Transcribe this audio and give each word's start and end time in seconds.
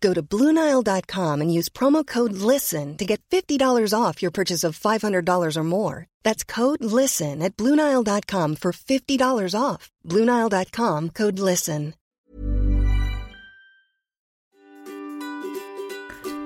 Go 0.00 0.14
to 0.14 0.22
Bluenile.com 0.22 1.40
and 1.40 1.52
use 1.52 1.68
promo 1.68 2.06
code 2.06 2.32
LISTEN 2.32 2.96
to 2.96 3.04
get 3.04 3.22
$50 3.30 3.92
off 3.98 4.22
your 4.22 4.30
purchase 4.30 4.64
of 4.64 4.78
$500 4.78 5.56
or 5.56 5.64
more. 5.64 6.06
That's 6.22 6.44
code 6.44 6.82
LISTEN 6.84 7.42
at 7.42 7.56
Bluenile.com 7.56 8.56
for 8.56 8.72
$50 8.72 9.60
off. 9.60 9.90
Bluenile.com 10.04 11.10
code 11.10 11.38
LISTEN. 11.38 11.94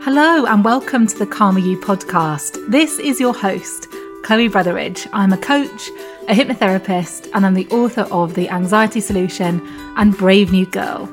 Hello, 0.03 0.47
and 0.47 0.65
welcome 0.65 1.07
to 1.07 1.19
the 1.19 1.27
Calmer 1.27 1.61
You 1.61 1.77
podcast. 1.79 2.57
This 2.71 2.99
is 2.99 3.21
your 3.21 3.35
host, 3.35 3.87
Chloe 4.23 4.49
Brotheridge. 4.49 5.07
I'm 5.13 5.35
a 5.35 5.37
coach, 5.37 5.91
a 6.27 6.35
hypnotherapist, 6.35 7.29
and 7.35 7.45
I'm 7.45 7.53
the 7.53 7.69
author 7.69 8.09
of 8.11 8.35
The 8.35 8.49
Anxiety 8.49 9.01
Solution 9.01 9.61
and 9.99 10.17
Brave 10.17 10.53
New 10.53 10.65
Girl. 10.65 11.07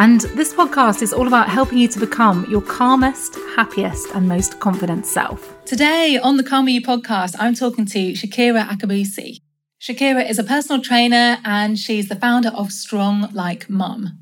And 0.00 0.22
this 0.34 0.54
podcast 0.54 1.02
is 1.02 1.12
all 1.12 1.26
about 1.26 1.50
helping 1.50 1.76
you 1.76 1.86
to 1.88 2.00
become 2.00 2.46
your 2.48 2.62
calmest, 2.62 3.36
happiest, 3.54 4.08
and 4.14 4.26
most 4.26 4.58
confident 4.58 5.04
self. 5.04 5.62
Today 5.66 6.16
on 6.16 6.38
the 6.38 6.42
Calmer 6.42 6.70
You 6.70 6.80
podcast, 6.80 7.36
I'm 7.38 7.54
talking 7.54 7.84
to 7.84 8.12
Shakira 8.12 8.66
Akabusi. 8.66 9.42
Shakira 9.78 10.26
is 10.26 10.38
a 10.38 10.42
personal 10.42 10.80
trainer 10.80 11.36
and 11.44 11.78
she's 11.78 12.08
the 12.08 12.16
founder 12.16 12.48
of 12.48 12.72
Strong 12.72 13.28
Like 13.34 13.68
Mum. 13.68 14.18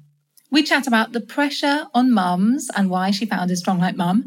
We 0.51 0.65
chat 0.65 0.89
about 0.89 1.13
the 1.13 1.21
pressure 1.21 1.87
on 1.95 2.13
mums 2.13 2.69
and 2.75 2.91
why 2.91 3.13
she 3.13 3.25
founded 3.25 3.59
Strong 3.59 3.79
Like 3.79 3.97
Mum. 3.97 4.27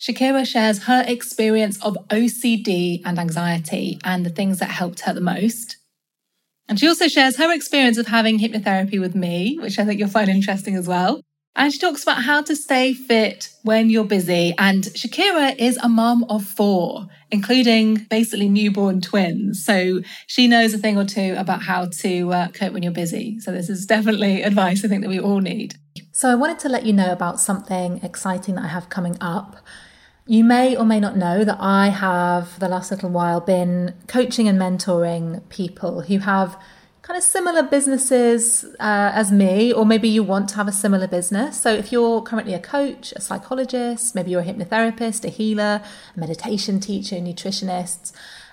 Shakira 0.00 0.44
shares 0.44 0.86
her 0.86 1.04
experience 1.06 1.80
of 1.84 1.96
OCD 2.08 3.00
and 3.04 3.16
anxiety 3.16 4.00
and 4.02 4.26
the 4.26 4.30
things 4.30 4.58
that 4.58 4.70
helped 4.70 5.02
her 5.02 5.12
the 5.12 5.20
most. 5.20 5.76
And 6.70 6.78
she 6.78 6.86
also 6.86 7.08
shares 7.08 7.36
her 7.36 7.52
experience 7.52 7.98
of 7.98 8.06
having 8.06 8.38
hypnotherapy 8.38 9.00
with 9.00 9.16
me, 9.16 9.58
which 9.60 9.80
I 9.80 9.84
think 9.84 9.98
you'll 9.98 10.08
find 10.08 10.30
interesting 10.30 10.76
as 10.76 10.86
well. 10.86 11.20
And 11.56 11.72
she 11.72 11.80
talks 11.80 12.04
about 12.04 12.22
how 12.22 12.42
to 12.42 12.54
stay 12.54 12.94
fit 12.94 13.50
when 13.64 13.90
you're 13.90 14.04
busy. 14.04 14.54
And 14.56 14.84
Shakira 14.84 15.58
is 15.58 15.76
a 15.78 15.88
mum 15.88 16.24
of 16.28 16.44
four, 16.44 17.08
including 17.32 18.06
basically 18.08 18.48
newborn 18.48 19.00
twins. 19.00 19.64
So 19.64 20.02
she 20.28 20.46
knows 20.46 20.72
a 20.72 20.78
thing 20.78 20.96
or 20.96 21.04
two 21.04 21.34
about 21.36 21.60
how 21.64 21.88
to 22.02 22.32
uh, 22.32 22.48
cope 22.48 22.72
when 22.72 22.84
you're 22.84 22.92
busy. 22.92 23.40
So 23.40 23.50
this 23.50 23.68
is 23.68 23.84
definitely 23.84 24.42
advice 24.42 24.84
I 24.84 24.88
think 24.88 25.02
that 25.02 25.08
we 25.08 25.18
all 25.18 25.40
need. 25.40 25.74
So 26.12 26.30
I 26.30 26.36
wanted 26.36 26.60
to 26.60 26.68
let 26.68 26.86
you 26.86 26.92
know 26.92 27.10
about 27.10 27.40
something 27.40 27.98
exciting 28.04 28.54
that 28.54 28.64
I 28.64 28.68
have 28.68 28.88
coming 28.88 29.16
up. 29.20 29.56
You 30.30 30.44
may 30.44 30.76
or 30.76 30.84
may 30.84 31.00
not 31.00 31.16
know 31.16 31.42
that 31.42 31.56
I 31.58 31.88
have, 31.88 32.50
for 32.50 32.60
the 32.60 32.68
last 32.68 32.92
little 32.92 33.10
while, 33.10 33.40
been 33.40 33.94
coaching 34.06 34.46
and 34.46 34.56
mentoring 34.56 35.42
people 35.48 36.02
who 36.02 36.18
have 36.18 36.56
kind 37.02 37.18
of 37.18 37.24
similar 37.24 37.64
businesses 37.64 38.64
uh, 38.78 39.10
as 39.12 39.32
me, 39.32 39.72
or 39.72 39.84
maybe 39.84 40.08
you 40.08 40.22
want 40.22 40.48
to 40.50 40.54
have 40.54 40.68
a 40.68 40.72
similar 40.72 41.08
business. 41.08 41.60
So, 41.60 41.74
if 41.74 41.90
you're 41.90 42.22
currently 42.22 42.54
a 42.54 42.60
coach, 42.60 43.12
a 43.16 43.20
psychologist, 43.20 44.14
maybe 44.14 44.30
you're 44.30 44.42
a 44.42 44.44
hypnotherapist, 44.44 45.24
a 45.24 45.30
healer, 45.30 45.82
a 46.14 46.20
meditation 46.20 46.78
teacher, 46.78 47.16
nutritionist, 47.16 48.12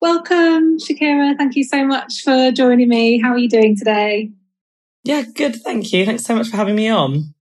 Welcome, 0.00 0.78
Shakira. 0.78 1.36
Thank 1.36 1.56
you 1.56 1.64
so 1.64 1.84
much 1.84 2.22
for 2.22 2.52
joining 2.52 2.88
me. 2.88 3.20
How 3.20 3.30
are 3.30 3.38
you 3.38 3.48
doing 3.48 3.76
today? 3.76 4.30
Yeah, 5.02 5.22
good. 5.22 5.56
Thank 5.56 5.92
you. 5.92 6.06
Thanks 6.06 6.22
so 6.22 6.36
much 6.36 6.48
for 6.50 6.56
having 6.56 6.76
me 6.76 6.88
on. 6.88 7.34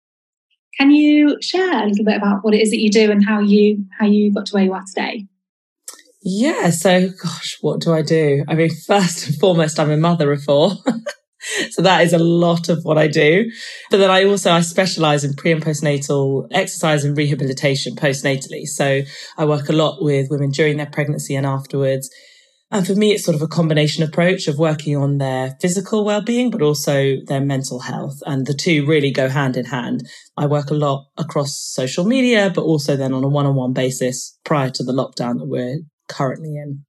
Can 0.80 0.90
you 0.90 1.38
share 1.44 1.84
a 1.84 1.86
little 1.86 2.06
bit 2.06 2.18
about 2.18 2.44
what 2.44 2.56
it 2.56 2.62
is 2.64 2.72
that 2.72 2.80
you 2.80 2.90
do 2.90 3.12
and 3.12 3.24
how 3.24 3.40
you 3.40 3.86
how 4.00 4.08
you 4.08 4.34
got 4.34 4.48
to 4.48 4.54
where 4.56 4.64
you 4.64 4.74
are 4.74 4.84
today? 4.88 5.28
Yeah. 6.28 6.72
So, 6.72 7.10
gosh, 7.10 7.58
what 7.62 7.82
do 7.82 7.94
I 7.94 8.02
do? 8.02 8.44
I 8.48 8.56
mean, 8.56 8.72
first 8.88 9.28
and 9.28 9.36
foremost, 9.38 9.80
I'm 9.80 9.92
a 9.92 9.98
mother 9.98 10.32
of 10.32 10.44
four. 10.44 10.72
so 11.70 11.84
that 11.84 12.04
is 12.04 12.14
a 12.14 12.18
lot 12.18 12.68
of 12.68 12.80
what 12.84 12.98
I 12.98 13.08
do. 13.08 13.52
But 13.92 13.98
then 13.98 14.10
I 14.10 14.26
also, 14.26 14.52
I 14.52 14.62
specialize 14.62 15.24
in 15.24 15.36
pre 15.36 15.52
and 15.52 15.64
postnatal 15.64 16.48
exercise 16.52 17.06
and 17.06 17.16
rehabilitation 17.16 17.96
postnatally. 17.96 18.66
So 18.66 19.04
I 19.38 19.46
work 19.46 19.70
a 19.70 19.74
lot 19.74 20.04
with 20.04 20.32
women 20.32 20.50
during 20.50 20.78
their 20.78 20.88
pregnancy 20.88 21.36
and 21.36 21.46
afterwards. 21.46 22.10
And 22.72 22.88
for 22.88 22.96
me, 22.96 23.12
it's 23.12 23.24
sort 23.24 23.36
of 23.36 23.44
a 23.44 23.48
combination 23.48 24.04
approach 24.04 24.48
of 24.48 24.58
working 24.58 24.98
on 24.98 25.20
their 25.20 25.56
physical 25.62 26.04
well-being, 26.04 26.50
but 26.50 26.64
also 26.64 27.18
their 27.28 27.40
mental 27.40 27.82
health. 27.82 28.18
And 28.26 28.48
the 28.48 28.56
two 28.56 28.88
really 28.88 29.12
go 29.12 29.30
hand 29.30 29.56
in 29.56 29.66
hand. 29.66 30.10
I 30.36 30.48
work 30.48 30.72
a 30.72 30.74
lot 30.74 31.06
across 31.18 31.56
social 31.56 32.04
media, 32.04 32.52
but 32.54 32.64
also 32.64 32.96
then 32.96 33.14
on 33.14 33.24
a 33.24 33.30
one-on-one 33.30 33.74
basis 33.74 34.40
prior 34.44 34.72
to 34.72 34.84
the 34.84 34.92
lockdown 34.92 35.38
that 35.38 35.48
we're 35.48 35.82
currently 36.08 36.56
in. 36.56 36.86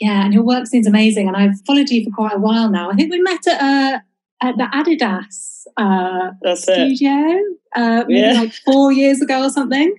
Yeah, 0.00 0.24
and 0.24 0.34
your 0.34 0.42
work 0.42 0.66
seems 0.66 0.86
amazing, 0.86 1.26
and 1.26 1.36
I've 1.36 1.58
followed 1.66 1.88
you 1.88 2.04
for 2.04 2.14
quite 2.14 2.34
a 2.34 2.38
while 2.38 2.70
now. 2.70 2.90
I 2.90 2.94
think 2.94 3.10
we 3.10 3.20
met 3.20 3.46
at 3.46 3.60
uh, 3.62 3.98
at 4.42 4.56
the 4.58 4.64
Adidas 4.64 5.66
uh, 5.78 6.54
studio, 6.54 7.40
uh, 7.74 8.04
yeah. 8.08 8.32
like 8.34 8.52
four 8.52 8.92
years 8.92 9.22
ago 9.22 9.44
or 9.44 9.50
something, 9.50 9.94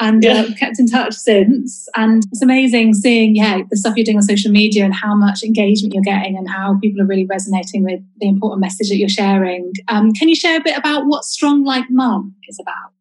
and 0.00 0.24
uh, 0.24 0.28
yeah. 0.28 0.40
uh, 0.40 0.54
kept 0.54 0.80
in 0.80 0.88
touch 0.88 1.14
since. 1.14 1.88
And 1.94 2.24
it's 2.32 2.42
amazing 2.42 2.94
seeing, 2.94 3.36
yeah, 3.36 3.60
the 3.70 3.76
stuff 3.76 3.96
you're 3.96 4.04
doing 4.04 4.16
on 4.16 4.24
social 4.24 4.50
media 4.50 4.84
and 4.84 4.94
how 4.94 5.14
much 5.14 5.44
engagement 5.44 5.94
you're 5.94 6.02
getting, 6.02 6.36
and 6.36 6.48
how 6.50 6.76
people 6.80 7.00
are 7.00 7.06
really 7.06 7.26
resonating 7.26 7.84
with 7.84 8.00
the 8.20 8.28
important 8.28 8.60
message 8.60 8.88
that 8.88 8.96
you're 8.96 9.08
sharing. 9.08 9.72
Um, 9.86 10.12
can 10.12 10.28
you 10.28 10.34
share 10.34 10.56
a 10.58 10.62
bit 10.62 10.76
about 10.76 11.06
what 11.06 11.24
Strong 11.24 11.64
Like 11.64 11.88
Mum 11.90 12.34
is 12.48 12.58
about? 12.60 12.92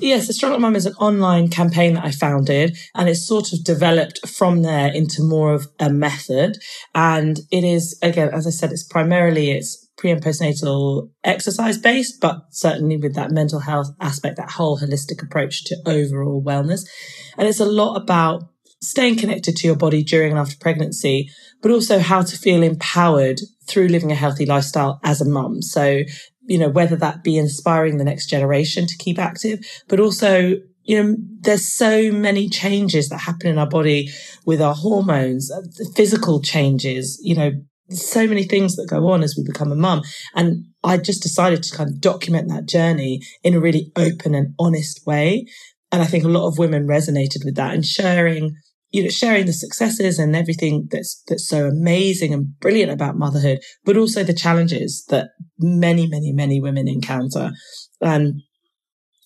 Yes, 0.00 0.26
the 0.26 0.32
Strong 0.32 0.52
Like 0.52 0.60
Mum 0.60 0.76
is 0.76 0.86
an 0.86 0.94
online 0.94 1.48
campaign 1.48 1.94
that 1.94 2.04
I 2.04 2.10
founded 2.10 2.76
and 2.94 3.08
it's 3.08 3.26
sort 3.26 3.52
of 3.52 3.62
developed 3.64 4.26
from 4.26 4.62
there 4.62 4.88
into 4.92 5.22
more 5.22 5.52
of 5.52 5.68
a 5.78 5.90
method. 5.90 6.56
And 6.94 7.40
it 7.50 7.64
is, 7.64 7.98
again, 8.02 8.30
as 8.32 8.46
I 8.46 8.50
said, 8.50 8.72
it's 8.72 8.84
primarily, 8.84 9.50
it's 9.50 9.88
pre 9.98 10.10
and 10.10 10.22
postnatal 10.22 11.10
exercise 11.22 11.76
based, 11.76 12.20
but 12.20 12.42
certainly 12.50 12.96
with 12.96 13.14
that 13.14 13.30
mental 13.30 13.60
health 13.60 13.90
aspect, 14.00 14.38
that 14.38 14.52
whole 14.52 14.78
holistic 14.78 15.22
approach 15.22 15.64
to 15.64 15.76
overall 15.86 16.42
wellness. 16.42 16.88
And 17.36 17.46
it's 17.46 17.60
a 17.60 17.66
lot 17.66 17.96
about 17.96 18.44
staying 18.82 19.16
connected 19.16 19.56
to 19.56 19.66
your 19.66 19.76
body 19.76 20.02
during 20.02 20.30
and 20.30 20.40
after 20.40 20.56
pregnancy, 20.56 21.28
but 21.60 21.70
also 21.70 21.98
how 21.98 22.22
to 22.22 22.38
feel 22.38 22.62
empowered 22.62 23.40
through 23.66 23.88
living 23.88 24.10
a 24.10 24.14
healthy 24.14 24.46
lifestyle 24.46 24.98
as 25.04 25.20
a 25.20 25.28
mum. 25.28 25.60
So, 25.60 26.02
you 26.50 26.58
know, 26.58 26.68
whether 26.68 26.96
that 26.96 27.22
be 27.22 27.38
inspiring 27.38 27.96
the 27.96 28.04
next 28.04 28.26
generation 28.26 28.84
to 28.84 28.96
keep 28.98 29.18
active, 29.18 29.60
but 29.88 30.00
also 30.00 30.56
you 30.82 31.00
know, 31.00 31.16
there's 31.42 31.72
so 31.72 32.10
many 32.10 32.48
changes 32.48 33.10
that 33.10 33.18
happen 33.18 33.46
in 33.46 33.58
our 33.58 33.68
body 33.68 34.08
with 34.44 34.60
our 34.60 34.74
hormones, 34.74 35.48
uh, 35.52 35.60
physical 35.94 36.42
changes, 36.42 37.20
you 37.22 37.36
know, 37.36 37.52
so 37.90 38.26
many 38.26 38.42
things 38.42 38.74
that 38.74 38.88
go 38.88 39.08
on 39.10 39.22
as 39.22 39.36
we 39.36 39.44
become 39.44 39.70
a 39.70 39.76
mum. 39.76 40.02
And 40.34 40.64
I 40.82 40.96
just 40.96 41.22
decided 41.22 41.62
to 41.62 41.76
kind 41.76 41.90
of 41.90 42.00
document 42.00 42.48
that 42.48 42.66
journey 42.66 43.20
in 43.44 43.54
a 43.54 43.60
really 43.60 43.92
open 43.94 44.34
and 44.34 44.54
honest 44.58 45.06
way. 45.06 45.46
And 45.92 46.02
I 46.02 46.06
think 46.06 46.24
a 46.24 46.28
lot 46.28 46.48
of 46.48 46.58
women 46.58 46.88
resonated 46.88 47.44
with 47.44 47.54
that 47.54 47.74
and 47.74 47.84
sharing, 47.84 48.56
you 48.90 49.02
know, 49.02 49.08
sharing 49.08 49.46
the 49.46 49.52
successes 49.52 50.18
and 50.18 50.34
everything 50.34 50.88
that's, 50.90 51.22
that's 51.28 51.48
so 51.48 51.66
amazing 51.66 52.34
and 52.34 52.58
brilliant 52.58 52.90
about 52.90 53.16
motherhood, 53.16 53.60
but 53.84 53.96
also 53.96 54.24
the 54.24 54.34
challenges 54.34 55.04
that 55.08 55.30
many, 55.58 56.08
many, 56.08 56.32
many 56.32 56.60
women 56.60 56.88
encounter. 56.88 57.52
And 58.00 58.42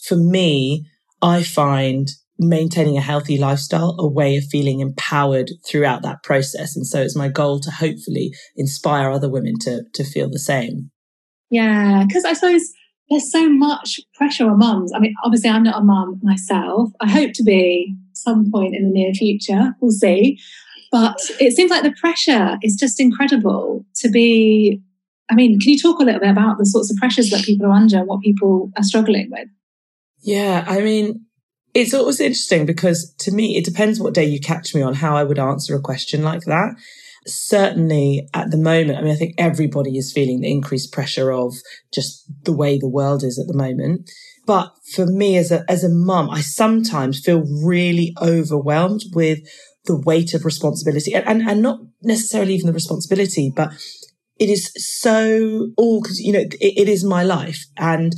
for 0.06 0.16
me, 0.16 0.86
I 1.22 1.42
find 1.42 2.08
maintaining 2.38 2.98
a 2.98 3.02
healthy 3.02 3.38
lifestyle 3.38 3.96
a 3.98 4.08
way 4.08 4.36
of 4.36 4.44
feeling 4.44 4.80
empowered 4.80 5.50
throughout 5.66 6.02
that 6.02 6.22
process. 6.22 6.76
And 6.76 6.86
so 6.86 7.00
it's 7.00 7.16
my 7.16 7.28
goal 7.28 7.60
to 7.60 7.70
hopefully 7.70 8.32
inspire 8.56 9.10
other 9.10 9.30
women 9.30 9.54
to, 9.60 9.84
to 9.94 10.04
feel 10.04 10.28
the 10.28 10.38
same. 10.38 10.90
Yeah, 11.50 12.04
because 12.06 12.24
I 12.24 12.32
suppose 12.32 12.62
there's 13.08 13.30
so 13.30 13.48
much 13.48 14.00
pressure 14.14 14.50
on 14.50 14.58
mums. 14.58 14.92
I 14.94 14.98
mean, 14.98 15.14
obviously, 15.24 15.50
I'm 15.50 15.62
not 15.62 15.80
a 15.80 15.84
mum 15.84 16.20
myself. 16.22 16.90
I 17.00 17.08
hope 17.08 17.32
to 17.34 17.44
be 17.44 17.94
some 18.24 18.50
point 18.50 18.74
in 18.74 18.84
the 18.84 18.90
near 18.90 19.12
future. 19.12 19.74
We'll 19.80 19.92
see. 19.92 20.38
But 20.90 21.18
it 21.40 21.56
seems 21.56 21.70
like 21.70 21.82
the 21.82 21.94
pressure 22.00 22.56
is 22.62 22.76
just 22.76 23.00
incredible 23.00 23.84
to 23.96 24.10
be. 24.10 24.80
I 25.30 25.34
mean, 25.34 25.58
can 25.58 25.70
you 25.70 25.78
talk 25.78 26.00
a 26.00 26.04
little 26.04 26.20
bit 26.20 26.30
about 26.30 26.58
the 26.58 26.66
sorts 26.66 26.90
of 26.90 26.98
pressures 26.98 27.30
that 27.30 27.44
people 27.44 27.66
are 27.66 27.72
under 27.72 28.04
what 28.04 28.20
people 28.20 28.70
are 28.76 28.82
struggling 28.82 29.30
with? 29.30 29.48
Yeah, 30.20 30.64
I 30.66 30.80
mean, 30.80 31.24
it's 31.74 31.92
always 31.92 32.20
interesting 32.20 32.64
because 32.66 33.12
to 33.18 33.32
me, 33.32 33.56
it 33.56 33.64
depends 33.64 33.98
what 33.98 34.14
day 34.14 34.24
you 34.24 34.38
catch 34.38 34.74
me 34.74 34.82
on 34.82 34.94
how 34.94 35.16
I 35.16 35.24
would 35.24 35.38
answer 35.38 35.74
a 35.74 35.80
question 35.80 36.22
like 36.22 36.42
that. 36.42 36.74
Certainly 37.26 38.28
at 38.32 38.50
the 38.50 38.58
moment, 38.58 38.98
I 38.98 39.02
mean, 39.02 39.12
I 39.12 39.16
think 39.16 39.34
everybody 39.36 39.98
is 39.98 40.12
feeling 40.12 40.40
the 40.40 40.50
increased 40.50 40.92
pressure 40.92 41.32
of 41.32 41.54
just 41.92 42.30
the 42.44 42.52
way 42.52 42.78
the 42.78 42.88
world 42.88 43.24
is 43.24 43.38
at 43.38 43.46
the 43.46 43.56
moment. 43.56 44.08
But 44.46 44.72
for 44.94 45.06
me 45.06 45.36
as 45.36 45.50
a, 45.50 45.64
as 45.70 45.84
a 45.84 45.88
mum, 45.88 46.30
I 46.30 46.40
sometimes 46.40 47.20
feel 47.20 47.44
really 47.64 48.14
overwhelmed 48.20 49.02
with 49.14 49.40
the 49.86 49.96
weight 49.96 50.34
of 50.34 50.44
responsibility 50.44 51.14
and, 51.14 51.26
and, 51.26 51.42
and 51.42 51.62
not 51.62 51.80
necessarily 52.02 52.54
even 52.54 52.66
the 52.66 52.72
responsibility, 52.72 53.52
but 53.54 53.72
it 54.38 54.48
is 54.48 54.70
so 54.76 55.68
all 55.76 56.02
because, 56.02 56.20
you 56.20 56.32
know, 56.32 56.40
it, 56.40 56.54
it 56.60 56.88
is 56.88 57.04
my 57.04 57.22
life 57.22 57.64
and 57.76 58.14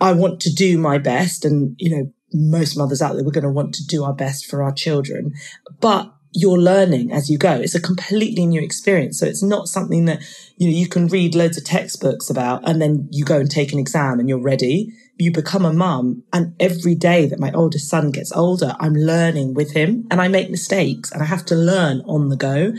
I 0.00 0.12
want 0.12 0.40
to 0.40 0.52
do 0.52 0.78
my 0.78 0.98
best 0.98 1.44
and, 1.44 1.74
you 1.78 1.90
know, 1.90 2.12
most 2.32 2.76
mothers 2.76 3.00
out 3.00 3.14
there, 3.14 3.24
we're 3.24 3.30
going 3.30 3.44
to 3.44 3.50
want 3.50 3.74
to 3.74 3.86
do 3.86 4.04
our 4.04 4.14
best 4.14 4.46
for 4.46 4.62
our 4.62 4.72
children. 4.72 5.32
But 5.80 6.12
you're 6.32 6.58
learning 6.58 7.10
as 7.12 7.30
you 7.30 7.38
go. 7.38 7.52
It's 7.52 7.74
a 7.74 7.80
completely 7.80 8.46
new 8.46 8.60
experience. 8.60 9.18
So 9.18 9.26
it's 9.26 9.42
not 9.42 9.66
something 9.66 10.04
that, 10.04 10.20
you 10.56 10.68
know, 10.68 10.76
you 10.76 10.88
can 10.88 11.08
read 11.08 11.34
loads 11.34 11.56
of 11.56 11.64
textbooks 11.64 12.28
about 12.28 12.68
and 12.68 12.82
then 12.82 13.08
you 13.10 13.24
go 13.24 13.38
and 13.38 13.50
take 13.50 13.72
an 13.72 13.78
exam 13.78 14.20
and 14.20 14.28
you're 14.28 14.42
ready. 14.42 14.92
You 15.18 15.32
become 15.32 15.64
a 15.64 15.72
mum 15.72 16.22
and 16.32 16.54
every 16.60 16.94
day 16.94 17.26
that 17.26 17.40
my 17.40 17.50
oldest 17.52 17.88
son 17.88 18.12
gets 18.12 18.32
older, 18.32 18.76
I'm 18.78 18.94
learning 18.94 19.54
with 19.54 19.72
him 19.72 20.06
and 20.10 20.20
I 20.20 20.28
make 20.28 20.50
mistakes 20.50 21.10
and 21.10 21.22
I 21.22 21.26
have 21.26 21.44
to 21.46 21.56
learn 21.56 22.02
on 22.06 22.28
the 22.28 22.36
go. 22.36 22.72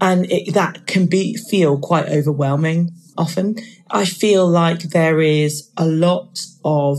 And 0.00 0.30
it, 0.30 0.54
that 0.54 0.86
can 0.86 1.06
be, 1.06 1.36
feel 1.36 1.78
quite 1.78 2.08
overwhelming 2.08 2.92
often. 3.18 3.56
I 3.90 4.04
feel 4.04 4.46
like 4.46 4.80
there 4.80 5.20
is 5.20 5.70
a 5.76 5.86
lot 5.86 6.38
of 6.64 6.98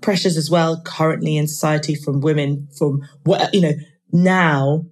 pressures 0.00 0.36
as 0.36 0.48
well 0.50 0.80
currently 0.82 1.36
in 1.36 1.46
society 1.46 1.94
from 1.94 2.20
women 2.20 2.68
from 2.78 3.02
what, 3.24 3.52
you 3.52 3.60
know, 3.60 3.74
now 4.12 4.86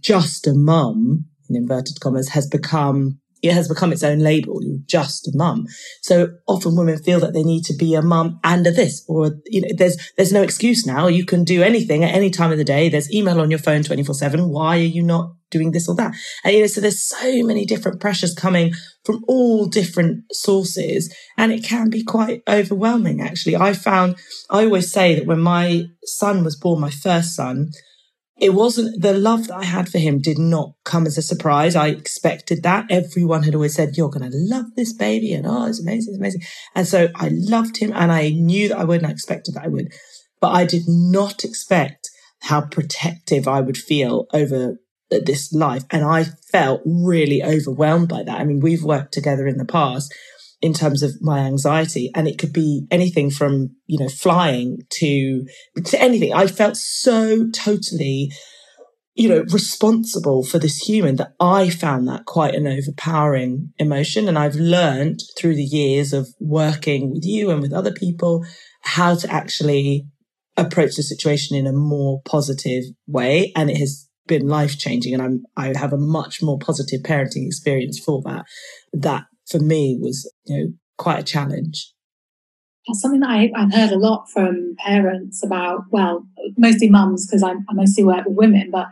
just 0.00 0.46
a 0.46 0.52
mum 0.52 1.24
in 1.48 1.56
inverted 1.56 2.00
commas 2.00 2.30
has 2.30 2.46
become 2.46 3.20
it 3.42 3.52
has 3.52 3.68
become 3.68 3.92
its 3.92 4.02
own 4.02 4.18
label. 4.18 4.62
You're 4.62 4.78
just 4.86 5.28
a 5.28 5.32
mum. 5.34 5.66
So 6.02 6.28
often 6.46 6.76
women 6.76 6.98
feel 6.98 7.20
that 7.20 7.32
they 7.32 7.42
need 7.42 7.64
to 7.64 7.74
be 7.74 7.94
a 7.94 8.02
mum 8.02 8.40
and 8.44 8.66
a 8.66 8.70
this, 8.70 9.04
or, 9.08 9.36
you 9.46 9.60
know, 9.60 9.68
there's, 9.76 9.96
there's 10.16 10.32
no 10.32 10.42
excuse 10.42 10.86
now. 10.86 11.06
You 11.06 11.24
can 11.24 11.44
do 11.44 11.62
anything 11.62 12.04
at 12.04 12.14
any 12.14 12.30
time 12.30 12.52
of 12.52 12.58
the 12.58 12.64
day. 12.64 12.88
There's 12.88 13.12
email 13.12 13.40
on 13.40 13.50
your 13.50 13.58
phone 13.58 13.82
24 13.82 14.14
seven. 14.14 14.48
Why 14.48 14.76
are 14.76 14.80
you 14.80 15.02
not 15.02 15.34
doing 15.50 15.72
this 15.72 15.88
or 15.88 15.94
that? 15.96 16.14
And, 16.44 16.54
you 16.54 16.60
know, 16.60 16.66
so 16.66 16.80
there's 16.80 17.02
so 17.02 17.42
many 17.44 17.64
different 17.64 18.00
pressures 18.00 18.34
coming 18.34 18.72
from 19.04 19.24
all 19.28 19.66
different 19.66 20.24
sources. 20.32 21.14
And 21.36 21.52
it 21.52 21.64
can 21.64 21.90
be 21.90 22.04
quite 22.04 22.42
overwhelming, 22.48 23.20
actually. 23.20 23.56
I 23.56 23.72
found, 23.72 24.16
I 24.50 24.64
always 24.64 24.92
say 24.92 25.14
that 25.14 25.26
when 25.26 25.40
my 25.40 25.84
son 26.04 26.44
was 26.44 26.56
born, 26.56 26.80
my 26.80 26.90
first 26.90 27.34
son, 27.34 27.70
it 28.38 28.50
wasn't 28.50 29.02
the 29.02 29.12
love 29.12 29.48
that 29.48 29.56
I 29.56 29.64
had 29.64 29.88
for 29.88 29.98
him 29.98 30.20
did 30.20 30.38
not 30.38 30.72
come 30.84 31.06
as 31.06 31.18
a 31.18 31.22
surprise. 31.22 31.74
I 31.74 31.88
expected 31.88 32.62
that. 32.62 32.86
Everyone 32.88 33.42
had 33.42 33.54
always 33.54 33.74
said, 33.74 33.96
you're 33.96 34.10
going 34.10 34.30
to 34.30 34.36
love 34.36 34.66
this 34.76 34.92
baby. 34.92 35.32
And 35.32 35.46
oh, 35.46 35.66
it's 35.66 35.80
amazing. 35.80 36.14
It's 36.14 36.18
amazing. 36.18 36.42
And 36.74 36.86
so 36.86 37.08
I 37.16 37.30
loved 37.32 37.78
him 37.78 37.92
and 37.94 38.12
I 38.12 38.30
knew 38.30 38.68
that 38.68 38.78
I 38.78 38.84
would 38.84 38.98
and 38.98 39.08
I 39.08 39.10
expected 39.10 39.54
that 39.54 39.64
I 39.64 39.68
would, 39.68 39.92
but 40.40 40.52
I 40.52 40.64
did 40.64 40.84
not 40.86 41.44
expect 41.44 42.10
how 42.42 42.60
protective 42.60 43.48
I 43.48 43.60
would 43.60 43.76
feel 43.76 44.26
over 44.32 44.76
uh, 45.10 45.18
this 45.24 45.52
life. 45.52 45.82
And 45.90 46.04
I 46.04 46.26
felt 46.52 46.82
really 46.84 47.42
overwhelmed 47.42 48.08
by 48.08 48.22
that. 48.22 48.40
I 48.40 48.44
mean, 48.44 48.60
we've 48.60 48.84
worked 48.84 49.12
together 49.12 49.48
in 49.48 49.58
the 49.58 49.64
past 49.64 50.14
in 50.60 50.72
terms 50.72 51.02
of 51.02 51.12
my 51.20 51.40
anxiety. 51.40 52.10
And 52.14 52.26
it 52.26 52.38
could 52.38 52.52
be 52.52 52.86
anything 52.90 53.30
from, 53.30 53.76
you 53.86 53.98
know, 53.98 54.08
flying 54.08 54.78
to, 54.90 55.46
to 55.84 56.02
anything. 56.02 56.32
I 56.32 56.46
felt 56.46 56.76
so 56.76 57.48
totally, 57.50 58.32
you 59.14 59.28
know, 59.28 59.44
responsible 59.52 60.44
for 60.44 60.58
this 60.58 60.78
human 60.78 61.16
that 61.16 61.34
I 61.40 61.70
found 61.70 62.08
that 62.08 62.24
quite 62.24 62.54
an 62.54 62.66
overpowering 62.66 63.72
emotion. 63.78 64.28
And 64.28 64.38
I've 64.38 64.56
learned 64.56 65.20
through 65.38 65.54
the 65.54 65.62
years 65.62 66.12
of 66.12 66.28
working 66.40 67.12
with 67.12 67.24
you 67.24 67.50
and 67.50 67.60
with 67.60 67.72
other 67.72 67.92
people 67.92 68.44
how 68.82 69.14
to 69.14 69.30
actually 69.30 70.06
approach 70.56 70.96
the 70.96 71.02
situation 71.04 71.56
in 71.56 71.68
a 71.68 71.72
more 71.72 72.20
positive 72.24 72.82
way. 73.06 73.52
And 73.54 73.70
it 73.70 73.76
has 73.78 74.08
been 74.26 74.48
life 74.48 74.76
changing. 74.76 75.14
And 75.14 75.22
I'm, 75.22 75.42
I 75.56 75.78
have 75.78 75.92
a 75.92 75.98
much 75.98 76.42
more 76.42 76.58
positive 76.58 77.02
parenting 77.02 77.46
experience 77.46 77.98
for 77.98 78.22
that. 78.24 78.44
That 78.92 79.24
for 79.48 79.58
me 79.58 79.98
was, 80.00 80.32
you 80.44 80.56
know, 80.56 80.72
quite 80.96 81.20
a 81.20 81.24
challenge. 81.24 81.92
That's 82.86 83.00
something 83.00 83.20
that 83.20 83.30
I, 83.30 83.50
have 83.54 83.72
heard 83.72 83.90
a 83.90 83.98
lot 83.98 84.30
from 84.30 84.74
parents 84.78 85.44
about, 85.44 85.84
well, 85.90 86.26
mostly 86.56 86.88
mums, 86.88 87.26
because 87.26 87.42
I, 87.42 87.50
I 87.50 87.74
mostly 87.74 88.04
work 88.04 88.24
with 88.26 88.36
women, 88.36 88.70
but 88.70 88.86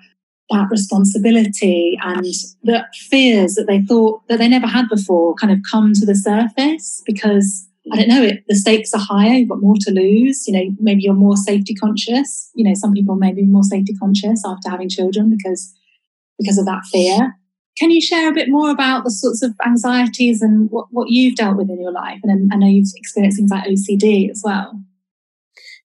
that 0.51 0.69
responsibility 0.71 1.99
and 2.03 2.25
the 2.63 2.85
fears 3.09 3.55
that 3.55 3.67
they 3.67 3.81
thought 3.83 4.23
that 4.29 4.39
they 4.39 4.49
never 4.49 4.67
had 4.67 4.89
before 4.89 5.35
kind 5.35 5.53
of 5.53 5.59
come 5.69 5.93
to 5.95 6.07
the 6.07 6.15
surface 6.15 7.03
because 7.05 7.69
I 7.93 7.97
don't 7.97 8.09
know, 8.09 8.23
it, 8.23 8.45
the 8.49 8.55
stakes 8.55 8.93
are 8.95 9.01
higher, 9.01 9.35
you've 9.35 9.49
got 9.49 9.61
more 9.61 9.77
to 9.81 9.93
lose. 9.93 10.47
You 10.47 10.55
know, 10.55 10.77
maybe 10.81 11.03
you're 11.03 11.15
more 11.15 11.37
safety 11.37 11.75
conscious. 11.75 12.51
You 12.55 12.65
know, 12.65 12.75
some 12.75 12.93
people 12.93 13.15
may 13.15 13.33
be 13.33 13.45
more 13.45 13.63
safety 13.63 13.95
conscious 13.95 14.43
after 14.45 14.71
having 14.71 14.89
children 14.89 15.31
because 15.31 15.73
because 16.39 16.59
of 16.59 16.67
that 16.67 16.83
fear. 16.91 17.37
Can 17.79 17.91
you 17.91 18.01
share 18.01 18.31
a 18.31 18.35
bit 18.35 18.49
more 18.49 18.71
about 18.71 19.05
the 19.05 19.11
sorts 19.11 19.43
of 19.43 19.53
anxieties 19.65 20.41
and 20.41 20.71
what, 20.71 20.87
what 20.91 21.09
you've 21.11 21.37
dealt 21.37 21.57
with 21.57 21.69
in 21.69 21.81
your 21.81 21.93
life? 21.93 22.21
And 22.23 22.51
I 22.53 22.57
know 22.57 22.67
you've 22.67 22.89
experienced 22.97 23.37
things 23.39 23.51
like 23.51 23.65
OCD 23.65 24.31
as 24.31 24.43
well. 24.45 24.81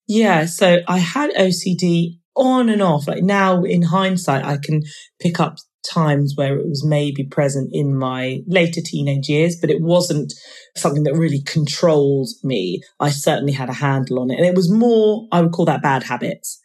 Yeah, 0.08 0.46
so 0.46 0.80
I 0.88 0.98
had 0.98 1.30
OCD 1.32 2.18
on 2.34 2.68
and 2.68 2.82
off. 2.82 3.06
Like 3.06 3.22
now, 3.22 3.62
in 3.62 3.82
hindsight, 3.82 4.44
I 4.44 4.56
can 4.56 4.82
pick 5.20 5.38
up 5.38 5.58
times 5.88 6.34
where 6.36 6.58
it 6.58 6.68
was 6.68 6.84
maybe 6.84 7.24
present 7.24 7.70
in 7.72 7.96
my 7.96 8.40
later 8.46 8.80
teenage 8.82 9.28
years, 9.28 9.56
but 9.60 9.70
it 9.70 9.82
wasn't 9.82 10.32
something 10.76 11.02
that 11.02 11.14
really 11.14 11.42
controlled 11.42 12.28
me. 12.42 12.80
I 13.00 13.10
certainly 13.10 13.52
had 13.52 13.68
a 13.68 13.74
handle 13.74 14.20
on 14.20 14.30
it. 14.30 14.38
And 14.38 14.46
it 14.46 14.54
was 14.54 14.70
more, 14.70 15.26
I 15.32 15.40
would 15.40 15.52
call 15.52 15.66
that 15.66 15.82
bad 15.82 16.04
habits 16.04 16.61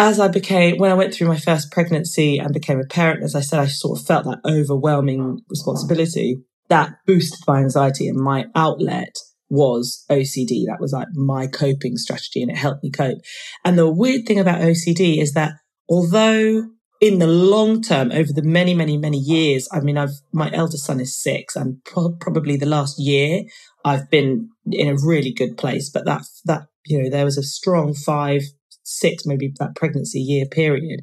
as 0.00 0.18
I 0.18 0.28
became, 0.28 0.78
when 0.78 0.90
I 0.90 0.94
went 0.94 1.12
through 1.12 1.28
my 1.28 1.38
first 1.38 1.70
pregnancy 1.70 2.38
and 2.38 2.54
became 2.54 2.80
a 2.80 2.86
parent, 2.86 3.22
as 3.22 3.34
I 3.34 3.42
said, 3.42 3.60
I 3.60 3.66
sort 3.66 4.00
of 4.00 4.06
felt 4.06 4.24
that 4.24 4.40
overwhelming 4.46 5.40
responsibility 5.50 6.38
that 6.70 6.92
boosted 7.06 7.40
my 7.46 7.58
anxiety 7.58 8.08
and 8.08 8.18
my 8.18 8.46
outlet 8.54 9.14
was 9.50 10.06
OCD. 10.10 10.64
That 10.66 10.78
was 10.80 10.92
like 10.92 11.08
my 11.12 11.48
coping 11.48 11.98
strategy 11.98 12.40
and 12.40 12.50
it 12.50 12.56
helped 12.56 12.82
me 12.82 12.90
cope. 12.90 13.18
And 13.62 13.76
the 13.76 13.92
weird 13.92 14.24
thing 14.26 14.38
about 14.38 14.62
OCD 14.62 15.20
is 15.20 15.34
that 15.34 15.52
although 15.86 16.62
in 17.02 17.18
the 17.18 17.26
long 17.26 17.82
term, 17.82 18.10
over 18.10 18.32
the 18.32 18.42
many, 18.42 18.72
many, 18.72 18.96
many 18.96 19.18
years, 19.18 19.68
I 19.70 19.80
mean, 19.80 19.98
I've, 19.98 20.20
my 20.32 20.50
eldest 20.50 20.86
son 20.86 21.00
is 21.00 21.20
six 21.20 21.56
and 21.56 21.84
pro- 21.84 22.16
probably 22.18 22.56
the 22.56 22.64
last 22.64 22.98
year 22.98 23.42
I've 23.84 24.08
been 24.08 24.48
in 24.70 24.88
a 24.88 24.96
really 25.04 25.32
good 25.32 25.58
place. 25.58 25.90
But 25.90 26.06
that, 26.06 26.22
that, 26.46 26.68
you 26.86 27.02
know, 27.02 27.10
there 27.10 27.26
was 27.26 27.36
a 27.36 27.42
strong 27.42 27.92
five, 27.92 28.42
six, 28.90 29.24
maybe 29.26 29.52
that 29.58 29.76
pregnancy 29.76 30.20
year 30.20 30.46
period 30.46 31.00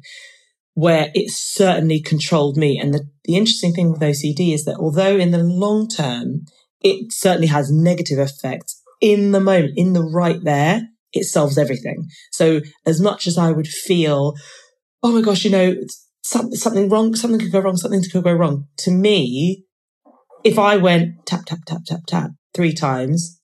where 0.74 1.10
it 1.12 1.28
certainly 1.28 2.00
controlled 2.00 2.56
me. 2.56 2.78
And 2.80 2.94
the, 2.94 3.04
the 3.24 3.36
interesting 3.36 3.72
thing 3.72 3.90
with 3.90 4.00
OCD 4.00 4.54
is 4.54 4.64
that 4.64 4.76
although 4.78 5.16
in 5.16 5.32
the 5.32 5.42
long 5.42 5.88
term, 5.88 6.44
it 6.80 7.12
certainly 7.12 7.48
has 7.48 7.68
negative 7.72 8.20
effects 8.20 8.80
in 9.00 9.32
the 9.32 9.40
moment, 9.40 9.72
in 9.76 9.92
the 9.92 10.04
right 10.04 10.38
there, 10.40 10.82
it 11.12 11.24
solves 11.24 11.58
everything. 11.58 12.06
So 12.30 12.60
as 12.86 13.00
much 13.00 13.26
as 13.26 13.36
I 13.36 13.50
would 13.50 13.66
feel, 13.66 14.34
oh 15.02 15.12
my 15.12 15.20
gosh, 15.20 15.44
you 15.44 15.50
know, 15.50 15.74
something, 16.22 16.54
something 16.54 16.88
wrong, 16.88 17.16
something 17.16 17.40
could 17.40 17.50
go 17.50 17.60
wrong, 17.60 17.76
something 17.76 18.02
could 18.02 18.22
go 18.22 18.32
wrong. 18.32 18.66
To 18.78 18.92
me, 18.92 19.64
if 20.44 20.58
I 20.58 20.76
went 20.76 21.26
tap, 21.26 21.44
tap, 21.46 21.60
tap, 21.66 21.80
tap, 21.86 22.00
tap 22.06 22.30
three 22.54 22.72
times, 22.72 23.37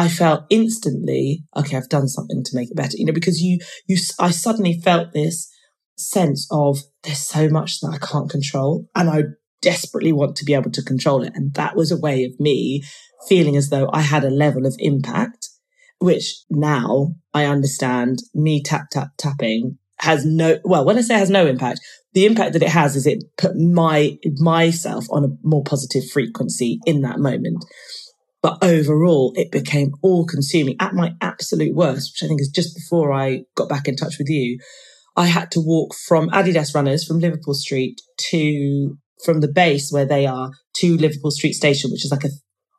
I 0.00 0.08
felt 0.08 0.46
instantly, 0.48 1.44
okay, 1.54 1.76
I've 1.76 1.90
done 1.90 2.08
something 2.08 2.42
to 2.42 2.56
make 2.56 2.70
it 2.70 2.76
better, 2.76 2.96
you 2.96 3.04
know, 3.04 3.12
because 3.12 3.42
you, 3.42 3.58
you, 3.86 3.98
I 4.18 4.30
suddenly 4.30 4.80
felt 4.82 5.12
this 5.12 5.52
sense 5.98 6.48
of 6.50 6.78
there's 7.02 7.18
so 7.18 7.50
much 7.50 7.80
that 7.80 7.90
I 7.92 7.98
can't 7.98 8.30
control 8.30 8.88
and 8.96 9.10
I 9.10 9.24
desperately 9.60 10.12
want 10.12 10.36
to 10.36 10.46
be 10.46 10.54
able 10.54 10.70
to 10.70 10.82
control 10.82 11.22
it. 11.22 11.32
And 11.34 11.52
that 11.52 11.76
was 11.76 11.92
a 11.92 12.00
way 12.00 12.24
of 12.24 12.40
me 12.40 12.82
feeling 13.28 13.58
as 13.58 13.68
though 13.68 13.90
I 13.92 14.00
had 14.00 14.24
a 14.24 14.30
level 14.30 14.64
of 14.64 14.74
impact, 14.78 15.50
which 15.98 16.44
now 16.48 17.16
I 17.34 17.44
understand 17.44 18.20
me 18.32 18.62
tap, 18.62 18.86
tap, 18.90 19.10
tapping 19.18 19.76
has 19.98 20.24
no, 20.24 20.60
well, 20.64 20.86
when 20.86 20.96
I 20.96 21.02
say 21.02 21.18
has 21.18 21.28
no 21.28 21.46
impact, 21.46 21.80
the 22.14 22.24
impact 22.24 22.54
that 22.54 22.62
it 22.62 22.70
has 22.70 22.96
is 22.96 23.06
it 23.06 23.22
put 23.36 23.54
my, 23.54 24.16
myself 24.38 25.04
on 25.10 25.24
a 25.24 25.36
more 25.42 25.62
positive 25.62 26.08
frequency 26.10 26.80
in 26.86 27.02
that 27.02 27.18
moment. 27.18 27.62
But 28.42 28.58
overall, 28.62 29.32
it 29.36 29.52
became 29.52 29.92
all 30.02 30.24
consuming 30.24 30.76
at 30.80 30.94
my 30.94 31.14
absolute 31.20 31.74
worst, 31.74 32.12
which 32.12 32.24
I 32.24 32.28
think 32.28 32.40
is 32.40 32.48
just 32.48 32.74
before 32.74 33.12
I 33.12 33.42
got 33.54 33.68
back 33.68 33.86
in 33.86 33.96
touch 33.96 34.16
with 34.18 34.28
you. 34.30 34.58
I 35.16 35.26
had 35.26 35.50
to 35.52 35.60
walk 35.60 35.94
from 35.94 36.30
Adidas 36.30 36.74
runners 36.74 37.04
from 37.04 37.18
Liverpool 37.18 37.54
Street 37.54 38.00
to, 38.30 38.96
from 39.24 39.40
the 39.40 39.52
base 39.52 39.90
where 39.92 40.06
they 40.06 40.26
are 40.26 40.50
to 40.76 40.96
Liverpool 40.96 41.30
Street 41.30 41.52
Station, 41.52 41.90
which 41.90 42.04
is 42.04 42.10
like 42.10 42.24
a 42.24 42.30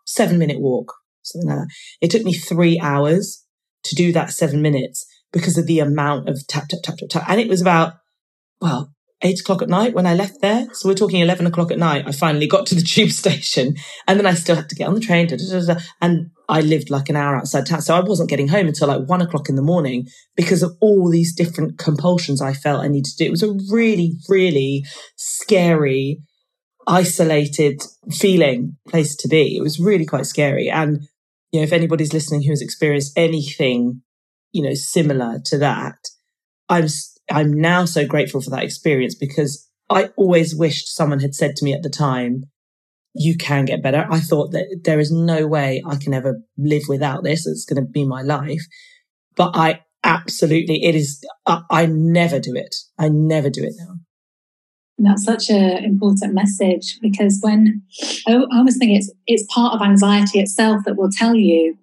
seven 0.06 0.40
minute 0.40 0.60
walk, 0.60 0.94
something 1.22 1.50
like 1.50 1.60
that. 1.60 1.68
It 2.02 2.10
took 2.10 2.24
me 2.24 2.34
three 2.34 2.80
hours 2.80 3.46
to 3.84 3.96
do 3.96 4.12
that 4.14 4.32
seven 4.32 4.62
minutes 4.62 5.06
because 5.32 5.58
of 5.58 5.68
the 5.68 5.80
amount 5.80 6.28
of 6.28 6.46
tap, 6.48 6.68
tap, 6.70 6.80
tap, 6.84 6.96
tap, 6.98 7.10
tap. 7.10 7.24
And 7.30 7.40
it 7.40 7.48
was 7.48 7.62
about, 7.62 7.94
well, 8.60 8.94
eight 9.24 9.40
o'clock 9.40 9.62
at 9.62 9.70
night 9.70 9.94
when 9.94 10.06
I 10.06 10.14
left 10.14 10.42
there. 10.42 10.68
So 10.74 10.90
we're 10.90 10.96
talking 10.96 11.20
11 11.20 11.46
o'clock 11.46 11.72
at 11.72 11.78
night. 11.78 12.06
I 12.08 12.12
finally 12.12 12.48
got 12.48 12.66
to 12.68 12.76
the 12.76 12.82
tube 12.88 13.12
station 13.12 13.76
and 14.08 14.20
then 14.20 14.26
I 14.26 14.34
still 14.34 14.56
had 14.56 14.70
to 14.70 14.76
get 14.76 14.88
on 14.88 14.96
the 14.96 15.00
train. 15.00 15.28
Da, 15.28 15.38
da, 15.38 15.74
da, 15.74 15.80
and 16.02 16.32
I 16.50 16.62
lived 16.62 16.90
like 16.90 17.10
an 17.10 17.16
hour 17.16 17.36
outside 17.36 17.66
town. 17.66 17.82
So 17.82 17.96
I 17.96 18.02
wasn't 18.02 18.30
getting 18.30 18.48
home 18.48 18.68
until 18.68 18.88
like 18.88 19.08
one 19.08 19.22
o'clock 19.22 19.50
in 19.50 19.56
the 19.56 19.62
morning 19.62 20.08
because 20.36 20.64
of 20.64 20.76
all 20.82 21.10
these 21.10 21.34
different 21.34 21.78
compulsions 21.78 22.42
I 22.42 22.54
felt 22.54 22.84
I 22.84 22.88
needed 22.88 23.12
to 23.12 23.18
do. 23.18 23.26
It 23.26 23.32
was 23.32 23.44
a 23.44 23.58
really, 23.72 24.14
really 24.28 24.86
scary, 25.16 26.22
isolated 26.88 27.84
feeling 28.12 28.78
place 28.88 29.16
to 29.18 29.28
be. 29.28 29.56
It 29.56 29.62
was 29.62 29.80
really 29.80 30.06
quite 30.06 30.26
scary. 30.26 30.70
And, 30.70 31.08
you 31.52 31.60
know, 31.60 31.64
if 31.64 31.74
anybody's 31.74 32.14
listening 32.14 32.44
who 32.44 32.52
has 32.52 32.62
experienced 32.62 33.14
anything 33.16 34.02
you 34.52 34.64
know, 34.64 34.74
similar 34.74 35.40
to 35.46 35.58
that. 35.60 35.96
I'm, 36.70 36.88
I'm 37.30 37.54
now 37.54 37.86
so 37.86 38.06
grateful 38.06 38.42
for 38.42 38.50
that 38.52 38.64
experience 38.64 39.16
because 39.16 39.68
I 39.90 40.10
always 40.16 40.56
wished 40.56 40.94
someone 40.96 41.20
had 41.20 41.36
said 41.36 41.56
to 41.58 41.66
me 41.66 41.74
at 41.74 41.84
the 41.84 41.90
time, 41.90 42.46
you 43.14 43.36
can 43.36 43.66
get 43.66 43.84
better. 43.84 44.08
I 44.10 44.20
thought 44.20 44.52
that 44.52 44.82
there 44.86 45.00
is 45.00 45.12
no 45.12 45.46
way 45.46 45.84
I 45.86 45.98
can 45.98 46.14
ever 46.14 46.42
live 46.58 46.84
without 46.88 47.24
this. 47.24 47.46
It's 47.46 47.66
going 47.66 47.84
to 47.84 47.90
be 47.90 48.06
my 48.06 48.22
life. 48.22 48.62
But 49.36 49.52
I 49.54 49.82
absolutely, 50.04 50.84
it 50.86 50.96
is, 50.96 51.24
I, 51.46 51.62
I 51.70 51.86
never 51.88 52.40
do 52.40 52.56
it. 52.56 52.74
I 52.98 53.10
never 53.10 53.50
do 53.50 53.64
it 53.64 53.74
now. 53.78 53.96
that's 54.98 55.26
such 55.26 55.50
an 55.50 55.84
important 55.84 56.34
message 56.34 57.00
because 57.02 57.40
when 57.42 57.82
I, 58.28 58.36
always 58.54 58.78
think 58.78 58.98
it's 58.98 59.12
it's 59.28 59.46
part 59.54 59.74
of 59.74 59.82
anxiety 59.82 60.40
itself 60.40 60.84
that 60.86 60.96
will 60.96 61.10
tell 61.12 61.36
you 61.36 61.78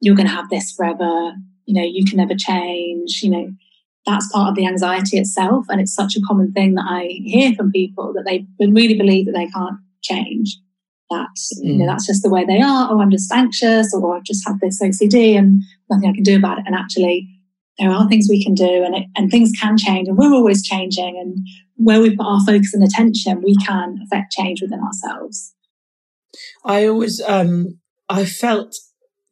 you're 0.00 0.16
going 0.16 0.28
to 0.28 0.34
have 0.34 0.50
this 0.50 0.72
forever 0.72 1.34
you 1.66 1.74
know, 1.74 1.86
you 1.88 2.04
can 2.04 2.18
never 2.18 2.34
change, 2.36 3.20
you 3.22 3.30
know, 3.30 3.50
that's 4.06 4.30
part 4.32 4.50
of 4.50 4.56
the 4.56 4.66
anxiety 4.66 5.18
itself. 5.18 5.66
And 5.68 5.80
it's 5.80 5.94
such 5.94 6.16
a 6.16 6.20
common 6.26 6.52
thing 6.52 6.74
that 6.74 6.86
I 6.88 7.06
hear 7.22 7.54
from 7.54 7.70
people 7.70 8.12
that 8.14 8.24
they 8.24 8.46
really 8.60 8.94
believe 8.94 9.26
that 9.26 9.32
they 9.32 9.48
can't 9.48 9.78
change. 10.02 10.58
That, 11.10 11.28
mm. 11.58 11.64
you 11.64 11.76
know, 11.76 11.84
mm. 11.84 11.88
that's 11.88 12.06
just 12.06 12.22
the 12.22 12.30
way 12.30 12.44
they 12.44 12.60
are, 12.60 12.90
or 12.90 13.00
I'm 13.00 13.10
just 13.10 13.30
anxious, 13.30 13.94
or 13.94 14.16
I've 14.16 14.24
just 14.24 14.46
had 14.46 14.58
this 14.60 14.82
OCD 14.82 15.38
and 15.38 15.62
nothing 15.90 16.08
I 16.08 16.14
can 16.14 16.22
do 16.22 16.36
about 16.36 16.58
it. 16.58 16.64
And 16.66 16.74
actually, 16.74 17.28
there 17.78 17.90
are 17.90 18.08
things 18.08 18.26
we 18.28 18.42
can 18.42 18.54
do 18.54 18.84
and, 18.84 18.94
it, 18.94 19.04
and 19.16 19.30
things 19.30 19.52
can 19.58 19.76
change 19.76 20.08
and 20.08 20.16
we're 20.16 20.32
always 20.32 20.62
changing. 20.62 21.18
And 21.18 21.38
where 21.76 22.00
we 22.00 22.16
put 22.16 22.26
our 22.26 22.44
focus 22.44 22.74
and 22.74 22.82
attention, 22.82 23.42
we 23.42 23.56
can 23.56 23.98
affect 24.04 24.32
change 24.32 24.62
within 24.62 24.80
ourselves. 24.80 25.54
I 26.64 26.86
always, 26.86 27.20
um, 27.20 27.78
I 28.08 28.24
felt 28.24 28.74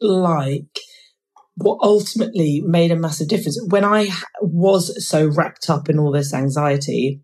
like 0.00 0.78
what 1.62 1.78
ultimately 1.82 2.62
made 2.64 2.90
a 2.90 2.96
massive 2.96 3.28
difference 3.28 3.60
when 3.68 3.84
I 3.84 4.08
was 4.40 5.06
so 5.06 5.26
wrapped 5.26 5.68
up 5.68 5.88
in 5.88 5.98
all 5.98 6.12
this 6.12 6.32
anxiety, 6.32 7.20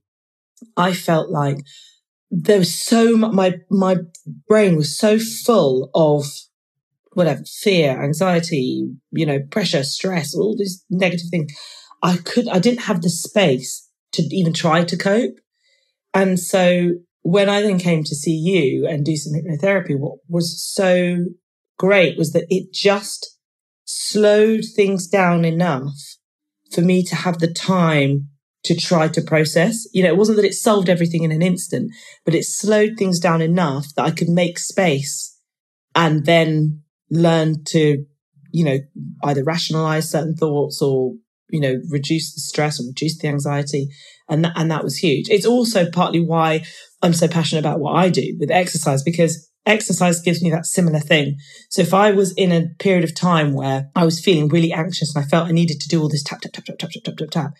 I 0.77 0.93
felt 0.93 1.31
like 1.31 1.59
there 2.31 2.59
was 2.59 2.75
so 2.75 3.17
much, 3.17 3.33
my, 3.33 3.55
my 3.71 3.97
brain 4.49 4.77
was 4.77 4.99
so 4.99 5.19
full 5.19 5.91
of 5.95 6.27
whatever 7.13 7.43
fear, 7.45 8.03
anxiety, 8.03 8.87
you 9.11 9.25
know, 9.25 9.39
pressure, 9.51 9.83
stress, 9.83 10.35
all 10.35 10.57
these 10.57 10.85
negative 10.91 11.29
things. 11.31 11.53
I 12.03 12.19
could, 12.19 12.49
I 12.49 12.59
didn't 12.59 12.83
have 12.83 13.01
the 13.01 13.09
space 13.09 13.89
to 14.13 14.23
even 14.23 14.53
try 14.53 14.85
to 14.85 14.97
cope. 14.97 15.37
And 16.13 16.39
so 16.39 16.91
when 17.23 17.49
I 17.49 17.63
then 17.63 17.79
came 17.79 18.05
to 18.05 18.15
see 18.15 18.35
you 18.35 18.87
and 18.87 19.05
do 19.05 19.17
some 19.17 19.33
hypnotherapy, 19.33 19.99
what 19.99 20.19
was 20.29 20.63
so 20.63 21.25
great 21.79 22.19
was 22.19 22.33
that 22.33 22.47
it 22.51 22.73
just 22.73 23.36
slowed 23.87 24.65
things 24.75 25.07
down 25.07 25.45
enough 25.45 25.95
for 26.73 26.83
me 26.83 27.03
to 27.05 27.15
have 27.17 27.39
the 27.39 27.53
time 27.53 28.29
to 28.65 28.75
try 28.75 29.09
to 29.09 29.23
process. 29.23 29.87
You 29.93 30.03
know, 30.03 30.09
it 30.09 30.17
wasn't 30.17 30.37
that 30.37 30.45
it 30.45 30.55
solved 30.55 30.89
everything 30.89 31.23
in 31.23 31.33
an 31.33 31.41
instant, 31.41 31.93
but 32.25 32.35
it 32.35 32.45
slowed 32.45 32.97
things 32.99 33.19
down 33.21 33.41
enough 33.41 33.87
that 33.95 34.05
I 34.05 34.11
could 34.11 34.29
make 34.29 34.59
space 34.59 35.39
and 35.95 36.27
then 36.27 36.83
learn 37.11 37.65
to, 37.67 38.05
you 38.51 38.65
know, 38.65 38.79
either 39.25 39.45
rationalize 39.45 40.11
certain 40.11 40.35
thoughts 40.35 40.83
or, 40.83 41.13
you 41.49 41.61
know, 41.61 41.81
reduce 41.91 42.35
the 42.35 42.41
stress 42.41 42.81
or 42.81 42.87
reduce 42.89 43.19
the 43.19 43.29
anxiety. 43.29 43.89
And 44.29 44.45
that, 44.45 44.53
and 44.57 44.71
that 44.71 44.83
was 44.83 44.97
huge. 44.97 45.29
It's 45.31 45.47
also 45.47 45.89
partly 45.89 46.21
why 46.21 46.65
I'm 47.03 47.15
so 47.15 47.29
passionate 47.29 47.61
about 47.61 47.79
what 47.79 47.95
I 47.95 48.09
do 48.09 48.37
with 48.41 48.51
exercise 48.51 49.05
because 49.05 49.49
exercise 49.67 50.21
gives 50.21 50.43
me 50.43 50.51
that 50.51 50.67
similar 50.67 51.01
thing. 51.01 51.37
So 51.71 51.83
if 51.83 51.93
I 51.93 52.13
was 52.13 52.33
in 52.35 52.53
a 52.53 52.69
period 52.79 53.05
of 53.05 53.15
time 53.15 53.53
where 53.53 53.91
I 53.95 54.05
was 54.05 54.21
feeling 54.21 54.49
really 54.49 54.73
anxious 54.73 55.15
and 55.15 55.25
I 55.25 55.29
felt 55.29 55.49
I 55.49 55.53
needed 55.53 55.81
to 55.81 55.89
do 55.89 56.01
all 56.01 56.09
this 56.09 56.23
tap, 56.23 56.41
tap, 56.41 56.53
tap, 56.53 56.65
tap, 56.65 56.79
tap, 56.79 56.91
tap, 56.93 57.03
tap, 57.05 57.17
tap, 57.17 57.31
tap, 57.31 57.53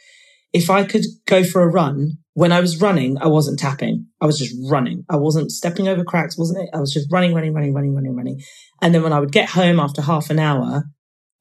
if 0.53 0.71
I 0.71 0.85
could 0.85 1.05
go 1.27 1.45
for 1.45 1.63
a 1.63 1.71
run, 1.71 2.19
when 2.33 2.53
I 2.53 2.61
was 2.61 2.81
running, 2.81 3.19
I 3.19 3.27
wasn't 3.27 3.59
tapping. 3.59 4.07
I 4.21 4.27
was 4.27 4.39
just 4.39 4.55
running. 4.71 5.05
I 5.11 5.17
wasn't 5.17 5.51
stepping 5.51 5.89
over 5.89 6.05
cracks, 6.05 6.39
wasn't 6.39 6.65
it? 6.65 6.71
I 6.73 6.81
was 6.81 6.93
just 6.93 7.13
running, 7.13 7.35
running, 7.35 7.53
running, 7.53 7.75
running, 7.75 7.95
running, 7.95 8.17
running. 8.17 8.41
And 8.81 8.95
then 8.95 9.03
when 9.03 9.13
I 9.13 9.21
would 9.21 9.33
get 9.33 9.51
home 9.51 9.81
after 9.81 10.03
half 10.03 10.31
an 10.31 10.39
hour, 10.39 10.85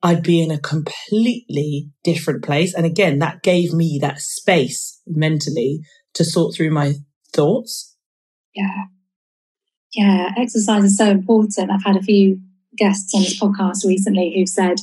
I'd 0.01 0.23
be 0.23 0.41
in 0.41 0.51
a 0.51 0.59
completely 0.59 1.91
different 2.03 2.43
place. 2.43 2.73
And 2.73 2.85
again, 2.85 3.19
that 3.19 3.41
gave 3.41 3.73
me 3.73 3.99
that 4.01 4.19
space 4.19 5.01
mentally 5.07 5.81
to 6.13 6.25
sort 6.25 6.55
through 6.55 6.71
my 6.71 6.95
thoughts. 7.33 7.95
Yeah. 8.53 8.85
Yeah, 9.95 10.31
exercise 10.37 10.83
is 10.83 10.97
so 10.97 11.09
important. 11.09 11.71
I've 11.71 11.83
had 11.83 11.95
a 11.95 12.01
few 12.01 12.39
guests 12.77 13.15
on 13.15 13.21
this 13.21 13.39
podcast 13.39 13.85
recently 13.85 14.33
who've 14.35 14.49
said, 14.49 14.77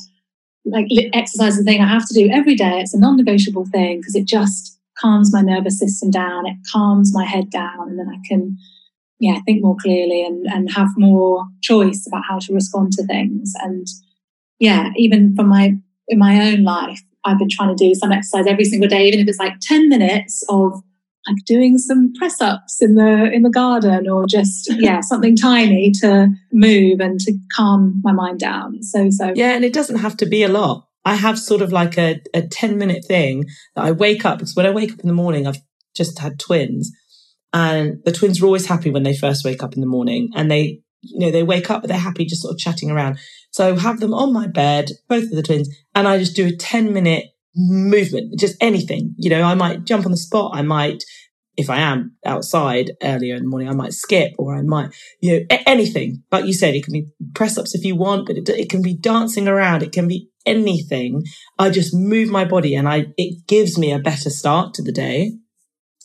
like, 0.65 0.87
exercise 1.13 1.55
is 1.55 1.61
a 1.61 1.65
thing 1.65 1.83
I 1.83 1.89
have 1.89 2.09
to 2.09 2.15
do 2.15 2.31
every 2.31 2.55
day. 2.55 2.81
It's 2.81 2.95
a 2.95 2.99
non 2.99 3.17
negotiable 3.19 3.67
thing 3.67 4.01
because 4.01 4.15
it 4.15 4.27
just 4.27 4.79
calms 4.99 5.33
my 5.33 5.43
nervous 5.43 5.79
system 5.79 6.11
down, 6.11 6.47
it 6.47 6.57
calms 6.71 7.13
my 7.13 7.25
head 7.25 7.51
down, 7.51 7.89
and 7.89 7.99
then 7.99 8.09
I 8.09 8.19
can, 8.27 8.57
yeah, 9.21 9.39
think 9.45 9.63
more 9.63 9.77
clearly 9.77 10.25
and, 10.25 10.47
and 10.47 10.73
have 10.73 10.89
more 10.97 11.45
choice 11.63 12.07
about 12.07 12.23
how 12.27 12.39
to 12.39 12.55
respond 12.55 12.93
to 12.93 13.05
things. 13.05 13.53
And 13.61 13.87
yeah, 14.61 14.91
even 14.97 15.35
from 15.37 15.49
my, 15.49 15.75
in 16.09 16.19
my 16.19 16.51
own 16.51 16.63
life, 16.63 17.01
I've 17.25 17.39
been 17.39 17.49
trying 17.51 17.77
to 17.77 17.85
do 17.85 17.95
some 17.95 18.13
exercise 18.13 18.47
every 18.47 18.65
single 18.65 18.89
day, 18.89 19.07
even 19.07 19.21
if 19.21 19.29
it's 19.29 19.39
like 19.39 19.55
10 19.61 19.89
minutes 19.89 20.43
of 20.49 20.83
like 21.27 21.45
doing 21.47 21.79
some 21.79 22.13
press 22.15 22.41
ups 22.41 22.83
in 22.83 22.95
the 22.95 23.31
in 23.33 23.43
the 23.43 23.51
garden 23.51 24.09
or 24.09 24.27
just 24.27 24.73
yeah 24.79 25.01
something 25.01 25.37
tiny 25.37 25.93
to 26.01 26.29
move 26.53 27.01
and 27.01 27.21
to 27.21 27.33
calm 27.57 28.01
my 28.03 28.13
mind 28.13 28.41
down. 28.41 28.83
So 28.83 29.11
so. 29.11 29.33
Yeah 29.35 29.53
and 29.53 29.65
it 29.65 29.73
doesn't 29.73 29.99
have 29.99 30.17
to 30.19 30.27
be 30.27 30.43
a 30.43 30.49
lot. 30.49 30.89
I 31.05 31.17
have 31.17 31.39
sort 31.39 31.63
of 31.63 31.73
like 31.73 31.99
a, 31.99 32.21
a 32.33 32.43
10 32.43 32.79
minute 32.79 33.05
thing 33.05 33.47
that 33.75 33.85
i 33.85 33.91
wake 33.91 34.25
up 34.25 34.39
because 34.39 34.55
when 34.55 34.67
i 34.67 34.71
wake 34.71 34.93
up 34.93 35.01
in 35.01 35.09
the 35.09 35.15
morning 35.15 35.49
i've 35.49 35.61
just 35.95 36.19
had 36.19 36.39
twins. 36.39 36.93
And 37.53 38.03
the 38.05 38.13
twins 38.13 38.41
are 38.41 38.47
always 38.47 38.67
happy 38.67 38.91
when 38.91 39.03
they 39.03 39.15
first 39.15 39.45
wake 39.45 39.63
up 39.63 39.75
in 39.75 39.81
the 39.81 39.87
morning 39.87 40.31
and 40.35 40.51
they, 40.51 40.81
you 41.03 41.19
know, 41.19 41.31
they 41.31 41.43
wake 41.43 41.71
up, 41.71 41.83
but 41.83 41.89
they're 41.89 41.99
happy 41.99 42.25
just 42.25 42.43
sort 42.43 42.55
of 42.55 42.59
chatting 42.59 42.91
around. 42.91 43.19
So 43.51 43.75
I 43.75 43.79
have 43.79 44.01
them 44.01 44.15
on 44.15 44.33
my 44.33 44.47
bed, 44.47 44.91
both 45.09 45.25
of 45.25 45.33
the 45.33 45.43
twins, 45.43 45.69
and 45.95 46.09
I 46.09 46.19
just 46.19 46.35
do 46.35 46.47
a 46.47 46.57
10 46.57 46.93
minute 46.93 47.27
movement, 47.55 48.39
just 48.39 48.57
anything. 48.61 49.15
You 49.19 49.31
know, 49.31 49.43
I 49.43 49.55
might 49.55 49.85
jump 49.85 50.05
on 50.05 50.13
the 50.13 50.17
spot. 50.17 50.53
I 50.55 50.63
might, 50.63 51.03
if 51.57 51.69
I 51.69 51.79
am 51.79 52.17
outside 52.25 52.93
earlier 53.03 53.35
in 53.35 53.43
the 53.43 53.49
morning, 53.49 53.69
I 53.69 53.75
might 53.75 53.93
skip 53.93 54.33
or 54.39 54.55
I 54.57 54.63
might, 54.63 54.95
you 55.21 55.41
know, 55.41 55.57
anything. 55.67 56.23
Like 56.31 56.47
you 56.47 56.55
said, 56.55 56.75
it 56.75 56.85
can 56.85 56.93
be 56.93 57.07
press 57.35 57.59
ups 57.59 57.75
if 57.75 57.85
you 57.85 57.97
want, 57.97 58.27
but 58.27 58.37
it, 58.37 58.49
it 58.49 58.71
can 58.71 58.83
be 58.83 58.97
dancing 58.97 59.49
around. 59.49 59.83
It 59.83 59.93
can 59.93 60.09
be 60.09 60.31
anything. 60.47 61.25
I 61.59 61.71
just 61.71 61.95
move 61.95 62.29
my 62.29 62.45
body 62.45 62.75
and 62.75 62.89
I, 62.89 63.07
it 63.17 63.47
gives 63.47 63.79
me 63.79 63.93
a 63.93 63.99
better 63.99 64.31
start 64.31 64.75
to 64.75 64.83
the 64.83 64.93
day. 64.93 65.33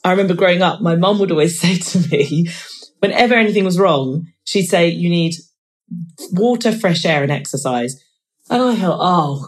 I 0.04 0.12
remember 0.12 0.36
growing 0.36 0.62
up, 0.62 0.82
my 0.82 0.96
mum 0.96 1.20
would 1.20 1.32
always 1.32 1.60
say 1.62 1.78
to 1.78 2.10
me, 2.10 2.50
whenever 3.00 3.36
anything 3.36 3.66
was 3.66 3.80
wrong, 3.80 4.28
she'd 4.44 4.68
say, 4.68 4.90
you 4.90 5.10
need 5.10 5.36
water, 6.32 6.72
fresh 6.72 7.06
air 7.06 7.24
and 7.24 7.32
exercise. 7.32 7.96
And 8.50 8.62
I 8.62 8.76
thought, 8.76 9.00
oh 9.02 9.48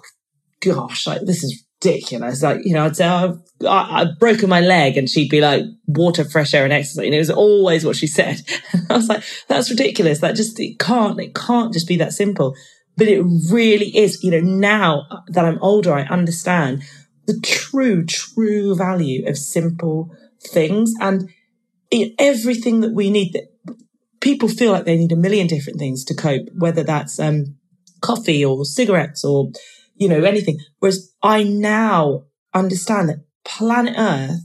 gosh, 0.61 1.07
like 1.07 1.21
this 1.25 1.43
is 1.43 1.63
ridiculous. 1.83 2.43
Like, 2.43 2.61
you 2.63 2.73
know, 2.73 2.85
I'd 2.85 2.95
say, 2.95 3.07
oh, 3.07 3.41
I, 3.67 3.99
have 3.99 4.19
broken 4.19 4.49
my 4.49 4.61
leg 4.61 4.97
and 4.97 5.09
she'd 5.09 5.29
be 5.29 5.41
like, 5.41 5.63
water, 5.87 6.23
fresh 6.25 6.53
air 6.53 6.63
and 6.63 6.73
exercise. 6.73 7.05
And 7.05 7.13
it 7.13 7.19
was 7.19 7.29
always 7.29 7.85
what 7.85 7.95
she 7.95 8.07
said. 8.07 8.41
I 8.89 8.95
was 8.95 9.09
like, 9.09 9.23
that's 9.47 9.69
ridiculous. 9.69 10.19
That 10.19 10.35
just, 10.35 10.59
it 10.59 10.79
can't, 10.79 11.19
it 11.19 11.35
can't 11.35 11.73
just 11.73 11.87
be 11.87 11.97
that 11.97 12.13
simple. 12.13 12.55
But 12.97 13.07
it 13.07 13.21
really 13.49 13.95
is, 13.97 14.23
you 14.23 14.31
know, 14.31 14.41
now 14.41 15.05
that 15.27 15.45
I'm 15.45 15.59
older, 15.61 15.93
I 15.93 16.03
understand 16.03 16.83
the 17.27 17.39
true, 17.41 18.05
true 18.05 18.75
value 18.75 19.27
of 19.27 19.37
simple 19.37 20.11
things 20.41 20.93
and 20.99 21.29
everything 22.17 22.81
that 22.81 22.93
we 22.93 23.09
need 23.09 23.33
that 23.33 23.53
people 24.19 24.49
feel 24.49 24.71
like 24.71 24.83
they 24.83 24.97
need 24.97 25.11
a 25.11 25.17
million 25.17 25.47
different 25.47 25.79
things 25.79 26.03
to 26.05 26.13
cope, 26.13 26.47
whether 26.57 26.83
that's, 26.83 27.19
um, 27.19 27.55
coffee 28.01 28.43
or 28.43 28.65
cigarettes 28.65 29.23
or, 29.23 29.51
you 29.99 30.09
know, 30.09 30.23
anything. 30.23 30.59
Whereas 30.79 31.13
I 31.21 31.43
now 31.43 32.23
understand 32.53 33.09
that 33.09 33.25
planet 33.45 33.93
Earth 33.97 34.41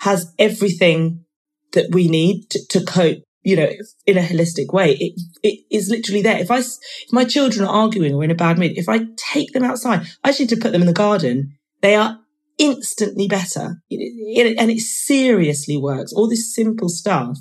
has 0.00 0.32
everything 0.38 1.24
that 1.72 1.92
we 1.92 2.08
need 2.08 2.50
to, 2.50 2.66
to 2.70 2.84
cope 2.84 3.22
you 3.42 3.56
know, 3.56 3.70
in 4.04 4.18
a 4.18 4.20
holistic 4.20 4.74
way. 4.74 4.92
It, 5.00 5.20
it 5.42 5.64
is 5.70 5.88
literally 5.88 6.20
there. 6.20 6.38
If 6.38 6.50
I, 6.50 6.58
if 6.58 7.12
my 7.12 7.24
children 7.24 7.66
are 7.66 7.74
arguing 7.74 8.14
or 8.14 8.22
in 8.22 8.30
a 8.30 8.34
bad 8.34 8.58
mood, 8.58 8.72
if 8.76 8.90
I 8.90 9.06
take 9.16 9.52
them 9.52 9.64
outside, 9.64 10.06
I 10.22 10.28
just 10.28 10.40
need 10.40 10.48
to 10.50 10.56
put 10.56 10.72
them 10.72 10.82
in 10.82 10.86
the 10.86 10.92
garden. 10.92 11.56
They 11.80 11.94
are 11.94 12.18
instantly 12.58 13.26
better. 13.26 13.80
and 13.90 14.70
it 14.70 14.80
seriously 14.80 15.78
works. 15.78 16.12
All 16.12 16.28
this 16.28 16.54
simple 16.54 16.90
stuff 16.90 17.38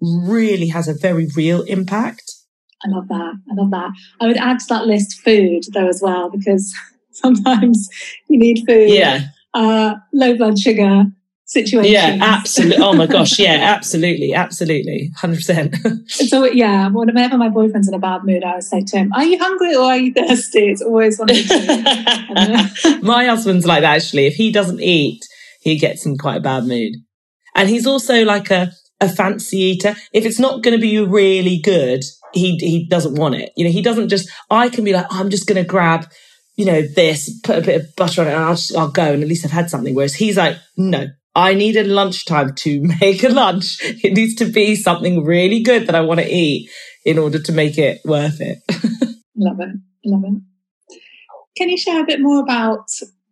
really 0.00 0.68
has 0.68 0.88
a 0.88 0.94
very 0.94 1.28
real 1.36 1.60
impact. 1.62 2.32
I 2.82 2.88
love 2.88 3.08
that. 3.08 3.34
I 3.50 3.54
love 3.54 3.70
that. 3.72 3.90
I 4.20 4.26
would 4.28 4.38
add 4.38 4.60
to 4.60 4.66
that 4.70 4.86
list 4.86 5.20
food 5.20 5.64
though 5.74 5.88
as 5.88 6.00
well, 6.02 6.30
because 6.30 6.74
sometimes 7.12 7.88
you 8.28 8.38
need 8.38 8.64
food. 8.66 8.90
Yeah. 8.90 9.28
Uh, 9.52 9.94
low 10.12 10.36
blood 10.36 10.58
sugar, 10.58 11.06
situation. 11.50 11.92
Yeah, 11.92 12.18
absolutely. 12.20 12.76
Oh 12.82 12.92
my 12.92 13.06
gosh. 13.06 13.38
Yeah, 13.38 13.58
absolutely. 13.60 14.32
Absolutely. 14.32 15.10
100%. 15.18 16.08
so, 16.08 16.44
yeah, 16.52 16.88
whenever 16.88 17.36
my 17.36 17.48
boyfriend's 17.48 17.88
in 17.88 17.94
a 17.94 17.98
bad 17.98 18.24
mood, 18.24 18.44
I 18.44 18.54
would 18.54 18.64
say 18.64 18.82
to 18.82 18.98
him, 18.98 19.12
Are 19.12 19.24
you 19.24 19.36
hungry 19.36 19.74
or 19.74 19.82
are 19.82 19.96
you 19.96 20.12
thirsty? 20.12 20.68
It's 20.68 20.80
always 20.80 21.18
one 21.18 21.30
of 21.30 21.36
the 21.36 23.00
two. 23.00 23.00
my 23.06 23.26
husband's 23.26 23.66
like 23.66 23.82
that, 23.82 23.96
actually. 23.96 24.26
If 24.26 24.34
he 24.34 24.52
doesn't 24.52 24.80
eat, 24.80 25.24
he 25.60 25.76
gets 25.76 26.06
in 26.06 26.16
quite 26.18 26.36
a 26.36 26.40
bad 26.40 26.64
mood. 26.64 26.92
And 27.56 27.68
he's 27.68 27.86
also 27.86 28.24
like 28.24 28.50
a, 28.52 28.70
a 29.00 29.08
fancy 29.08 29.58
eater. 29.58 29.96
If 30.12 30.24
it's 30.24 30.38
not 30.38 30.62
going 30.62 30.76
to 30.76 30.80
be 30.80 31.00
really 31.00 31.58
good, 31.58 32.04
he, 32.32 32.56
he 32.58 32.86
doesn't 32.88 33.16
want 33.16 33.34
it. 33.34 33.50
You 33.56 33.64
know, 33.64 33.72
he 33.72 33.82
doesn't 33.82 34.08
just, 34.08 34.30
I 34.50 34.68
can 34.68 34.84
be 34.84 34.92
like, 34.92 35.06
oh, 35.10 35.18
I'm 35.18 35.30
just 35.30 35.48
going 35.48 35.60
to 35.60 35.68
grab 35.68 36.06
you 36.60 36.66
know, 36.66 36.82
this, 36.82 37.40
put 37.40 37.56
a 37.56 37.62
bit 37.62 37.80
of 37.80 37.96
butter 37.96 38.20
on 38.20 38.26
it 38.26 38.34
and 38.34 38.44
I'll 38.44 38.54
just, 38.54 38.76
I'll 38.76 38.90
go 38.90 39.14
and 39.14 39.22
at 39.22 39.28
least 39.30 39.46
I've 39.46 39.50
had 39.50 39.70
something. 39.70 39.94
Whereas 39.94 40.14
he's 40.14 40.36
like, 40.36 40.58
no, 40.76 41.06
I 41.34 41.54
need 41.54 41.74
a 41.78 41.84
lunchtime 41.84 42.54
to 42.54 42.82
make 43.00 43.24
a 43.24 43.30
lunch. 43.30 43.78
It 43.80 44.12
needs 44.12 44.34
to 44.34 44.44
be 44.44 44.76
something 44.76 45.24
really 45.24 45.62
good 45.62 45.86
that 45.86 45.94
I 45.94 46.02
want 46.02 46.20
to 46.20 46.30
eat 46.30 46.68
in 47.06 47.18
order 47.18 47.40
to 47.40 47.52
make 47.52 47.78
it 47.78 48.02
worth 48.04 48.42
it. 48.42 48.58
love 49.34 49.58
it. 49.60 49.70
Love 50.04 50.22
it. 50.24 50.42
Can 51.56 51.70
you 51.70 51.78
share 51.78 52.02
a 52.02 52.06
bit 52.06 52.20
more 52.20 52.42
about 52.42 52.90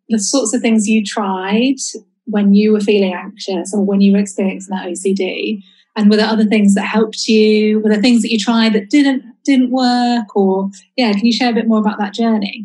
the 0.08 0.18
sorts 0.18 0.54
of 0.54 0.62
things 0.62 0.88
you 0.88 1.04
tried 1.04 1.76
when 2.24 2.54
you 2.54 2.72
were 2.72 2.80
feeling 2.80 3.12
anxious 3.12 3.74
or 3.74 3.84
when 3.84 4.00
you 4.00 4.12
were 4.12 4.20
experiencing 4.20 4.74
that 4.74 4.86
OCD? 4.86 5.60
And 5.96 6.08
were 6.08 6.16
there 6.16 6.28
other 6.28 6.46
things 6.46 6.72
that 6.76 6.86
helped 6.86 7.28
you? 7.28 7.80
Were 7.80 7.90
there 7.90 8.00
things 8.00 8.22
that 8.22 8.32
you 8.32 8.38
tried 8.38 8.72
that 8.72 8.88
didn't 8.88 9.22
didn't 9.44 9.70
work? 9.70 10.34
Or 10.34 10.70
yeah, 10.96 11.12
can 11.12 11.26
you 11.26 11.32
share 11.32 11.50
a 11.50 11.54
bit 11.54 11.68
more 11.68 11.80
about 11.80 11.98
that 11.98 12.14
journey? 12.14 12.64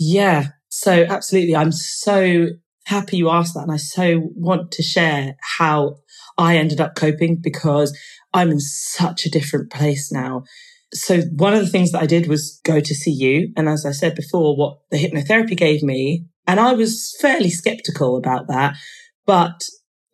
Yeah. 0.00 0.48
So 0.70 1.04
absolutely. 1.08 1.54
I'm 1.54 1.72
so 1.72 2.46
happy 2.86 3.18
you 3.18 3.28
asked 3.28 3.54
that. 3.54 3.64
And 3.64 3.72
I 3.72 3.76
so 3.76 4.30
want 4.34 4.72
to 4.72 4.82
share 4.82 5.36
how 5.58 5.96
I 6.38 6.56
ended 6.56 6.80
up 6.80 6.96
coping 6.96 7.36
because 7.40 7.96
I'm 8.32 8.50
in 8.50 8.60
such 8.60 9.26
a 9.26 9.30
different 9.30 9.70
place 9.70 10.10
now. 10.10 10.44
So 10.94 11.20
one 11.36 11.52
of 11.52 11.60
the 11.60 11.68
things 11.68 11.92
that 11.92 12.02
I 12.02 12.06
did 12.06 12.28
was 12.28 12.60
go 12.64 12.80
to 12.80 12.94
see 12.94 13.12
you. 13.12 13.52
And 13.56 13.68
as 13.68 13.84
I 13.84 13.92
said 13.92 14.14
before, 14.14 14.56
what 14.56 14.78
the 14.90 14.96
hypnotherapy 14.96 15.56
gave 15.56 15.82
me, 15.82 16.24
and 16.46 16.58
I 16.58 16.72
was 16.72 17.14
fairly 17.20 17.50
skeptical 17.50 18.16
about 18.16 18.48
that, 18.48 18.74
but 19.26 19.62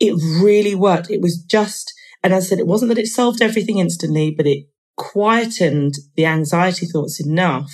it 0.01 0.15
really 0.43 0.75
worked. 0.75 1.11
It 1.11 1.23
was 1.23 1.39
just, 1.39 1.95
and 2.23 2.35
as 2.35 2.47
I 2.47 2.49
said, 2.49 2.59
it 2.59 2.67
wasn't 2.67 2.91
that 2.91 2.99
it 2.99 3.07
solved 3.07 3.41
everything 3.41 3.79
instantly, 3.79 4.35
but 4.37 4.47
it 4.47 4.65
quietened 4.97 5.95
the 6.17 6.27
anxiety 6.27 6.87
thoughts 6.87 7.25
enough 7.25 7.71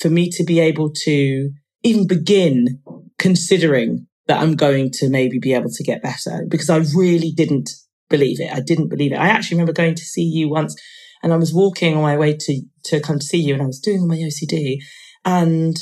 for 0.00 0.10
me 0.10 0.30
to 0.30 0.44
be 0.44 0.60
able 0.60 0.92
to 1.04 1.50
even 1.82 2.06
begin 2.06 2.80
considering 3.18 4.06
that 4.26 4.40
I'm 4.40 4.56
going 4.56 4.90
to 4.94 5.08
maybe 5.08 5.38
be 5.38 5.54
able 5.54 5.70
to 5.70 5.84
get 5.84 6.02
better 6.02 6.44
because 6.48 6.68
I 6.68 6.78
really 6.78 7.32
didn't 7.32 7.70
believe 8.10 8.40
it. 8.40 8.52
I 8.52 8.60
didn't 8.60 8.88
believe 8.88 9.12
it. 9.12 9.18
I 9.18 9.28
actually 9.28 9.56
remember 9.56 9.72
going 9.72 9.94
to 9.94 10.04
see 10.04 10.22
you 10.22 10.48
once 10.48 10.76
and 11.22 11.32
I 11.32 11.36
was 11.36 11.54
walking 11.54 11.96
on 11.96 12.02
my 12.02 12.16
way 12.16 12.36
to, 12.36 12.62
to 12.84 13.00
come 13.00 13.18
to 13.18 13.24
see 13.24 13.38
you 13.38 13.54
and 13.54 13.62
I 13.62 13.66
was 13.66 13.80
doing 13.80 14.06
my 14.06 14.16
OCD 14.16 14.78
and 15.24 15.76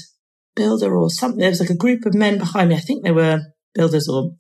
builder 0.55 0.95
or 0.97 1.11
something. 1.11 1.41
There 1.41 1.51
was 1.51 1.61
like 1.61 1.71
a 1.71 1.77
group 1.77 2.07
of 2.07 2.15
men 2.15 2.39
behind 2.39 2.69
me. 2.69 2.77
I 2.77 2.81
think 2.81 3.03
they 3.03 3.13
were 3.13 3.41
builders 3.75 4.09
or 4.09 4.33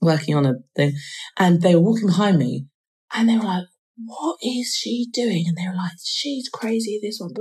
working 0.00 0.34
on 0.34 0.46
a 0.46 0.54
thing 0.76 0.94
and 1.38 1.62
they 1.62 1.74
were 1.74 1.82
walking 1.82 2.08
behind 2.08 2.38
me 2.38 2.66
and 3.14 3.28
they 3.28 3.36
were 3.36 3.44
like, 3.44 3.64
what 3.96 4.38
is 4.42 4.74
she 4.74 5.06
doing? 5.12 5.44
And 5.46 5.56
they 5.56 5.68
were 5.68 5.76
like, 5.76 5.92
she's 6.02 6.48
crazy, 6.48 6.98
this 7.02 7.18
one. 7.20 7.32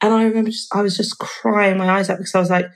And 0.00 0.14
I 0.14 0.24
remember 0.24 0.50
just, 0.50 0.74
I 0.74 0.82
was 0.82 0.96
just 0.96 1.18
crying 1.18 1.78
my 1.78 1.90
eyes 1.90 2.10
out 2.10 2.18
because 2.18 2.34
I 2.34 2.40
was 2.40 2.50
like, 2.50 2.66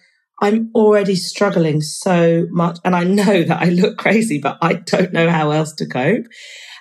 I'm 0.40 0.70
already 0.74 1.16
struggling 1.16 1.80
so 1.80 2.46
much. 2.50 2.78
And 2.84 2.94
I 2.94 3.04
know 3.04 3.42
that 3.44 3.60
I 3.60 3.66
look 3.66 3.98
crazy, 3.98 4.38
but 4.38 4.58
I 4.62 4.74
don't 4.74 5.12
know 5.12 5.30
how 5.30 5.50
else 5.50 5.74
to 5.74 5.86
cope. 5.86 6.26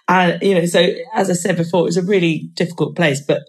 And, 0.08 0.42
you 0.42 0.56
know, 0.56 0.66
so 0.66 0.88
as 1.14 1.30
I 1.30 1.34
said 1.34 1.58
before, 1.58 1.82
it 1.82 1.84
was 1.84 1.98
a 1.98 2.04
really 2.04 2.50
difficult 2.54 2.96
place, 2.96 3.22
but 3.28 3.42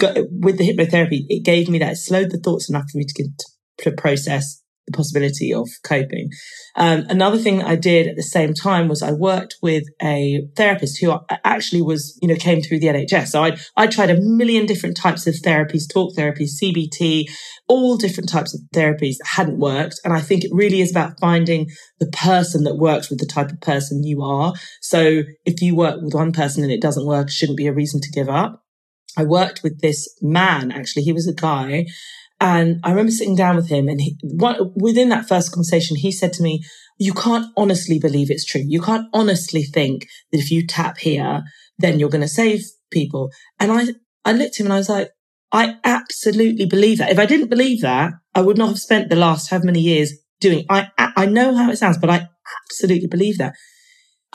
with 0.00 0.58
the 0.58 0.68
hypnotherapy, 0.68 1.24
it 1.28 1.44
gave 1.44 1.68
me 1.68 1.78
that, 1.80 1.92
it 1.92 1.96
slowed 1.96 2.30
the 2.30 2.38
thoughts 2.38 2.68
enough 2.68 2.84
for 2.92 2.98
me 2.98 3.06
to 3.06 3.22
get 3.22 3.32
to 3.78 3.92
process 3.92 4.62
the 4.86 4.96
possibility 4.96 5.52
of 5.52 5.68
coping. 5.84 6.30
Um, 6.76 7.04
another 7.08 7.38
thing 7.38 7.62
I 7.62 7.76
did 7.76 8.06
at 8.06 8.16
the 8.16 8.22
same 8.22 8.54
time 8.54 8.88
was 8.88 9.02
I 9.02 9.12
worked 9.12 9.56
with 9.62 9.84
a 10.02 10.46
therapist 10.56 11.00
who 11.00 11.18
actually 11.44 11.82
was, 11.82 12.18
you 12.22 12.28
know, 12.28 12.36
came 12.36 12.62
through 12.62 12.80
the 12.80 12.88
NHS. 12.88 13.28
So 13.28 13.44
I 13.44 13.56
I 13.76 13.86
tried 13.86 14.10
a 14.10 14.20
million 14.20 14.66
different 14.66 14.96
types 14.96 15.26
of 15.26 15.34
therapies, 15.34 15.82
talk 15.92 16.14
therapies, 16.16 16.50
CBT, 16.62 17.24
all 17.68 17.96
different 17.96 18.28
types 18.28 18.54
of 18.54 18.60
therapies 18.74 19.16
that 19.18 19.26
hadn't 19.36 19.58
worked. 19.58 20.00
And 20.04 20.12
I 20.12 20.20
think 20.20 20.44
it 20.44 20.50
really 20.52 20.80
is 20.80 20.90
about 20.90 21.18
finding 21.20 21.68
the 21.98 22.06
person 22.06 22.64
that 22.64 22.76
works 22.76 23.10
with 23.10 23.18
the 23.18 23.26
type 23.26 23.50
of 23.50 23.60
person 23.60 24.04
you 24.04 24.22
are. 24.22 24.54
So 24.80 25.22
if 25.44 25.60
you 25.62 25.74
work 25.74 26.00
with 26.02 26.14
one 26.14 26.32
person 26.32 26.62
and 26.62 26.72
it 26.72 26.82
doesn't 26.82 27.06
work, 27.06 27.30
shouldn't 27.30 27.58
be 27.58 27.66
a 27.66 27.72
reason 27.72 28.00
to 28.00 28.10
give 28.10 28.28
up. 28.28 28.62
I 29.16 29.24
worked 29.24 29.62
with 29.62 29.80
this 29.80 30.08
man, 30.20 30.70
actually. 30.70 31.04
He 31.04 31.12
was 31.12 31.26
a 31.26 31.34
guy 31.34 31.86
and 32.40 32.80
I 32.84 32.90
remember 32.90 33.12
sitting 33.12 33.36
down 33.36 33.56
with 33.56 33.68
him 33.68 33.88
and 33.88 34.00
he, 34.00 34.18
within 34.74 35.08
that 35.08 35.28
first 35.28 35.52
conversation, 35.52 35.96
he 35.96 36.12
said 36.12 36.32
to 36.34 36.42
me, 36.42 36.62
you 36.98 37.12
can't 37.12 37.46
honestly 37.56 37.98
believe 37.98 38.30
it's 38.30 38.44
true. 38.44 38.62
You 38.64 38.80
can't 38.80 39.08
honestly 39.12 39.62
think 39.62 40.06
that 40.32 40.38
if 40.38 40.50
you 40.50 40.66
tap 40.66 40.98
here, 40.98 41.42
then 41.78 41.98
you're 41.98 42.10
going 42.10 42.22
to 42.22 42.28
save 42.28 42.64
people. 42.90 43.30
And 43.58 43.72
I, 43.72 43.86
I 44.24 44.32
looked 44.32 44.54
at 44.54 44.60
him 44.60 44.66
and 44.66 44.74
I 44.74 44.78
was 44.78 44.88
like, 44.88 45.10
I 45.52 45.76
absolutely 45.84 46.66
believe 46.66 46.98
that. 46.98 47.10
If 47.10 47.18
I 47.18 47.26
didn't 47.26 47.48
believe 47.48 47.80
that, 47.82 48.12
I 48.34 48.42
would 48.42 48.58
not 48.58 48.68
have 48.68 48.78
spent 48.78 49.08
the 49.08 49.16
last 49.16 49.50
how 49.50 49.58
many 49.58 49.80
years 49.80 50.12
doing. 50.40 50.66
I, 50.68 50.88
I 50.98 51.26
know 51.26 51.54
how 51.54 51.70
it 51.70 51.76
sounds, 51.76 51.98
but 51.98 52.10
I 52.10 52.28
absolutely 52.64 53.08
believe 53.08 53.38
that. 53.38 53.54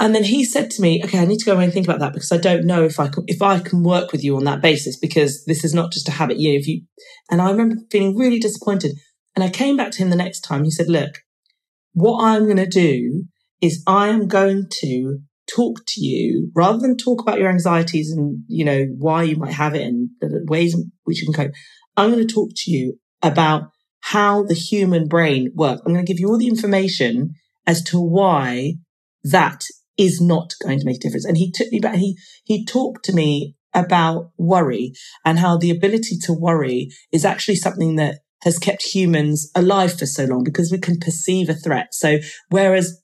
And 0.01 0.15
then 0.15 0.23
he 0.23 0.43
said 0.43 0.71
to 0.71 0.81
me, 0.81 0.99
okay, 1.05 1.19
I 1.19 1.25
need 1.25 1.37
to 1.37 1.45
go 1.45 1.53
away 1.53 1.65
and 1.65 1.71
think 1.71 1.85
about 1.85 1.99
that 1.99 2.13
because 2.13 2.31
I 2.31 2.37
don't 2.37 2.65
know 2.65 2.83
if 2.83 2.99
I 2.99 3.07
can, 3.07 3.23
if 3.27 3.39
I 3.43 3.59
can 3.59 3.83
work 3.83 4.11
with 4.11 4.23
you 4.23 4.35
on 4.35 4.45
that 4.45 4.59
basis 4.59 4.97
because 4.97 5.45
this 5.45 5.63
is 5.63 5.75
not 5.75 5.91
just 5.91 6.09
a 6.09 6.11
habit. 6.11 6.37
You 6.37 6.51
know, 6.51 6.59
if 6.59 6.67
you, 6.67 6.81
and 7.29 7.39
I 7.39 7.51
remember 7.51 7.75
feeling 7.91 8.17
really 8.17 8.39
disappointed. 8.39 8.93
And 9.35 9.43
I 9.43 9.49
came 9.49 9.77
back 9.77 9.91
to 9.91 9.99
him 9.99 10.09
the 10.09 10.15
next 10.15 10.41
time. 10.41 10.63
He 10.63 10.71
said, 10.71 10.89
look, 10.89 11.19
what 11.93 12.23
I'm 12.23 12.45
going 12.45 12.57
to 12.57 12.65
do 12.65 13.25
is 13.61 13.83
I 13.85 14.07
am 14.07 14.27
going 14.27 14.69
to 14.81 15.19
talk 15.55 15.81
to 15.89 16.01
you 16.01 16.49
rather 16.55 16.79
than 16.79 16.97
talk 16.97 17.21
about 17.21 17.37
your 17.37 17.51
anxieties 17.51 18.09
and, 18.09 18.43
you 18.47 18.65
know, 18.65 18.87
why 18.97 19.21
you 19.21 19.35
might 19.35 19.53
have 19.53 19.75
it 19.75 19.83
and 19.83 20.09
the 20.19 20.43
ways 20.49 20.73
in 20.73 20.91
which 21.03 21.21
you 21.21 21.31
can 21.31 21.45
cope. 21.45 21.53
I'm 21.95 22.09
going 22.09 22.27
to 22.27 22.33
talk 22.33 22.49
to 22.55 22.71
you 22.71 22.97
about 23.21 23.65
how 23.99 24.41
the 24.41 24.55
human 24.55 25.07
brain 25.07 25.51
works. 25.53 25.83
I'm 25.85 25.93
going 25.93 26.03
to 26.03 26.11
give 26.11 26.19
you 26.19 26.29
all 26.29 26.39
the 26.39 26.47
information 26.47 27.35
as 27.67 27.83
to 27.83 28.01
why 28.01 28.77
that 29.23 29.61
is 30.01 30.19
not 30.19 30.53
going 30.63 30.79
to 30.79 30.85
make 30.85 30.97
a 30.97 30.99
difference. 30.99 31.25
And 31.25 31.37
he 31.37 31.51
took 31.51 31.71
me 31.71 31.79
back. 31.79 31.95
He, 31.95 32.17
he 32.43 32.65
talked 32.65 33.05
to 33.05 33.13
me 33.13 33.55
about 33.73 34.31
worry 34.37 34.93
and 35.23 35.37
how 35.37 35.57
the 35.57 35.69
ability 35.69 36.17
to 36.23 36.33
worry 36.33 36.89
is 37.11 37.23
actually 37.23 37.55
something 37.55 37.97
that 37.97 38.19
has 38.41 38.57
kept 38.57 38.83
humans 38.83 39.51
alive 39.55 39.97
for 39.97 40.07
so 40.07 40.25
long 40.25 40.43
because 40.43 40.71
we 40.71 40.79
can 40.79 40.99
perceive 40.99 41.47
a 41.49 41.53
threat. 41.53 41.93
So 41.93 42.17
whereas, 42.49 42.99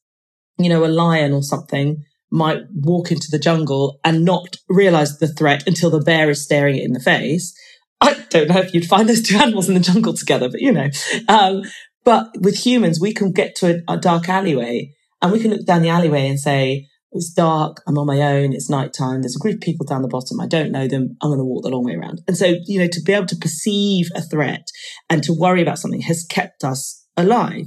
you 0.58 0.70
know, 0.70 0.84
a 0.84 0.88
lion 0.88 1.34
or 1.34 1.44
something 1.44 2.04
might 2.32 2.64
walk 2.74 3.12
into 3.12 3.28
the 3.30 3.40
jungle 3.40 4.00
and 4.04 4.26
not 4.26 4.58
realize 4.68 5.20
the 5.20 5.28
threat 5.28 5.68
until 5.68 5.92
the 5.92 6.02
bear 6.02 6.32
is 6.32 6.44
staring 6.44 6.78
it 6.78 6.84
in 6.84 6.94
the 6.94 7.00
face. 7.00 7.56
I 8.02 8.16
don't 8.30 8.50
know 8.50 8.60
if 8.60 8.74
you'd 8.74 8.88
find 8.88 9.08
those 9.08 9.22
two 9.22 9.38
animals 9.38 9.70
in 9.70 9.76
the 9.76 9.82
jungle 9.82 10.14
together, 10.14 10.50
but 10.50 10.62
you 10.62 10.72
know, 10.72 10.90
um, 11.30 11.62
but 12.04 12.30
with 12.40 12.66
humans, 12.66 13.00
we 13.00 13.14
can 13.14 13.32
get 13.32 13.56
to 13.58 13.84
a, 13.88 13.94
a 13.94 13.98
dark 13.98 14.28
alleyway 14.28 14.94
and 15.22 15.32
we 15.32 15.40
can 15.40 15.52
look 15.52 15.66
down 15.66 15.82
the 15.82 15.90
alleyway 15.90 16.28
and 16.28 16.40
say, 16.40 16.88
it's 17.12 17.32
dark. 17.32 17.82
I'm 17.88 17.98
on 17.98 18.06
my 18.06 18.22
own. 18.22 18.54
It's 18.54 18.70
nighttime. 18.70 19.22
There's 19.22 19.36
a 19.36 19.40
group 19.40 19.56
of 19.56 19.62
people 19.62 19.86
down 19.86 20.02
the 20.02 20.08
bottom. 20.08 20.40
I 20.40 20.48
don't 20.48 20.72
know 20.72 20.88
them. 20.88 21.18
I'm 21.22 21.30
going 21.30 21.40
to 21.40 21.46
walk 21.46 21.64
the 21.64 21.70
long 21.70 21.86
way 21.86 21.96
around. 21.96 22.22
And 22.28 22.38
so, 22.38 22.56
you 22.66 22.80
know, 22.80 22.88
to 22.92 23.02
be 23.02 23.14
able 23.14 23.28
to 23.28 23.36
perceive 23.36 24.10
a 24.14 24.22
threat 24.22 24.68
and 25.10 25.24
to 25.24 25.34
worry 25.34 25.62
about 25.62 25.80
something 25.80 26.02
has 26.02 26.26
kept 26.30 26.64
us 26.64 27.06
alive. 27.16 27.66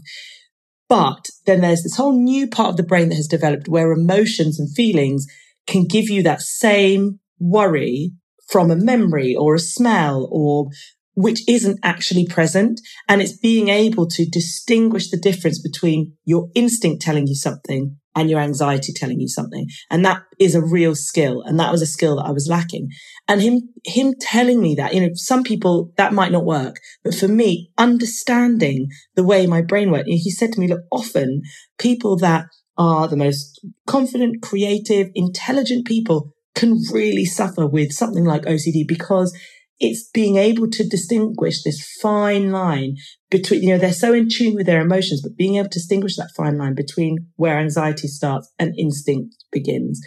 But 0.89 1.27
then 1.47 1.61
there's 1.61 1.83
this 1.83 1.97
whole 1.97 2.21
new 2.21 2.49
part 2.49 2.71
of 2.71 2.77
the 2.77 2.83
brain 2.83 3.09
that 3.09 3.15
has 3.17 3.29
developed 3.29 3.69
where 3.69 3.93
emotions 3.93 4.59
and 4.59 4.73
feelings 4.75 5.27
can 5.67 5.87
give 5.87 6.11
you 6.11 6.23
that 6.25 6.43
same 6.43 7.21
worry 7.39 8.13
from 8.49 8.71
a 8.71 8.77
memory 8.77 9.35
or 9.35 9.55
a 9.55 9.61
smell 9.61 10.29
or 10.31 10.67
which 11.15 11.41
isn't 11.49 11.79
actually 11.83 12.27
present. 12.27 12.81
And 13.09 13.21
it's 13.21 13.37
being 13.37 13.69
able 13.69 14.07
to 14.09 14.27
distinguish 14.29 15.11
the 15.11 15.19
difference 15.19 15.61
between 15.61 16.17
your 16.25 16.49
instinct 16.55 17.03
telling 17.03 17.27
you 17.27 17.35
something 17.35 17.97
and 18.15 18.29
your 18.29 18.41
anxiety 18.41 18.93
telling 18.93 19.21
you 19.21 19.29
something. 19.29 19.67
And 19.91 20.05
that 20.05 20.23
is 20.39 20.55
a 20.55 20.65
real 20.65 20.95
skill. 20.95 21.43
And 21.43 21.59
that 21.61 21.71
was 21.71 21.83
a 21.83 21.87
skill 21.87 22.17
that 22.17 22.27
I 22.27 22.33
was 22.33 22.49
lacking. 22.49 22.89
And 23.29 23.41
him, 23.41 23.61
him 23.85 24.15
telling 24.21 24.61
me 24.61 24.75
that, 24.77 24.95
you 24.95 25.01
know, 25.01 25.11
some 25.15 25.45
people 25.45 25.93
that 25.97 26.13
might 26.13 26.33
not 26.33 26.45
work, 26.45 26.77
but 27.05 27.15
for 27.15 27.29
me, 27.29 27.71
understanding 27.79 28.89
the 29.15 29.25
way 29.25 29.47
my 29.47 29.63
brain 29.63 29.91
worked, 29.91 30.09
he 30.09 30.31
said 30.31 30.53
to 30.53 30.61
me, 30.61 30.69
look, 30.69 30.83
often 30.91 31.43
people 31.79 32.17
that 32.19 32.47
are 32.77 33.07
the 33.07 33.17
most 33.17 33.65
confident, 33.87 34.43
creative, 34.43 35.09
intelligent 35.15 35.87
people 35.87 36.33
can 36.55 36.79
really 36.93 37.25
suffer 37.25 37.67
with 37.67 37.93
something 37.93 38.25
like 38.25 38.43
OCD 38.43 38.87
because 38.87 39.37
it's 39.81 40.09
being 40.13 40.37
able 40.37 40.69
to 40.71 40.87
distinguish 40.87 41.63
this 41.63 41.97
fine 42.03 42.53
line 42.53 42.97
between, 43.31 43.63
you 43.63 43.71
know, 43.71 43.79
they're 43.79 43.93
so 43.93 44.13
in 44.13 44.29
tune 44.31 44.55
with 44.55 44.67
their 44.67 44.83
emotions, 44.83 45.23
but 45.23 45.37
being 45.37 45.57
able 45.57 45.71
to 45.71 45.79
distinguish 45.79 46.17
that 46.17 46.31
fine 46.37 46.59
line 46.59 46.75
between 46.75 47.27
where 47.37 47.59
anxiety 47.59 48.07
starts 48.07 48.53
and 48.59 48.79
instinct 48.79 49.35
begins. 49.51 50.01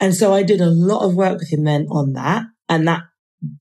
And 0.00 0.14
so 0.14 0.32
I 0.32 0.42
did 0.42 0.62
a 0.62 0.70
lot 0.70 1.06
of 1.06 1.14
work 1.14 1.38
with 1.38 1.52
him 1.52 1.64
then 1.64 1.86
on 1.90 2.14
that. 2.14 2.44
And 2.68 2.88
that, 2.88 3.02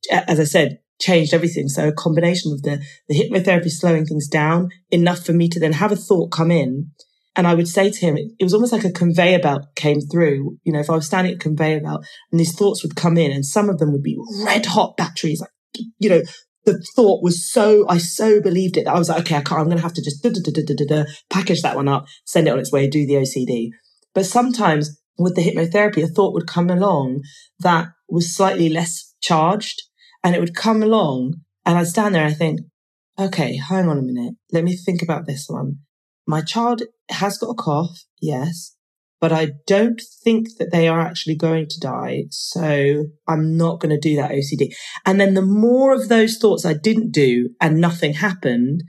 as 0.09 0.39
I 0.39 0.45
said, 0.45 0.79
changed 1.01 1.33
everything. 1.33 1.67
So 1.67 1.89
a 1.89 1.93
combination 1.93 2.53
of 2.53 2.61
the, 2.61 2.81
the 3.09 3.15
hypnotherapy 3.15 3.69
slowing 3.69 4.05
things 4.05 4.27
down 4.27 4.69
enough 4.89 5.25
for 5.25 5.33
me 5.33 5.49
to 5.49 5.59
then 5.59 5.73
have 5.73 5.91
a 5.91 5.97
thought 5.97 6.31
come 6.31 6.49
in 6.49 6.91
and 7.35 7.47
I 7.47 7.53
would 7.53 7.67
say 7.67 7.89
to 7.89 7.99
him, 7.99 8.17
it 8.17 8.43
was 8.43 8.53
almost 8.53 8.73
like 8.73 8.83
a 8.83 8.91
conveyor 8.91 9.39
belt 9.39 9.63
came 9.75 10.01
through. 10.01 10.57
You 10.63 10.73
know, 10.73 10.79
if 10.79 10.89
I 10.89 10.95
was 10.95 11.05
standing 11.05 11.33
at 11.33 11.39
conveyor 11.39 11.81
belt 11.81 12.05
and 12.31 12.39
these 12.39 12.55
thoughts 12.55 12.83
would 12.83 12.95
come 12.95 13.17
in 13.17 13.31
and 13.31 13.45
some 13.45 13.69
of 13.69 13.77
them 13.79 13.91
would 13.93 14.03
be 14.03 14.17
red 14.45 14.65
hot 14.65 14.97
batteries, 14.97 15.39
like, 15.39 15.49
you 15.97 16.09
know, 16.09 16.21
the 16.65 16.83
thought 16.95 17.23
was 17.23 17.49
so, 17.49 17.87
I 17.87 17.97
so 17.97 18.41
believed 18.41 18.77
it 18.77 18.85
that 18.85 18.93
I 18.93 18.99
was 18.99 19.09
like, 19.09 19.21
okay, 19.21 19.37
I 19.37 19.41
can't, 19.41 19.61
I'm 19.61 19.65
going 19.65 19.77
to 19.77 19.83
have 19.83 19.93
to 19.93 20.03
just 20.03 20.21
package 21.29 21.61
that 21.61 21.75
one 21.75 21.87
up, 21.87 22.05
send 22.25 22.47
it 22.47 22.51
on 22.51 22.59
its 22.59 22.71
way, 22.71 22.87
do 22.87 23.07
the 23.07 23.15
OCD. 23.15 23.69
But 24.13 24.25
sometimes 24.25 25.01
with 25.17 25.35
the 25.35 25.41
hypnotherapy, 25.41 26.03
a 26.03 26.07
thought 26.07 26.33
would 26.33 26.47
come 26.47 26.69
along 26.69 27.21
that 27.59 27.87
was 28.09 28.35
slightly 28.35 28.69
less 28.69 29.15
charged 29.21 29.81
and 30.23 30.35
it 30.35 30.39
would 30.39 30.55
come 30.55 30.83
along 30.83 31.35
and 31.65 31.77
I'd 31.77 31.87
stand 31.87 32.13
there 32.13 32.25
and 32.25 32.33
I 32.33 32.37
think, 32.37 32.59
okay, 33.17 33.55
hang 33.55 33.87
on 33.87 33.97
a 33.97 34.01
minute. 34.01 34.35
Let 34.51 34.65
me 34.65 34.75
think 34.75 35.01
about 35.01 35.25
this 35.25 35.45
one. 35.47 35.79
My 36.27 36.41
child 36.41 36.83
has 37.09 37.37
got 37.37 37.49
a 37.49 37.55
cough, 37.55 38.05
yes, 38.21 38.75
but 39.21 39.31
I 39.31 39.51
don't 39.67 40.01
think 40.23 40.57
that 40.57 40.71
they 40.71 40.87
are 40.87 40.99
actually 40.99 41.35
going 41.35 41.67
to 41.69 41.79
die. 41.79 42.23
So 42.31 43.05
I'm 43.27 43.55
not 43.55 43.79
going 43.79 43.91
to 43.91 43.99
do 43.99 44.15
that 44.15 44.31
OCD. 44.31 44.73
And 45.05 45.21
then 45.21 45.35
the 45.35 45.43
more 45.43 45.93
of 45.93 46.09
those 46.09 46.37
thoughts 46.37 46.65
I 46.65 46.73
didn't 46.73 47.11
do 47.11 47.49
and 47.61 47.79
nothing 47.79 48.15
happened, 48.15 48.83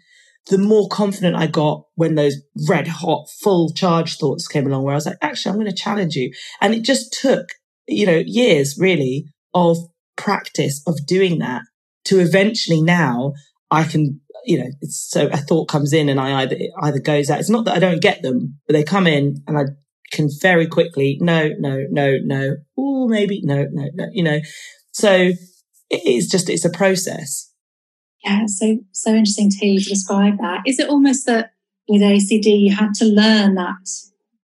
the 0.49 0.57
more 0.57 0.89
confident 0.89 1.37
I 1.37 1.47
got 1.47 1.85
when 1.97 2.15
those 2.15 2.37
red 2.67 2.89
hot, 2.89 3.29
full 3.43 3.73
charge 3.75 4.17
thoughts 4.17 4.49
came 4.49 4.67
along 4.67 4.85
where 4.85 4.95
I 4.95 4.97
was 4.97 5.07
like, 5.07 5.19
actually, 5.21 5.51
I'm 5.51 5.59
going 5.59 5.71
to 5.71 5.77
challenge 5.77 6.17
you. 6.17 6.33
And 6.63 6.75
it 6.75 6.83
just 6.83 7.13
took, 7.13 7.47
you 7.87 8.07
know, 8.07 8.23
years 8.25 8.79
really 8.81 9.27
of 9.53 9.77
practice 10.17 10.83
of 10.87 11.07
doing 11.07 11.39
that 11.41 11.63
to 12.07 12.21
eventually 12.21 12.81
now 12.81 13.35
I 13.71 13.85
can 13.85 14.22
you 14.45 14.59
know, 14.59 14.71
so 14.83 15.29
a 15.29 15.37
thought 15.37 15.67
comes 15.67 15.93
in 15.93 16.09
and 16.09 16.21
I 16.21 16.43
either, 16.43 16.57
either 16.83 17.01
goes 17.01 17.31
out. 17.31 17.41
It's 17.41 17.51
not 17.51 17.65
that 17.65 17.77
I 17.77 17.79
don't 17.79 18.03
get 18.03 18.23
them, 18.23 18.59
but 18.67 18.75
they 18.75 18.85
come 18.85 19.07
in 19.07 19.43
and 19.47 19.59
I 19.59 19.63
can 20.11 20.29
very 20.41 20.67
quickly, 20.67 21.19
no, 21.21 21.51
no, 21.59 21.85
no, 21.91 22.19
no, 22.23 22.57
oh, 22.79 23.09
maybe, 23.09 23.41
no, 23.43 23.67
no, 23.71 23.89
no, 23.95 24.07
you 24.13 24.23
know. 24.23 24.41
So 24.93 25.33
it's 25.91 26.31
just, 26.31 26.49
it's 26.49 26.65
a 26.65 26.71
process. 26.71 27.51
Yeah, 28.25 28.43
so, 28.47 28.79
so 28.93 29.11
interesting 29.11 29.51
to 29.51 29.79
describe 29.79 30.39
that. 30.39 30.63
Is 30.67 30.79
it 30.79 30.89
almost 30.89 31.27
that 31.27 31.53
with 31.89 32.03
OCD 32.03 32.61
you 32.61 32.75
had 32.75 32.95
to 32.95 33.05
learn 33.05 33.55
that 33.55 33.89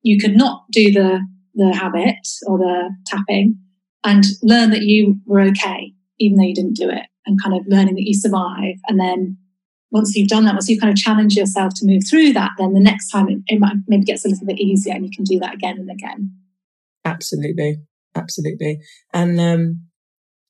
you 0.02 0.18
could 0.18 0.36
not 0.36 0.64
do 0.72 0.92
the, 0.92 1.20
the 1.54 1.74
habit 1.74 2.26
or 2.46 2.58
the 2.58 2.90
tapping 3.06 3.58
and 4.04 4.24
learn 4.42 4.70
that 4.70 4.82
you 4.82 5.20
were 5.26 5.40
okay, 5.40 5.92
even 6.18 6.38
though 6.38 6.44
you 6.44 6.54
didn't 6.54 6.76
do 6.76 6.88
it 6.88 7.06
and 7.26 7.40
kind 7.42 7.54
of 7.54 7.66
learning 7.68 7.94
that 7.94 8.06
you 8.06 8.14
survive 8.14 8.76
and 8.88 8.98
then 8.98 9.36
once 9.90 10.14
you've 10.14 10.28
done 10.28 10.44
that, 10.44 10.54
once 10.54 10.68
you 10.68 10.78
kind 10.78 10.92
of 10.92 10.98
challenge 10.98 11.34
yourself 11.34 11.72
to 11.76 11.86
move 11.86 12.02
through 12.08 12.32
that, 12.34 12.50
then 12.58 12.74
the 12.74 12.80
next 12.80 13.10
time 13.10 13.28
it, 13.28 13.38
it 13.46 13.58
might 13.58 13.76
maybe 13.86 14.04
gets 14.04 14.24
a 14.24 14.28
little 14.28 14.46
bit 14.46 14.58
easier 14.58 14.94
and 14.94 15.04
you 15.04 15.10
can 15.14 15.24
do 15.24 15.38
that 15.38 15.54
again 15.54 15.78
and 15.78 15.90
again. 15.90 16.32
Absolutely. 17.04 17.78
Absolutely. 18.14 18.80
And, 19.12 19.40
um, 19.40 19.88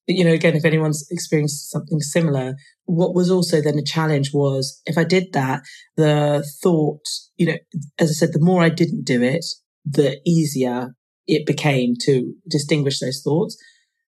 you 0.07 0.24
know, 0.24 0.33
again, 0.33 0.57
if 0.57 0.64
anyone's 0.64 1.07
experienced 1.11 1.70
something 1.70 2.01
similar, 2.01 2.55
what 2.87 3.14
was 3.14 3.31
also 3.31 3.61
then 3.61 3.79
a 3.79 3.85
challenge 3.85 4.31
was 4.33 4.81
if 4.87 4.96
I 4.96 5.05
did 5.05 5.33
that, 5.35 5.61
the 5.96 6.44
thought, 6.62 7.03
you 7.37 7.46
know, 7.46 7.59
as 7.98 8.11
I 8.11 8.14
said, 8.14 8.33
the 8.33 8.40
more 8.40 8.62
I 8.62 8.70
didn't 8.70 9.05
do 9.05 9.22
it, 9.22 9.44
the 9.85 10.18
easier 10.27 10.94
it 11.27 11.46
became 11.46 11.94
to 12.05 12.33
distinguish 12.48 13.01
those 13.01 13.20
thoughts. 13.22 13.57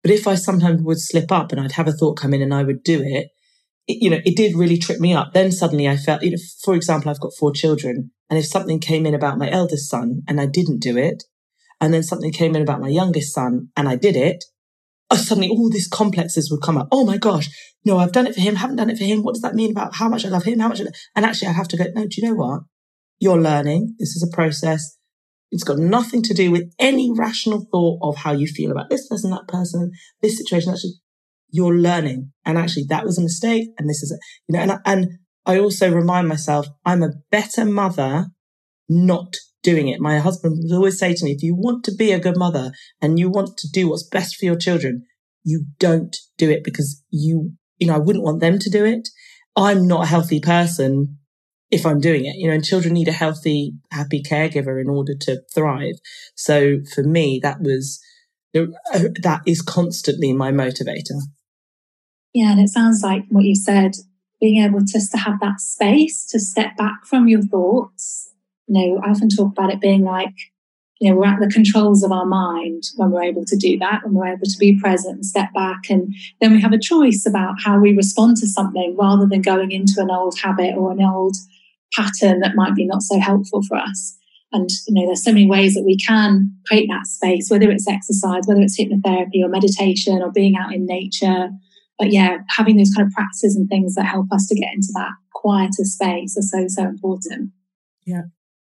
But 0.01 0.11
if 0.11 0.27
I 0.27 0.35
sometimes 0.35 0.81
would 0.81 0.99
slip 0.99 1.31
up 1.31 1.51
and 1.51 1.59
I'd 1.59 1.73
have 1.73 1.87
a 1.87 1.91
thought 1.91 2.17
come 2.17 2.33
in 2.33 2.41
and 2.41 2.53
I 2.53 2.63
would 2.63 2.83
do 2.83 3.03
it, 3.03 3.27
you 3.87 4.09
know, 4.09 4.19
it 4.23 4.35
did 4.35 4.55
really 4.55 4.77
trip 4.77 4.99
me 4.99 5.13
up. 5.13 5.33
Then 5.33 5.51
suddenly 5.51 5.87
I 5.87 5.97
felt, 5.97 6.23
you 6.23 6.31
know, 6.31 6.37
for 6.63 6.75
example, 6.75 7.09
I've 7.09 7.19
got 7.19 7.33
four 7.37 7.51
children. 7.51 8.11
And 8.29 8.39
if 8.39 8.45
something 8.45 8.79
came 8.79 9.05
in 9.05 9.13
about 9.13 9.37
my 9.37 9.49
eldest 9.49 9.89
son 9.89 10.21
and 10.27 10.39
I 10.39 10.45
didn't 10.45 10.79
do 10.79 10.97
it, 10.97 11.23
and 11.79 11.93
then 11.93 12.03
something 12.03 12.31
came 12.31 12.55
in 12.55 12.61
about 12.61 12.79
my 12.79 12.87
youngest 12.87 13.33
son 13.33 13.69
and 13.75 13.89
I 13.89 13.95
did 13.95 14.15
it, 14.15 14.45
oh, 15.09 15.17
suddenly 15.17 15.49
all 15.49 15.69
these 15.69 15.87
complexes 15.87 16.49
would 16.51 16.61
come 16.61 16.77
up. 16.77 16.87
Oh 16.91 17.05
my 17.05 17.17
gosh, 17.17 17.49
no, 17.83 17.97
I've 17.97 18.11
done 18.11 18.27
it 18.27 18.35
for 18.35 18.41
him, 18.41 18.55
haven't 18.55 18.77
done 18.77 18.89
it 18.89 18.97
for 18.97 19.03
him. 19.03 19.23
What 19.23 19.33
does 19.33 19.41
that 19.41 19.55
mean 19.55 19.71
about 19.71 19.95
how 19.95 20.07
much 20.07 20.25
I 20.25 20.29
love 20.29 20.43
him? 20.43 20.59
How 20.59 20.69
much? 20.69 20.81
I 20.81 20.85
and 21.15 21.25
actually, 21.25 21.49
I 21.49 21.53
have 21.53 21.67
to 21.69 21.77
go, 21.77 21.85
no, 21.93 22.03
do 22.03 22.21
you 22.21 22.27
know 22.27 22.35
what? 22.35 22.61
You're 23.19 23.41
learning. 23.41 23.95
This 23.99 24.15
is 24.15 24.23
a 24.23 24.35
process. 24.35 24.97
It's 25.51 25.63
got 25.63 25.77
nothing 25.77 26.21
to 26.23 26.33
do 26.33 26.49
with 26.49 26.73
any 26.79 27.11
rational 27.11 27.67
thought 27.71 27.99
of 28.01 28.17
how 28.17 28.31
you 28.31 28.47
feel 28.47 28.71
about 28.71 28.89
this 28.89 29.07
person, 29.07 29.31
that 29.31 29.47
person, 29.47 29.91
this 30.21 30.37
situation. 30.37 30.71
Just, 30.71 31.01
you're 31.51 31.75
learning. 31.75 32.31
And 32.45 32.57
actually 32.57 32.85
that 32.89 33.05
was 33.05 33.17
a 33.17 33.23
mistake. 33.23 33.69
And 33.77 33.89
this 33.89 34.01
is, 34.01 34.11
a, 34.11 34.17
you 34.47 34.57
know, 34.57 34.63
and, 34.63 34.81
and 34.85 35.19
I 35.45 35.59
also 35.59 35.91
remind 35.91 36.27
myself 36.27 36.67
I'm 36.85 37.03
a 37.03 37.13
better 37.29 37.65
mother 37.65 38.27
not 38.89 39.35
doing 39.63 39.87
it. 39.87 39.99
My 39.99 40.19
husband 40.19 40.59
would 40.61 40.75
always 40.75 40.99
say 40.99 41.13
to 41.13 41.25
me, 41.25 41.31
if 41.31 41.43
you 41.43 41.55
want 41.55 41.83
to 41.85 41.95
be 41.95 42.11
a 42.11 42.19
good 42.19 42.37
mother 42.37 42.71
and 43.01 43.19
you 43.19 43.29
want 43.29 43.57
to 43.57 43.69
do 43.71 43.89
what's 43.89 44.07
best 44.07 44.35
for 44.35 44.45
your 44.45 44.57
children, 44.57 45.05
you 45.43 45.65
don't 45.79 46.15
do 46.37 46.49
it 46.49 46.63
because 46.63 47.03
you, 47.09 47.53
you 47.77 47.87
know, 47.87 47.95
I 47.95 47.99
wouldn't 47.99 48.23
want 48.23 48.41
them 48.41 48.59
to 48.59 48.69
do 48.69 48.85
it. 48.85 49.07
I'm 49.55 49.87
not 49.87 50.03
a 50.03 50.07
healthy 50.07 50.39
person 50.39 51.17
if 51.69 51.85
I'm 51.85 51.99
doing 51.99 52.25
it, 52.25 52.35
you 52.35 52.47
know, 52.47 52.53
and 52.53 52.63
children 52.63 52.93
need 52.93 53.07
a 53.07 53.13
healthy, 53.13 53.73
happy 53.91 54.21
caregiver 54.21 54.79
in 54.79 54.89
order 54.89 55.13
to 55.21 55.41
thrive. 55.53 55.95
So 56.35 56.79
for 56.93 57.03
me, 57.03 57.39
that 57.43 57.61
was, 57.61 57.99
uh, 58.53 58.65
that 59.23 59.41
is 59.47 59.61
constantly 59.61 60.33
my 60.33 60.51
motivator. 60.51 61.21
Yeah, 62.33 62.51
and 62.51 62.61
it 62.61 62.69
sounds 62.69 63.01
like 63.03 63.25
what 63.29 63.45
you 63.45 63.55
said, 63.55 63.95
being 64.39 64.63
able 64.63 64.79
just 64.81 65.11
to 65.11 65.17
have 65.17 65.39
that 65.41 65.59
space 65.59 66.25
to 66.27 66.39
step 66.39 66.77
back 66.77 67.05
from 67.05 67.27
your 67.27 67.41
thoughts. 67.41 68.33
You 68.67 68.95
know, 68.95 69.01
I 69.03 69.09
often 69.09 69.29
talk 69.29 69.51
about 69.51 69.71
it 69.71 69.81
being 69.81 70.03
like 70.03 70.33
you 71.01 71.09
know, 71.09 71.17
we're 71.17 71.25
at 71.25 71.39
the 71.39 71.49
controls 71.51 72.03
of 72.03 72.11
our 72.11 72.27
mind 72.27 72.83
when 72.95 73.09
we're 73.09 73.23
able 73.23 73.43
to 73.43 73.57
do 73.57 73.75
that, 73.79 74.01
when 74.03 74.13
we're 74.13 74.33
able 74.33 74.45
to 74.45 74.57
be 74.59 74.79
present 74.79 75.15
and 75.15 75.25
step 75.25 75.51
back. 75.51 75.89
And 75.89 76.13
then 76.39 76.53
we 76.53 76.61
have 76.61 76.73
a 76.73 76.79
choice 76.79 77.25
about 77.27 77.55
how 77.63 77.79
we 77.79 77.95
respond 77.95 78.37
to 78.37 78.47
something 78.47 78.95
rather 78.95 79.25
than 79.25 79.41
going 79.41 79.71
into 79.71 79.95
an 79.97 80.11
old 80.11 80.37
habit 80.37 80.75
or 80.77 80.91
an 80.91 81.01
old 81.01 81.35
pattern 81.91 82.39
that 82.41 82.53
might 82.55 82.75
be 82.75 82.85
not 82.85 83.01
so 83.01 83.19
helpful 83.19 83.63
for 83.63 83.77
us. 83.77 84.15
And, 84.53 84.69
you 84.87 84.93
know, 84.93 85.07
there's 85.07 85.23
so 85.23 85.31
many 85.31 85.49
ways 85.49 85.73
that 85.73 85.85
we 85.85 85.97
can 85.97 86.55
create 86.67 86.87
that 86.89 87.07
space, 87.07 87.49
whether 87.49 87.71
it's 87.71 87.87
exercise, 87.87 88.43
whether 88.45 88.61
it's 88.61 88.79
hypnotherapy 88.79 89.43
or 89.43 89.49
meditation 89.49 90.21
or 90.21 90.31
being 90.31 90.55
out 90.55 90.71
in 90.71 90.85
nature. 90.85 91.49
But 92.01 92.11
yeah, 92.11 92.37
having 92.49 92.77
those 92.77 92.89
kind 92.89 93.07
of 93.07 93.13
practices 93.13 93.55
and 93.55 93.69
things 93.69 93.93
that 93.93 94.05
help 94.05 94.25
us 94.31 94.47
to 94.47 94.55
get 94.55 94.73
into 94.73 94.87
that 94.95 95.11
quieter 95.35 95.83
space 95.83 96.35
are 96.35 96.41
so, 96.41 96.65
so 96.67 96.83
important. 96.83 97.51
Yeah. 98.07 98.23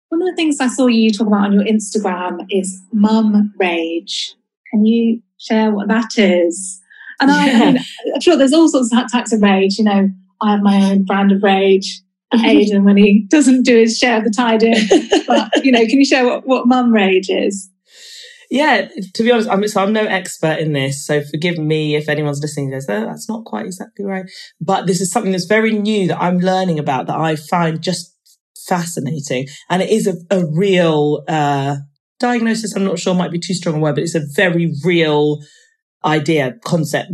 One 0.08 0.22
of 0.22 0.26
the 0.26 0.34
things 0.34 0.58
I 0.60 0.66
saw 0.66 0.88
you 0.88 1.08
talk 1.12 1.28
about 1.28 1.44
on 1.44 1.52
your 1.52 1.62
Instagram 1.62 2.44
is 2.50 2.82
mum 2.92 3.54
rage. 3.60 4.34
Can 4.72 4.84
you 4.84 5.22
share 5.38 5.70
what 5.70 5.86
that 5.86 6.18
is? 6.18 6.80
And 7.20 7.30
I, 7.30 7.46
yeah. 7.46 7.52
I 7.52 7.72
mean, 7.72 7.78
I'm 8.12 8.20
sure 8.20 8.36
there's 8.36 8.52
all 8.52 8.68
sorts 8.68 8.92
of 8.92 9.12
types 9.12 9.32
of 9.32 9.40
rage. 9.40 9.78
You 9.78 9.84
know, 9.84 10.10
I 10.40 10.50
have 10.50 10.62
my 10.62 10.90
own 10.90 11.04
brand 11.04 11.30
of 11.30 11.44
rage. 11.44 12.00
Aidan 12.34 12.84
when 12.84 12.96
he 12.96 13.26
doesn't 13.28 13.62
do 13.62 13.76
his 13.76 13.98
share 13.98 14.16
of 14.16 14.24
the 14.24 14.30
tidying. 14.30 14.74
But 15.28 15.64
you 15.64 15.70
know, 15.70 15.86
can 15.86 15.98
you 15.98 16.04
share 16.04 16.24
what, 16.24 16.46
what 16.46 16.66
mum 16.66 16.90
rage 16.90 17.28
is? 17.28 17.70
Yeah, 18.52 18.86
to 19.14 19.22
be 19.22 19.32
honest, 19.32 19.48
I'm 19.48 19.66
so 19.66 19.82
I'm 19.82 19.94
no 19.94 20.04
expert 20.04 20.58
in 20.58 20.74
this, 20.74 21.06
so 21.06 21.22
forgive 21.22 21.56
me 21.56 21.96
if 21.96 22.06
anyone's 22.06 22.42
listening 22.42 22.70
goes, 22.70 22.84
oh, 22.86 23.06
that's 23.06 23.26
not 23.26 23.46
quite 23.46 23.64
exactly 23.64 24.04
right. 24.04 24.26
But 24.60 24.86
this 24.86 25.00
is 25.00 25.10
something 25.10 25.32
that's 25.32 25.46
very 25.46 25.72
new 25.72 26.08
that 26.08 26.20
I'm 26.20 26.38
learning 26.38 26.78
about 26.78 27.06
that 27.06 27.16
I 27.16 27.36
find 27.36 27.80
just 27.80 28.14
fascinating. 28.68 29.46
And 29.70 29.80
it 29.80 29.88
is 29.88 30.06
a, 30.06 30.16
a 30.30 30.44
real 30.44 31.24
uh, 31.28 31.76
diagnosis. 32.20 32.76
I'm 32.76 32.84
not 32.84 32.98
sure 32.98 33.14
might 33.14 33.32
be 33.32 33.38
too 33.38 33.54
strong 33.54 33.76
a 33.76 33.78
word, 33.78 33.94
but 33.94 34.04
it's 34.04 34.14
a 34.14 34.26
very 34.36 34.70
real 34.84 35.38
idea, 36.04 36.54
concept, 36.64 37.10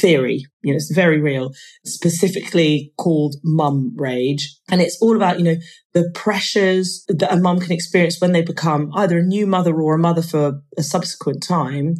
theory. 0.00 0.44
You 0.62 0.72
know, 0.72 0.76
it's 0.76 0.92
very 0.94 1.20
real, 1.20 1.52
specifically 1.84 2.92
called 2.98 3.36
mum 3.44 3.92
rage. 3.96 4.56
And 4.70 4.80
it's 4.80 4.98
all 5.00 5.16
about, 5.16 5.38
you 5.38 5.44
know, 5.44 5.56
the 5.92 6.10
pressures 6.14 7.04
that 7.08 7.32
a 7.32 7.36
mum 7.36 7.60
can 7.60 7.72
experience 7.72 8.20
when 8.20 8.32
they 8.32 8.42
become 8.42 8.90
either 8.94 9.18
a 9.18 9.22
new 9.22 9.46
mother 9.46 9.80
or 9.80 9.94
a 9.94 9.98
mother 9.98 10.22
for 10.22 10.60
a 10.76 10.82
subsequent 10.82 11.42
time, 11.42 11.94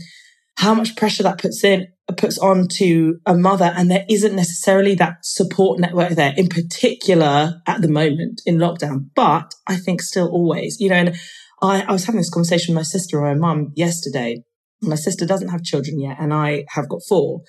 how 0.56 0.74
much 0.74 0.96
pressure 0.96 1.22
that 1.22 1.38
puts 1.38 1.62
in 1.64 1.88
puts 2.16 2.38
on 2.38 2.68
to 2.68 3.18
a 3.26 3.34
mother 3.34 3.72
and 3.76 3.90
there 3.90 4.04
isn't 4.08 4.36
necessarily 4.36 4.94
that 4.94 5.16
support 5.22 5.80
network 5.80 6.10
there 6.10 6.32
in 6.36 6.48
particular 6.48 7.60
at 7.66 7.82
the 7.82 7.88
moment 7.88 8.40
in 8.46 8.58
lockdown 8.58 9.08
but 9.16 9.54
i 9.66 9.76
think 9.76 10.00
still 10.00 10.28
always 10.28 10.80
you 10.80 10.88
know 10.88 10.94
and 10.94 11.16
i, 11.62 11.82
I 11.82 11.92
was 11.92 12.04
having 12.04 12.20
this 12.20 12.30
conversation 12.30 12.74
with 12.74 12.80
my 12.80 12.84
sister 12.84 13.26
and 13.26 13.40
my 13.40 13.48
mum 13.48 13.72
yesterday 13.74 14.44
my 14.82 14.94
sister 14.94 15.26
doesn't 15.26 15.48
have 15.48 15.62
children 15.62 16.00
yet 16.00 16.16
and 16.18 16.32
i 16.32 16.64
have 16.70 16.88
got 16.88 17.00
four 17.08 17.40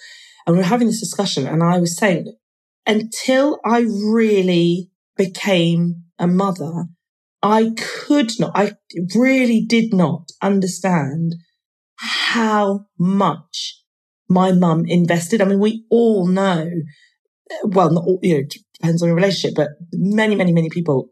and 0.46 0.56
we 0.56 0.62
were 0.62 0.68
having 0.68 0.88
this 0.88 1.00
discussion 1.00 1.48
and 1.48 1.64
i 1.64 1.78
was 1.78 1.98
saying 1.98 2.34
until 2.86 3.60
i 3.66 3.80
really 3.80 4.90
became 5.16 6.04
a 6.20 6.28
mother 6.28 6.86
i 7.44 7.72
could 7.78 8.32
not 8.40 8.52
i 8.56 8.74
really 9.16 9.66
did 9.68 9.94
not 9.94 10.30
understand 10.42 11.36
how 11.98 12.86
much 12.98 13.84
my 14.30 14.52
mum 14.52 14.84
invested. 14.86 15.42
I 15.42 15.46
mean, 15.46 15.60
we 15.60 15.86
all 15.90 16.28
know, 16.28 16.70
well, 17.64 17.92
not 17.92 18.04
all, 18.04 18.20
you 18.22 18.38
know, 18.38 18.44
depends 18.74 19.02
on 19.02 19.08
your 19.08 19.16
relationship, 19.16 19.56
but 19.56 19.70
many, 19.94 20.36
many, 20.36 20.52
many 20.52 20.70
people 20.70 21.10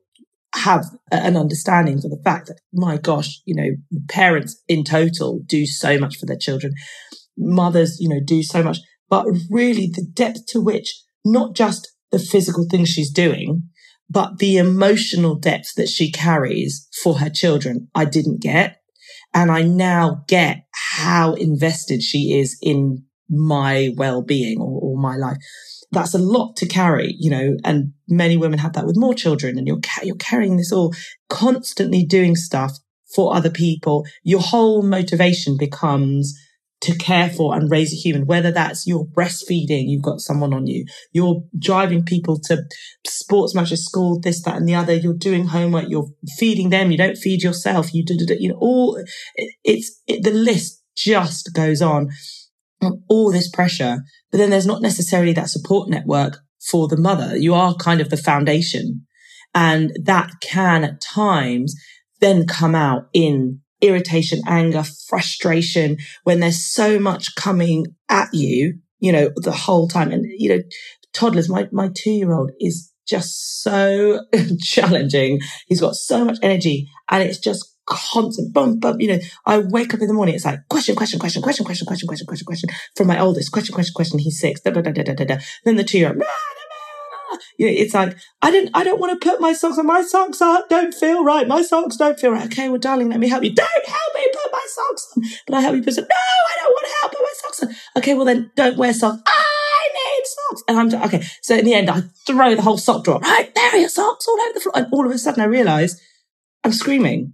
have 0.55 0.85
an 1.11 1.37
understanding 1.37 1.99
for 1.99 2.09
the 2.09 2.21
fact 2.23 2.47
that, 2.47 2.59
my 2.73 2.97
gosh, 2.97 3.41
you 3.45 3.55
know, 3.55 3.69
parents 4.09 4.61
in 4.67 4.83
total 4.83 5.41
do 5.45 5.65
so 5.65 5.97
much 5.97 6.17
for 6.17 6.25
their 6.25 6.37
children. 6.37 6.73
Mothers, 7.37 7.97
you 7.99 8.07
know, 8.07 8.21
do 8.23 8.41
so 8.43 8.63
much, 8.63 8.79
but 9.09 9.25
really 9.49 9.87
the 9.87 10.05
depth 10.13 10.45
to 10.47 10.61
which 10.61 11.03
not 11.25 11.55
just 11.55 11.91
the 12.11 12.19
physical 12.19 12.65
things 12.69 12.89
she's 12.89 13.11
doing, 13.11 13.63
but 14.09 14.37
the 14.37 14.57
emotional 14.57 15.35
depth 15.35 15.75
that 15.75 15.89
she 15.89 16.11
carries 16.11 16.87
for 17.03 17.19
her 17.19 17.29
children, 17.29 17.89
I 17.95 18.05
didn't 18.05 18.41
get. 18.41 18.77
And 19.33 19.51
I 19.51 19.63
now 19.63 20.23
get 20.27 20.63
how 20.99 21.33
invested 21.33 22.01
she 22.01 22.39
is 22.39 22.57
in 22.61 23.03
my 23.29 23.89
well-being 23.97 24.59
or, 24.59 24.79
or 24.81 24.97
my 24.97 25.17
life. 25.17 25.37
That's 25.91 26.13
a 26.13 26.19
lot 26.19 26.55
to 26.57 26.67
carry, 26.67 27.15
you 27.19 27.29
know, 27.29 27.57
and 27.63 27.93
many 28.07 28.37
women 28.37 28.59
have 28.59 28.73
that 28.73 28.85
with 28.85 28.97
more 28.97 29.13
children 29.13 29.57
and 29.57 29.67
you're, 29.67 29.79
you're 30.03 30.15
carrying 30.15 30.57
this 30.57 30.71
all 30.71 30.93
constantly 31.29 32.03
doing 32.03 32.35
stuff 32.35 32.77
for 33.13 33.35
other 33.35 33.49
people. 33.49 34.05
Your 34.23 34.41
whole 34.41 34.81
motivation 34.83 35.57
becomes 35.57 36.37
to 36.81 36.95
care 36.97 37.29
for 37.29 37.55
and 37.55 37.71
raise 37.71 37.93
a 37.93 37.95
human, 37.95 38.27
whether 38.27 38.51
that's 38.51 38.85
you're 38.85 39.05
breastfeeding, 39.05 39.85
you've 39.87 40.03
got 40.03 40.19
someone 40.19 40.53
on 40.53 40.67
you, 40.67 40.85
you're 41.13 41.41
driving 41.57 42.03
people 42.03 42.39
to 42.39 42.63
sports 43.07 43.55
matches, 43.55 43.85
school, 43.85 44.19
this, 44.19 44.43
that, 44.43 44.57
and 44.57 44.67
the 44.67 44.75
other, 44.75 44.93
you're 44.93 45.13
doing 45.13 45.47
homework, 45.47 45.85
you're 45.87 46.09
feeding 46.37 46.69
them, 46.69 46.91
you 46.91 46.97
don't 46.97 47.17
feed 47.17 47.41
yourself, 47.41 47.93
you 47.93 48.03
do, 48.05 48.17
you 48.37 48.49
know, 48.49 48.57
all, 48.59 49.01
it's, 49.63 50.01
it, 50.05 50.23
the 50.23 50.31
list 50.31 50.83
just 50.95 51.53
goes 51.53 51.81
on. 51.81 52.09
All 53.09 53.31
this 53.31 53.49
pressure, 53.49 53.99
but 54.35 54.39
then 54.39 54.49
there's 54.49 54.67
not 54.67 54.81
necessarily 54.81 55.31
that 55.31 55.49
support 55.49 55.87
network 55.87 56.39
for 56.59 56.89
the 56.89 56.97
mother. 56.97 57.37
You 57.37 57.53
are 57.53 57.73
kind 57.73 58.01
of 58.01 58.09
the 58.09 58.17
foundation. 58.17 59.07
And 59.53 59.93
that 60.03 60.29
can 60.41 60.83
at 60.83 60.99
times 60.99 61.73
then 62.19 62.45
come 62.45 62.75
out 62.75 63.07
in 63.13 63.61
irritation, 63.79 64.41
anger, 64.45 64.83
frustration 65.07 65.99
when 66.25 66.41
there's 66.41 66.65
so 66.65 66.99
much 66.99 67.35
coming 67.35 67.85
at 68.09 68.27
you, 68.33 68.77
you 68.99 69.13
know, 69.13 69.31
the 69.37 69.53
whole 69.53 69.87
time. 69.87 70.11
And, 70.11 70.25
you 70.37 70.49
know, 70.49 70.63
toddlers, 71.13 71.47
my, 71.47 71.69
my 71.71 71.89
two 71.95 72.11
year 72.11 72.33
old 72.33 72.51
is 72.59 72.91
just 73.07 73.63
so 73.63 74.19
challenging. 74.61 75.39
He's 75.65 75.79
got 75.79 75.95
so 75.95 76.25
much 76.25 76.39
energy 76.41 76.89
and 77.09 77.23
it's 77.23 77.39
just 77.39 77.73
constant 77.87 78.53
bump, 78.53 78.81
bump. 78.81 79.01
You 79.01 79.09
know, 79.09 79.19
I 79.45 79.59
wake 79.59 79.93
up 79.93 80.01
in 80.01 80.07
the 80.07 80.13
morning, 80.13 80.35
it's 80.35 80.45
like 80.45 80.59
question, 80.69 80.95
question, 80.95 81.19
question, 81.19 81.41
question, 81.41 81.65
question, 81.65 81.85
question, 81.85 82.07
question, 82.07 82.27
question, 82.27 82.45
question 82.45 82.69
from 82.95 83.07
my 83.07 83.19
oldest. 83.19 83.51
Question, 83.51 83.73
question, 83.73 83.93
question. 83.93 84.19
He's 84.19 84.39
six. 84.39 84.61
Da, 84.61 84.71
da, 84.71 84.81
da, 84.81 84.91
da, 84.91 85.13
da, 85.13 85.25
da. 85.25 85.37
Then 85.63 85.75
the 85.75 85.83
two 85.83 85.99
year 85.99 86.09
old, 86.09 86.23
you 87.57 87.65
know, 87.65 87.73
it's 87.75 87.93
like, 87.93 88.15
I 88.41 88.51
didn't, 88.51 88.71
I 88.73 88.83
don't 88.83 88.99
want 88.99 89.19
to 89.19 89.29
put 89.29 89.41
my 89.41 89.53
socks 89.53 89.77
on. 89.77 89.85
My 89.85 90.01
socks 90.01 90.41
are, 90.41 90.63
don't 90.69 90.93
feel 90.93 91.23
right. 91.23 91.47
My 91.47 91.61
socks 91.61 91.97
don't 91.97 92.19
feel 92.19 92.31
right. 92.31 92.45
Okay, 92.45 92.69
well, 92.69 92.79
darling, 92.79 93.09
let 93.09 93.19
me 93.19 93.27
help 93.27 93.43
you. 93.43 93.53
Don't 93.53 93.85
help 93.85 94.15
me 94.15 94.27
put 94.33 94.51
my 94.51 94.65
socks 94.67 95.13
on. 95.15 95.23
But 95.47 95.55
I 95.55 95.61
help 95.61 95.75
you 95.75 95.83
put 95.83 95.93
some, 95.93 96.03
no, 96.03 96.09
I 96.09 96.63
don't 96.63 96.71
want 96.71 96.85
to 96.85 96.93
help 97.01 97.11
put 97.11 97.21
my 97.21 97.33
socks 97.35 97.63
on. 97.63 97.75
Okay, 97.97 98.13
well 98.13 98.25
then 98.25 98.51
don't 98.55 98.77
wear 98.77 98.93
socks. 98.93 99.21
I 99.25 99.89
need 99.93 100.23
socks. 100.25 100.63
And 100.67 100.79
I'm, 100.79 101.03
okay. 101.05 101.23
So 101.41 101.55
in 101.55 101.65
the 101.65 101.73
end, 101.73 101.89
I 101.89 102.01
throw 102.25 102.55
the 102.55 102.61
whole 102.61 102.77
sock 102.77 103.03
drawer. 103.03 103.19
Right, 103.19 103.53
there 103.53 103.71
are 103.71 103.77
your 103.77 103.89
socks 103.89 104.27
all 104.27 104.39
over 104.39 104.53
the 104.53 104.59
floor. 104.59 104.73
And 104.75 104.87
all 104.91 105.05
of 105.05 105.11
a 105.11 105.17
sudden 105.17 105.41
I 105.41 105.45
realize 105.45 106.01
I'm 106.63 106.73
screaming. 106.73 107.33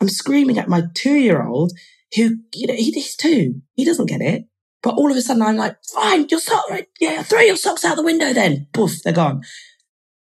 I'm 0.00 0.08
screaming 0.08 0.58
at 0.58 0.68
my 0.68 0.82
two 0.94 1.14
year 1.14 1.46
old 1.46 1.72
who, 2.16 2.38
you 2.54 2.66
know, 2.66 2.74
he, 2.74 2.90
he's 2.90 3.16
two. 3.16 3.60
He 3.74 3.84
doesn't 3.84 4.06
get 4.06 4.20
it. 4.20 4.44
But 4.82 4.94
all 4.94 5.10
of 5.10 5.16
a 5.16 5.20
sudden 5.20 5.42
I'm 5.42 5.56
like, 5.56 5.76
fine, 5.84 6.26
your 6.30 6.40
socks, 6.40 6.70
right? 6.70 6.86
Yeah, 7.00 7.22
throw 7.22 7.40
your 7.40 7.56
socks 7.56 7.84
out 7.84 7.96
the 7.96 8.02
window 8.02 8.32
then. 8.32 8.66
Poof, 8.72 9.02
they're 9.02 9.12
gone. 9.12 9.42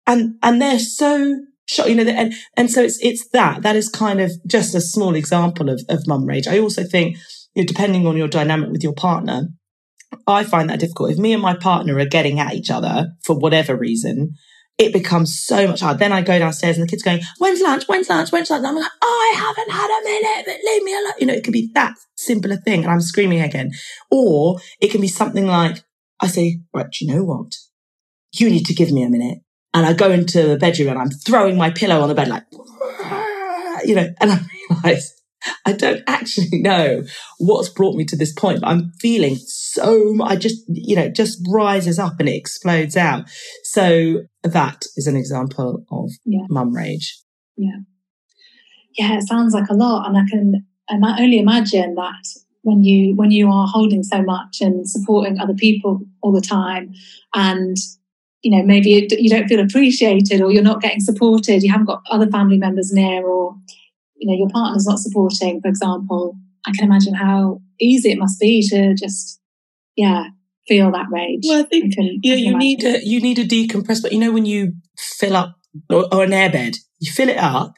And, 0.07 0.35
and 0.43 0.61
they're 0.61 0.81
so 0.81 1.41
shocked, 1.67 1.89
you 1.89 1.95
know, 1.95 2.11
and, 2.11 2.35
and 2.57 2.71
so 2.71 2.83
it's, 2.83 2.99
it's 3.01 3.29
that, 3.29 3.63
that 3.63 3.77
is 3.77 3.89
kind 3.89 4.21
of 4.21 4.33
just 4.47 4.75
a 4.75 4.81
small 4.81 5.15
example 5.15 5.69
of, 5.69 5.83
of 5.89 6.07
mum 6.09 6.27
rage. 6.27 6.49
I 6.49 6.59
also 6.59 6.83
think, 6.83 7.17
you 7.55 7.63
know, 7.63 7.67
depending 7.67 8.07
on 8.07 8.17
your 8.17 8.29
dynamic 8.29 8.71
with 8.71 8.83
your 8.83 8.95
partner, 8.95 9.49
I 10.27 10.45
find 10.45 10.69
that 10.71 10.81
difficult. 10.81 11.13
If 11.13 11.19
me 11.19 11.33
and 11.33 11.43
my 11.43 11.55
partner 11.55 11.99
are 11.99 12.07
getting 12.07 12.41
at 12.41 12.55
each 12.55 12.71
other 12.71 13.09
for 13.25 13.39
whatever 13.39 13.77
reason, 13.77 14.35
it 14.79 14.93
becomes 14.93 15.37
so 15.37 15.67
much 15.67 15.81
harder. 15.81 15.99
Then 15.99 16.13
I 16.13 16.23
go 16.23 16.39
downstairs 16.39 16.79
and 16.79 16.87
the 16.87 16.91
kids 16.91 17.03
going, 17.03 17.21
when's 17.39 17.61
lunch? 17.61 17.85
When's 17.89 18.09
lunch? 18.09 18.31
When's 18.31 18.49
lunch? 18.49 18.61
And 18.61 18.67
I'm 18.69 18.77
like, 18.77 18.91
I 19.03 19.33
haven't 19.35 19.73
had 19.73 19.91
a 19.91 20.05
minute, 20.05 20.45
but 20.47 20.71
leave 20.71 20.83
me 20.85 20.93
alone. 20.95 21.13
You 21.19 21.27
know, 21.27 21.35
it 21.35 21.43
can 21.43 21.53
be 21.53 21.71
that 21.75 21.95
simple 22.17 22.53
a 22.53 22.57
thing. 22.57 22.85
And 22.85 22.91
I'm 22.91 23.01
screaming 23.01 23.41
again. 23.41 23.73
Or 24.11 24.61
it 24.81 24.93
can 24.93 25.01
be 25.01 25.09
something 25.09 25.47
like, 25.47 25.83
I 26.21 26.29
say, 26.29 26.61
right, 26.73 26.87
you 27.01 27.13
know 27.13 27.25
what? 27.25 27.53
You 28.35 28.49
need 28.51 28.67
to 28.67 28.75
give 28.75 28.93
me 28.93 29.03
a 29.03 29.11
minute. 29.11 29.39
And 29.75 29.85
I 29.85 29.95
go 29.95 30.13
into 30.13 30.47
the 30.47 30.57
bedroom 30.57 30.91
and 30.91 30.99
I'm 30.99 31.11
throwing 31.11 31.57
my 31.57 31.71
pillow 31.71 32.01
on 32.01 32.09
the 32.09 32.15
bed 32.15 32.29
like, 32.29 32.45
you 33.85 33.97
know, 33.97 34.09
and 34.21 34.33
I 34.33 34.41
realize 34.71 35.13
I 35.65 35.73
don't 35.73 36.03
actually 36.07 36.61
know 36.61 37.03
what's 37.39 37.69
brought 37.69 37.97
me 37.97 38.05
to 38.07 38.17
this 38.17 38.33
point, 38.33 38.61
but 38.61 38.69
I'm 38.69 38.93
feeling 39.01 39.37
so, 39.37 40.17
I 40.23 40.37
just, 40.37 40.63
you 40.69 40.97
know, 40.97 41.09
just 41.09 41.41
rises 41.49 41.99
up 41.99 42.19
and 42.19 42.29
it 42.29 42.37
explodes 42.37 42.97
out. 42.97 43.29
So 43.65 44.23
that 44.49 44.85
is 44.97 45.07
an 45.07 45.17
example 45.17 45.85
of 45.91 46.11
yeah. 46.25 46.45
mum 46.49 46.75
rage. 46.75 47.19
Yeah. 47.57 47.79
Yeah, 48.97 49.19
it 49.19 49.29
sounds 49.29 49.55
like 49.55 49.69
a 49.69 49.75
lot. 49.75 50.09
And 50.09 50.17
I 50.17 50.23
can 50.29 50.67
I 50.91 51.23
only 51.23 51.39
imagine 51.39 51.95
that 51.95 52.25
when 52.63 52.83
you 52.83 53.15
when 53.15 53.31
you 53.31 53.51
are 53.51 53.67
holding 53.67 54.03
so 54.03 54.23
much 54.23 54.61
and 54.61 54.89
supporting 54.89 55.39
other 55.39 55.55
people 55.55 56.01
all 56.23 56.33
the 56.33 56.41
time 56.41 56.93
and 57.35 57.77
you 58.43 58.57
know 58.57 58.65
maybe 58.65 59.09
you 59.11 59.31
don't 59.31 59.47
feel 59.49 59.61
appreciated 59.61 60.41
or 60.41 60.51
you're 60.51 60.63
not 60.63 60.81
getting 60.81 61.01
supported 61.01 61.63
you 61.63 61.71
haven't 61.71 61.87
got 61.87 62.03
other 62.11 62.27
family 62.29 62.59
members 62.59 62.93
near 62.93 63.25
or 63.27 63.55
you 64.19 64.29
know, 64.29 64.37
your 64.37 64.49
partner's 64.51 64.87
not 64.87 64.99
supporting, 64.99 65.61
for 65.61 65.69
example, 65.69 66.37
I 66.67 66.73
can 66.73 66.85
imagine 66.85 67.15
how 67.15 67.63
easy 67.81 68.11
it 68.11 68.19
must 68.19 68.39
be 68.39 68.67
to 68.69 68.95
just, 68.95 69.41
yeah, 69.97 70.27
feel 70.69 70.93
that 70.93 71.07
rage. 71.11 71.45
Well, 71.47 71.61
I 71.61 71.67
think, 71.67 71.93
I 71.93 71.97
can, 71.97 72.21
yeah, 72.23 72.35
I 72.35 72.37
you 72.37 72.49
imagine. 72.51 72.59
need 72.59 72.85
a, 72.85 73.07
you 73.07 73.21
need 73.21 73.39
a 73.39 73.47
decompress, 73.47 74.03
but 74.03 74.13
you 74.13 74.19
know, 74.19 74.33
when 74.33 74.47
you 74.47 74.75
fill 74.97 75.37
up 75.37 75.57
or, 75.91 76.07
or 76.15 76.25
an 76.25 76.31
airbed, 76.31 76.77
you 77.01 77.11
fill 77.11 77.29
it 77.29 77.39
up 77.39 77.75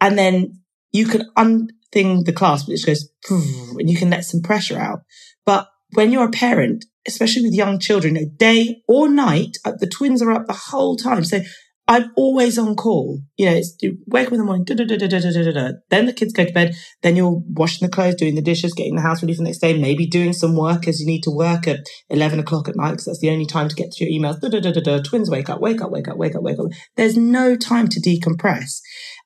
and 0.00 0.18
then 0.18 0.60
you 0.92 1.06
can 1.06 1.30
unthing 1.36 2.24
the 2.24 2.32
clasp, 2.32 2.68
which 2.68 2.86
goes, 2.86 3.08
and 3.28 3.90
you 3.90 3.96
can 3.96 4.10
let 4.10 4.24
some 4.24 4.40
pressure 4.40 4.78
out. 4.78 5.00
But 5.44 5.68
when 5.92 6.10
you're 6.10 6.26
a 6.28 6.30
parent, 6.30 6.84
especially 7.06 7.42
with 7.42 7.54
young 7.54 7.78
children, 7.78 8.34
day 8.36 8.82
or 8.88 9.08
night, 9.08 9.56
uh, 9.64 9.72
the 9.78 9.86
twins 9.86 10.22
are 10.22 10.32
up 10.32 10.46
the 10.46 10.52
whole 10.52 10.96
time. 10.96 11.24
So 11.24 11.40
I'm 11.88 12.12
always 12.16 12.56
on 12.56 12.76
call. 12.76 13.20
You 13.36 13.46
know, 13.46 13.56
it's 13.56 13.76
you 13.80 13.98
wake 14.06 14.28
up 14.28 14.32
in 14.32 14.38
the 14.38 14.44
morning, 14.44 14.64
da, 14.64 14.74
da, 14.74 14.84
da, 14.84 14.96
da, 14.96 15.08
da, 15.08 15.18
da, 15.18 15.50
da, 15.50 15.70
then 15.88 16.06
the 16.06 16.12
kids 16.12 16.32
go 16.32 16.44
to 16.44 16.52
bed, 16.52 16.76
then 17.02 17.16
you're 17.16 17.42
washing 17.48 17.84
the 17.84 17.92
clothes, 17.92 18.14
doing 18.14 18.36
the 18.36 18.42
dishes, 18.42 18.74
getting 18.74 18.94
the 18.94 19.02
house 19.02 19.22
ready 19.22 19.34
for 19.34 19.38
the 19.38 19.44
next 19.44 19.58
day, 19.58 19.76
maybe 19.76 20.06
doing 20.06 20.32
some 20.32 20.54
work 20.54 20.86
as 20.86 21.00
you 21.00 21.06
need 21.06 21.22
to 21.22 21.32
work 21.32 21.66
at 21.66 21.80
11 22.08 22.38
o'clock 22.38 22.68
at 22.68 22.76
night 22.76 22.92
because 22.92 23.06
that's 23.06 23.20
the 23.20 23.30
only 23.30 23.46
time 23.46 23.68
to 23.68 23.74
get 23.74 23.90
to 23.90 24.04
your 24.04 24.12
emails. 24.12 24.40
Da, 24.40 24.48
da, 24.48 24.60
da, 24.60 24.70
da, 24.70 24.80
da. 24.80 25.02
Twins 25.02 25.28
wake 25.28 25.50
up, 25.50 25.60
wake 25.60 25.82
up, 25.82 25.90
wake 25.90 26.06
up, 26.06 26.16
wake 26.16 26.36
up, 26.36 26.42
wake 26.42 26.58
up. 26.60 26.66
There's 26.96 27.16
no 27.16 27.56
time 27.56 27.88
to 27.88 28.00
decompress. 28.00 28.80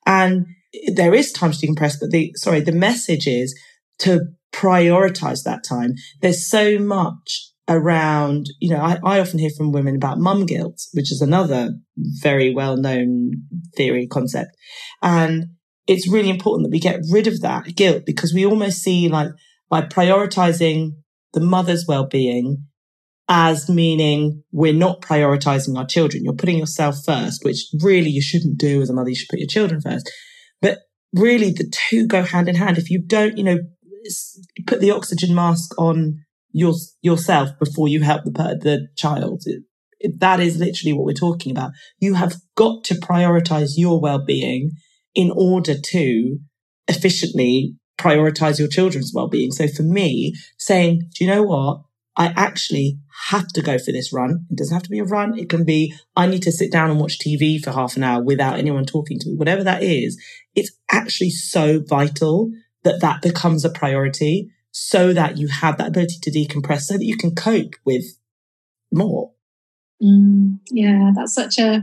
And 0.07 0.47
there 0.93 1.13
is 1.13 1.31
time 1.31 1.51
to 1.51 1.67
decompress, 1.67 1.97
but 1.99 2.09
the, 2.09 2.31
sorry, 2.35 2.61
the 2.61 2.71
message 2.71 3.27
is 3.27 3.57
to 3.99 4.21
prioritize 4.51 5.43
that 5.43 5.63
time. 5.63 5.93
There's 6.21 6.49
so 6.49 6.79
much 6.79 7.51
around, 7.67 8.47
you 8.59 8.69
know, 8.69 8.81
I, 8.81 8.99
I 9.03 9.19
often 9.19 9.39
hear 9.39 9.49
from 9.49 9.71
women 9.71 9.95
about 9.95 10.19
mum 10.19 10.45
guilt, 10.45 10.79
which 10.93 11.11
is 11.11 11.21
another 11.21 11.71
very 12.21 12.53
well 12.53 12.77
known 12.77 13.31
theory 13.75 14.07
concept. 14.07 14.51
And 15.01 15.45
it's 15.87 16.07
really 16.07 16.29
important 16.29 16.65
that 16.65 16.75
we 16.75 16.79
get 16.79 16.99
rid 17.11 17.27
of 17.27 17.41
that 17.41 17.75
guilt 17.75 18.03
because 18.05 18.33
we 18.33 18.45
almost 18.45 18.79
see 18.79 19.07
like 19.07 19.29
by 19.69 19.81
prioritizing 19.81 20.91
the 21.33 21.41
mother's 21.41 21.85
well-being 21.87 22.65
as 23.27 23.67
meaning 23.67 24.43
we're 24.51 24.73
not 24.73 25.01
prioritizing 25.01 25.77
our 25.77 25.85
children. 25.85 26.23
You're 26.23 26.33
putting 26.33 26.59
yourself 26.59 26.97
first, 27.05 27.43
which 27.43 27.65
really 27.81 28.09
you 28.09 28.21
shouldn't 28.21 28.57
do 28.57 28.81
as 28.81 28.89
a 28.89 28.93
mother. 28.93 29.09
You 29.09 29.15
should 29.15 29.29
put 29.29 29.39
your 29.39 29.47
children 29.47 29.81
first. 29.81 30.11
But 30.61 30.79
really 31.13 31.51
the 31.51 31.71
two 31.89 32.07
go 32.07 32.21
hand 32.21 32.47
in 32.47 32.55
hand. 32.55 32.77
If 32.77 32.91
you 32.91 33.01
don't, 33.01 33.37
you 33.37 33.43
know, 33.43 33.57
put 34.67 34.79
the 34.79 34.91
oxygen 34.91 35.33
mask 35.33 35.71
on 35.79 36.24
your, 36.55 36.73
yourself 37.01 37.49
before 37.59 37.89
you 37.89 38.01
help 38.01 38.23
the, 38.23 38.31
the 38.31 38.87
child. 38.95 39.43
It, 39.45 39.63
it, 39.99 40.19
that 40.21 40.39
is 40.39 40.57
literally 40.57 40.93
what 40.93 41.05
we're 41.05 41.13
talking 41.13 41.51
about. 41.51 41.71
You 41.99 42.13
have 42.13 42.37
got 42.55 42.85
to 42.85 42.95
prioritize 42.95 43.71
your 43.75 43.99
well-being 43.99 44.71
in 45.13 45.31
order 45.35 45.75
to 45.77 46.37
efficiently 46.87 47.75
prioritize 47.99 48.57
your 48.57 48.69
children's 48.69 49.11
well-being. 49.13 49.51
So 49.51 49.67
for 49.67 49.83
me, 49.83 50.33
saying, 50.57 51.01
do 51.13 51.25
you 51.25 51.29
know 51.29 51.43
what? 51.43 51.81
I 52.15 52.27
actually 52.37 52.99
have 53.31 53.47
to 53.49 53.61
go 53.61 53.77
for 53.77 53.91
this 53.91 54.13
run. 54.13 54.45
It 54.49 54.57
doesn't 54.57 54.73
have 54.73 54.83
to 54.83 54.89
be 54.89 54.99
a 54.99 55.03
run. 55.03 55.37
It 55.37 55.49
can 55.49 55.65
be, 55.65 55.93
I 56.15 56.25
need 56.25 56.43
to 56.43 56.53
sit 56.53 56.71
down 56.71 56.89
and 56.89 57.01
watch 57.01 57.19
TV 57.19 57.61
for 57.61 57.71
half 57.71 57.97
an 57.97 58.03
hour 58.03 58.23
without 58.23 58.57
anyone 58.57 58.85
talking 58.85 59.19
to 59.19 59.29
me. 59.29 59.35
Whatever 59.35 59.65
that 59.65 59.83
is, 59.83 60.17
it's 60.55 60.71
actually 60.89 61.31
so 61.31 61.81
vital 61.85 62.49
that 62.85 63.01
that 63.01 63.21
becomes 63.21 63.65
a 63.65 63.69
priority 63.69 64.51
so 64.77 65.13
that 65.13 65.37
you 65.37 65.47
have 65.47 65.77
that 65.77 65.87
ability 65.87 66.17
to 66.21 66.29
decompress 66.29 66.81
so 66.81 66.97
that 66.97 67.05
you 67.05 67.15
can 67.15 67.33
cope 67.33 67.75
with 67.85 68.03
more. 68.91 69.31
Mm, 70.03 70.59
yeah, 70.69 71.11
that's 71.15 71.33
such 71.33 71.57
a 71.57 71.81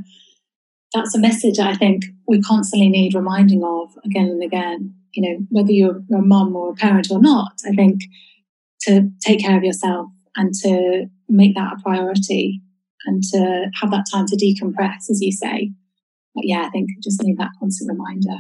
that's 0.93 1.15
a 1.15 1.19
message 1.19 1.59
I 1.59 1.75
think 1.75 2.05
we 2.29 2.43
constantly 2.43 2.91
need 2.91 3.15
reminding 3.15 3.65
of 3.65 3.97
again 4.05 4.27
and 4.27 4.43
again. 4.43 4.95
You 5.13 5.23
know, 5.23 5.47
whether 5.49 5.73
you're 5.73 6.03
a 6.15 6.21
mum 6.21 6.55
or 6.55 6.73
a 6.73 6.75
parent 6.75 7.09
or 7.11 7.19
not, 7.19 7.53
I 7.67 7.71
think 7.71 8.03
to 8.83 9.09
take 9.25 9.41
care 9.41 9.57
of 9.57 9.65
yourself 9.65 10.09
and 10.37 10.53
to 10.63 11.07
make 11.31 11.55
that 11.55 11.79
a 11.79 11.83
priority 11.83 12.61
and 13.07 13.23
to 13.33 13.71
have 13.81 13.91
that 13.91 14.05
time 14.13 14.27
to 14.27 14.37
decompress, 14.37 15.09
as 15.11 15.23
you 15.23 15.33
say. 15.33 15.73
But 16.35 16.45
yeah, 16.45 16.65
I 16.67 16.69
think 16.69 16.91
just 17.03 17.23
need 17.23 17.39
that 17.39 17.53
constant 17.59 17.91
reminder. 17.91 18.37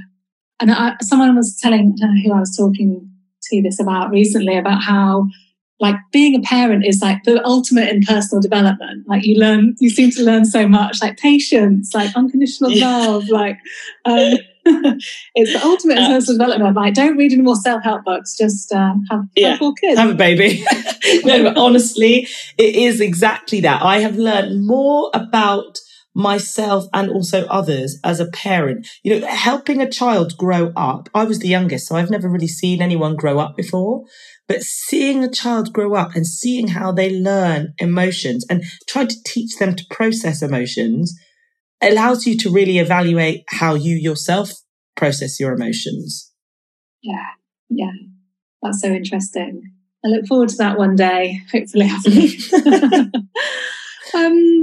And 0.61 0.71
I, 0.71 0.97
someone 1.01 1.35
was 1.37 1.59
telling, 1.59 1.97
who 2.23 2.33
I 2.33 2.41
was 2.41 2.55
talking 2.55 3.12
to 3.53 3.63
this 3.63 3.81
about 3.81 4.11
recently 4.11 4.57
about 4.57 4.83
how 4.83 5.27
like 5.81 5.97
being 6.13 6.37
a 6.37 6.41
parent 6.41 6.87
is 6.87 7.03
like 7.03 7.25
the 7.25 7.45
ultimate 7.45 7.89
in 7.89 8.03
personal 8.03 8.41
development. 8.41 9.05
Like 9.09 9.27
you 9.27 9.37
learn, 9.37 9.75
you 9.81 9.91
seem 9.91 10.13
to 10.13 10.23
learn 10.23 10.45
so 10.45 10.69
much, 10.69 11.03
like 11.03 11.19
patience, 11.19 11.93
like 11.93 12.17
unconditional 12.17 12.71
love, 12.79 13.29
like 13.29 13.59
um, 14.05 14.35
it's 15.35 15.53
the 15.53 15.61
ultimate 15.65 15.99
in 15.99 16.07
personal 16.07 16.39
development. 16.39 16.77
Like 16.77 16.95
don't 16.95 17.17
read 17.17 17.33
any 17.33 17.43
more 17.43 17.57
self 17.57 17.83
help 17.83 18.05
books, 18.05 18.37
just 18.39 18.73
uh, 18.73 18.95
have, 19.11 19.25
yeah. 19.35 19.51
have 19.51 19.59
four 19.59 19.75
kids, 19.75 19.99
have 19.99 20.11
a 20.11 20.15
baby. 20.15 20.65
no, 21.25 21.43
but 21.43 21.57
honestly, 21.57 22.29
it 22.59 22.77
is 22.77 23.01
exactly 23.01 23.61
that. 23.63 23.83
I 23.83 23.99
have 23.99 24.17
learned 24.17 24.65
more 24.65 25.11
about 25.15 25.79
myself 26.15 26.87
and 26.93 27.11
also 27.11 27.47
others 27.47 27.99
as 28.05 28.21
a 28.21 28.31
parent. 28.31 28.87
You 29.03 29.21
know, 29.21 29.27
helping 29.27 29.81
a 29.81 29.91
child 29.91 30.37
grow 30.37 30.73
up. 30.77 31.09
I 31.15 31.25
was 31.25 31.39
the 31.39 31.49
youngest, 31.49 31.87
so 31.87 31.97
I've 31.97 32.11
never 32.11 32.29
really 32.29 32.49
seen 32.49 32.83
anyone 32.83 33.17
grow 33.17 33.39
up 33.39 33.57
before. 33.57 34.05
But 34.49 34.63
seeing 34.63 35.25
a 35.25 35.31
child 35.31 35.73
grow 35.73 35.95
up 35.95 36.15
and 36.15 36.27
seeing 36.27 36.69
how 36.69 36.93
they 36.93 37.11
learn 37.11 37.75
emotions 37.79 38.45
and 38.51 38.65
trying 38.87 39.09
to 39.09 39.23
teach 39.25 39.57
them 39.59 39.75
to 39.77 39.85
process 39.91 40.43
emotions 40.43 41.19
allows 41.81 42.27
you 42.27 42.37
to 42.39 42.51
really 42.51 42.79
evaluate 42.79 43.45
how 43.49 43.75
you 43.75 43.97
yourself 43.97 44.53
process 44.97 45.41
your 45.41 45.53
emotions. 45.53 46.33
Yeah, 47.03 47.31
yeah. 47.69 47.93
That's 48.63 48.81
so 48.81 48.89
interesting. 48.89 49.63
I 50.05 50.09
look 50.09 50.27
forward 50.27 50.49
to 50.51 50.57
that 50.57 50.79
one 50.79 50.97
day, 50.97 51.41
hopefully. 51.51 51.89
um, 54.15 54.62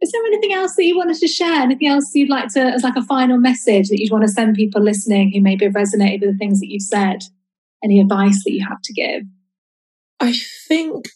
is 0.00 0.12
there 0.12 0.24
anything 0.26 0.52
else 0.52 0.76
that 0.76 0.84
you 0.84 0.96
wanted 0.96 1.16
to 1.16 1.28
share? 1.28 1.62
Anything 1.62 1.88
else 1.88 2.14
you'd 2.14 2.30
like 2.30 2.52
to, 2.54 2.60
as 2.60 2.84
like 2.84 2.96
a 2.96 3.02
final 3.02 3.38
message 3.38 3.88
that 3.88 4.00
you'd 4.00 4.12
want 4.12 4.22
to 4.22 4.28
send 4.28 4.54
people 4.54 4.82
listening 4.82 5.32
who 5.32 5.40
maybe 5.40 5.64
have 5.64 5.74
resonated 5.74 6.20
with 6.20 6.32
the 6.32 6.38
things 6.38 6.60
that 6.60 6.68
you've 6.68 6.82
said? 6.82 7.22
Any 7.82 8.00
advice 8.00 8.42
that 8.44 8.52
you 8.52 8.64
have 8.68 8.80
to 8.82 8.92
give? 8.92 9.22
I 10.20 10.34
think, 10.66 11.06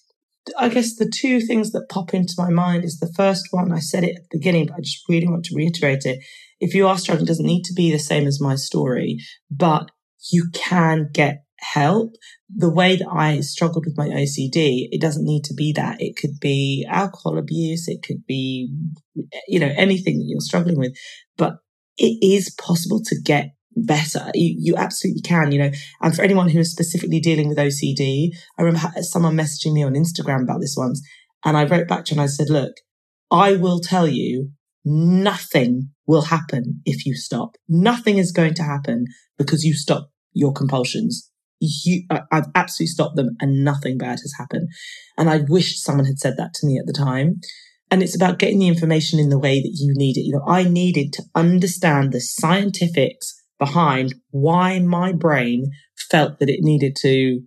I 0.59 0.69
guess 0.69 0.97
the 0.97 1.09
two 1.09 1.41
things 1.41 1.73
that 1.73 1.89
pop 1.89 2.15
into 2.15 2.35
my 2.39 2.51
mind 2.51 2.85
is 2.85 2.99
the 2.99 3.13
first 3.17 3.49
one, 3.51 3.73
I 3.73 3.81
said 3.81 4.05
it 4.05 4.17
at 4.17 4.23
the 4.31 4.39
beginning, 4.39 4.67
but 4.67 4.77
I 4.77 4.81
just 4.81 5.09
really 5.09 5.29
want 5.29 5.45
to 5.47 5.57
reiterate 5.57 6.05
it. 6.05 6.19
If 6.61 6.75
you 6.75 6.87
are 6.87 6.99
struggling, 6.99 7.27
it 7.27 7.29
doesn't 7.29 7.47
need 7.47 7.65
to 7.65 7.75
be 7.75 7.91
the 7.91 7.99
same 7.99 8.27
as 8.27 8.41
my 8.41 8.55
story, 8.55 9.19
but 9.51 9.91
you 10.31 10.51
can 10.53 11.09
get 11.13 11.42
help. 11.63 12.15
The 12.55 12.71
way 12.71 12.97
that 12.97 13.09
I 13.09 13.41
struggled 13.41 13.87
with 13.87 13.97
my 13.97 14.09
OCD, 14.09 14.89
it 14.91 15.01
doesn't 15.01 15.25
need 15.25 15.45
to 15.45 15.55
be 15.55 15.73
that. 15.73 16.01
It 16.01 16.17
could 16.17 16.39
be 16.41 16.87
alcohol 16.89 17.39
abuse. 17.39 17.89
It 17.89 18.03
could 18.03 18.27
be, 18.27 18.75
you 19.49 19.61
know, 19.61 19.73
anything 19.77 20.19
that 20.19 20.27
you're 20.27 20.41
struggling 20.41 20.79
with, 20.79 20.95
but 21.37 21.55
it 21.97 22.19
is 22.23 22.55
possible 22.61 23.01
to 23.05 23.21
get 23.21 23.55
better. 23.75 24.31
You, 24.35 24.55
you 24.59 24.77
absolutely 24.77 25.23
can, 25.23 25.53
you 25.53 25.59
know, 25.59 25.71
and 26.01 26.15
for 26.15 26.23
anyone 26.23 26.49
who 26.49 26.59
is 26.59 26.71
specifically 26.71 27.21
dealing 27.21 27.49
with 27.49 27.59
OCD, 27.59 28.31
I 28.59 28.63
remember 28.63 29.03
someone 29.03 29.37
messaging 29.37 29.73
me 29.73 29.83
on 29.83 29.95
Instagram 29.95 30.43
about 30.43 30.61
this 30.61 30.75
once 30.77 31.03
and 31.45 31.57
I 31.57 31.65
wrote 31.65 31.89
back 31.89 32.05
to 32.07 32.15
her 32.15 32.21
and 32.21 32.23
I 32.23 32.27
said, 32.27 32.51
look, 32.51 32.75
I 33.31 33.57
will 33.57 33.81
tell 33.81 34.07
you 34.07 34.51
nothing 34.85 35.91
will 36.07 36.23
happen 36.23 36.83
if 36.85 37.07
you 37.07 37.15
stop. 37.15 37.57
Nothing 37.69 38.19
is 38.19 38.33
going 38.33 38.55
to 38.55 38.63
happen 38.63 39.07
because 39.39 39.65
you 39.65 39.75
stop 39.75 40.11
your 40.35 40.53
compulsions 40.53 41.32
you, 41.63 42.05
I've 42.11 42.49
absolutely 42.55 42.89
stopped 42.89 43.17
them 43.17 43.37
and 43.41 43.65
nothing 43.65 43.97
bad 43.99 44.19
has 44.21 44.35
happened. 44.39 44.69
And 45.17 45.31
I 45.31 45.43
wished 45.49 45.83
someone 45.83 46.07
had 46.07 46.19
said 46.19 46.37
that 46.37 46.55
to 46.55 46.67
me 46.67 46.79
at 46.79 46.87
the 46.87 46.93
time. 46.93 47.41
And 47.91 48.03
it's 48.03 48.17
about 48.17 48.39
getting 48.39 48.59
the 48.59 48.69
information 48.69 49.19
in 49.19 49.29
the 49.29 49.39
way 49.39 49.61
that 49.61 49.77
you 49.79 49.93
need 49.95 50.17
it. 50.17 50.23
You 50.23 50.33
know, 50.33 50.45
I 50.47 50.65
needed 50.65 51.13
to 51.15 51.25
understand 51.35 52.13
the 52.13 52.21
scientifics 52.21 53.35
behind 53.59 54.15
why 54.31 54.79
my 54.81 55.13
brain 55.13 55.67
felt 56.11 56.39
that 56.39 56.49
it 56.49 56.61
needed 56.63 56.97
to 57.03 57.43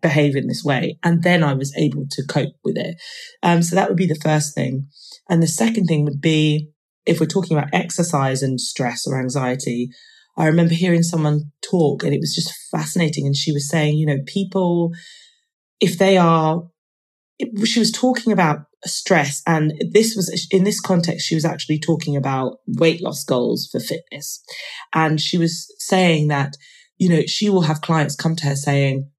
behave 0.00 0.36
in 0.36 0.46
this 0.46 0.62
way. 0.62 0.98
And 1.02 1.22
then 1.22 1.42
I 1.42 1.54
was 1.54 1.74
able 1.76 2.06
to 2.10 2.26
cope 2.26 2.54
with 2.62 2.76
it. 2.76 2.96
Um, 3.42 3.62
so 3.62 3.74
that 3.74 3.88
would 3.88 3.96
be 3.96 4.06
the 4.06 4.20
first 4.22 4.54
thing. 4.54 4.88
And 5.28 5.42
the 5.42 5.48
second 5.48 5.86
thing 5.86 6.04
would 6.04 6.20
be 6.20 6.68
if 7.06 7.18
we're 7.18 7.26
talking 7.26 7.56
about 7.56 7.72
exercise 7.72 8.42
and 8.42 8.60
stress 8.60 9.06
or 9.06 9.18
anxiety, 9.18 9.88
I 10.36 10.46
remember 10.46 10.74
hearing 10.74 11.02
someone 11.02 11.52
talk 11.62 12.02
and 12.02 12.14
it 12.14 12.20
was 12.20 12.34
just 12.34 12.52
fascinating. 12.70 13.26
And 13.26 13.36
she 13.36 13.52
was 13.52 13.68
saying, 13.68 13.96
you 13.96 14.06
know, 14.06 14.18
people, 14.26 14.92
if 15.80 15.98
they 15.98 16.16
are, 16.16 16.62
she 17.64 17.80
was 17.80 17.90
talking 17.90 18.32
about 18.32 18.60
stress. 18.84 19.42
And 19.46 19.72
this 19.92 20.14
was 20.16 20.48
in 20.50 20.64
this 20.64 20.80
context, 20.80 21.26
she 21.26 21.34
was 21.34 21.44
actually 21.44 21.78
talking 21.78 22.16
about 22.16 22.58
weight 22.66 23.02
loss 23.02 23.24
goals 23.24 23.68
for 23.70 23.80
fitness. 23.80 24.42
And 24.94 25.20
she 25.20 25.38
was 25.38 25.72
saying 25.78 26.28
that, 26.28 26.56
you 26.98 27.08
know, 27.08 27.22
she 27.26 27.50
will 27.50 27.62
have 27.62 27.80
clients 27.80 28.16
come 28.16 28.36
to 28.36 28.46
her 28.46 28.56
saying, 28.56 29.10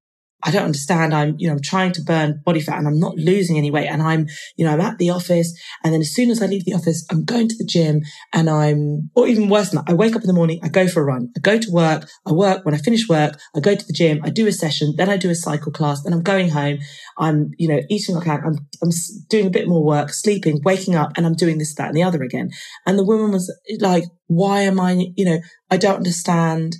I 0.45 0.51
don't 0.51 0.65
understand. 0.65 1.13
I'm, 1.13 1.35
you 1.37 1.47
know, 1.47 1.53
I'm 1.53 1.61
trying 1.61 1.93
to 1.93 2.01
burn 2.01 2.41
body 2.45 2.59
fat 2.59 2.77
and 2.77 2.87
I'm 2.87 2.99
not 2.99 3.15
losing 3.15 3.57
any 3.57 3.71
weight. 3.71 3.87
And 3.87 4.01
I'm, 4.01 4.27
you 4.57 4.65
know, 4.65 4.73
I'm 4.73 4.81
at 4.81 4.97
the 4.97 5.09
office. 5.09 5.57
And 5.83 5.93
then 5.93 6.01
as 6.01 6.13
soon 6.13 6.29
as 6.29 6.41
I 6.41 6.47
leave 6.47 6.65
the 6.65 6.73
office, 6.73 7.05
I'm 7.09 7.23
going 7.23 7.47
to 7.47 7.55
the 7.57 7.65
gym 7.65 8.01
and 8.33 8.49
I'm, 8.49 9.09
or 9.15 9.27
even 9.27 9.49
worse 9.49 9.69
than 9.69 9.83
that, 9.83 9.91
I 9.91 9.93
wake 9.95 10.15
up 10.15 10.21
in 10.21 10.27
the 10.27 10.33
morning, 10.33 10.59
I 10.63 10.67
go 10.67 10.87
for 10.87 11.01
a 11.01 11.05
run, 11.05 11.31
I 11.37 11.39
go 11.39 11.57
to 11.57 11.71
work, 11.71 12.09
I 12.25 12.33
work. 12.33 12.65
When 12.65 12.75
I 12.75 12.77
finish 12.77 13.07
work, 13.07 13.39
I 13.55 13.59
go 13.59 13.75
to 13.75 13.85
the 13.85 13.93
gym, 13.93 14.21
I 14.23 14.29
do 14.29 14.47
a 14.47 14.51
session, 14.51 14.93
then 14.97 15.09
I 15.09 15.17
do 15.17 15.29
a 15.29 15.35
cycle 15.35 15.71
class, 15.71 16.03
then 16.03 16.13
I'm 16.13 16.23
going 16.23 16.49
home. 16.49 16.79
I'm, 17.17 17.51
you 17.57 17.67
know, 17.67 17.79
eating 17.89 18.19
can. 18.21 18.41
I'm, 18.43 18.57
I'm 18.81 18.89
doing 19.29 19.47
a 19.47 19.51
bit 19.51 19.67
more 19.67 19.83
work, 19.83 20.11
sleeping, 20.11 20.61
waking 20.63 20.95
up, 20.95 21.13
and 21.15 21.25
I'm 21.25 21.35
doing 21.35 21.57
this, 21.57 21.75
that, 21.75 21.87
and 21.87 21.95
the 21.95 22.03
other 22.03 22.23
again. 22.23 22.49
And 22.85 22.97
the 22.97 23.05
woman 23.05 23.31
was 23.31 23.53
like, 23.79 24.05
why 24.27 24.61
am 24.61 24.79
I, 24.79 25.05
you 25.15 25.25
know, 25.25 25.39
I 25.69 25.77
don't 25.77 25.97
understand 25.97 26.75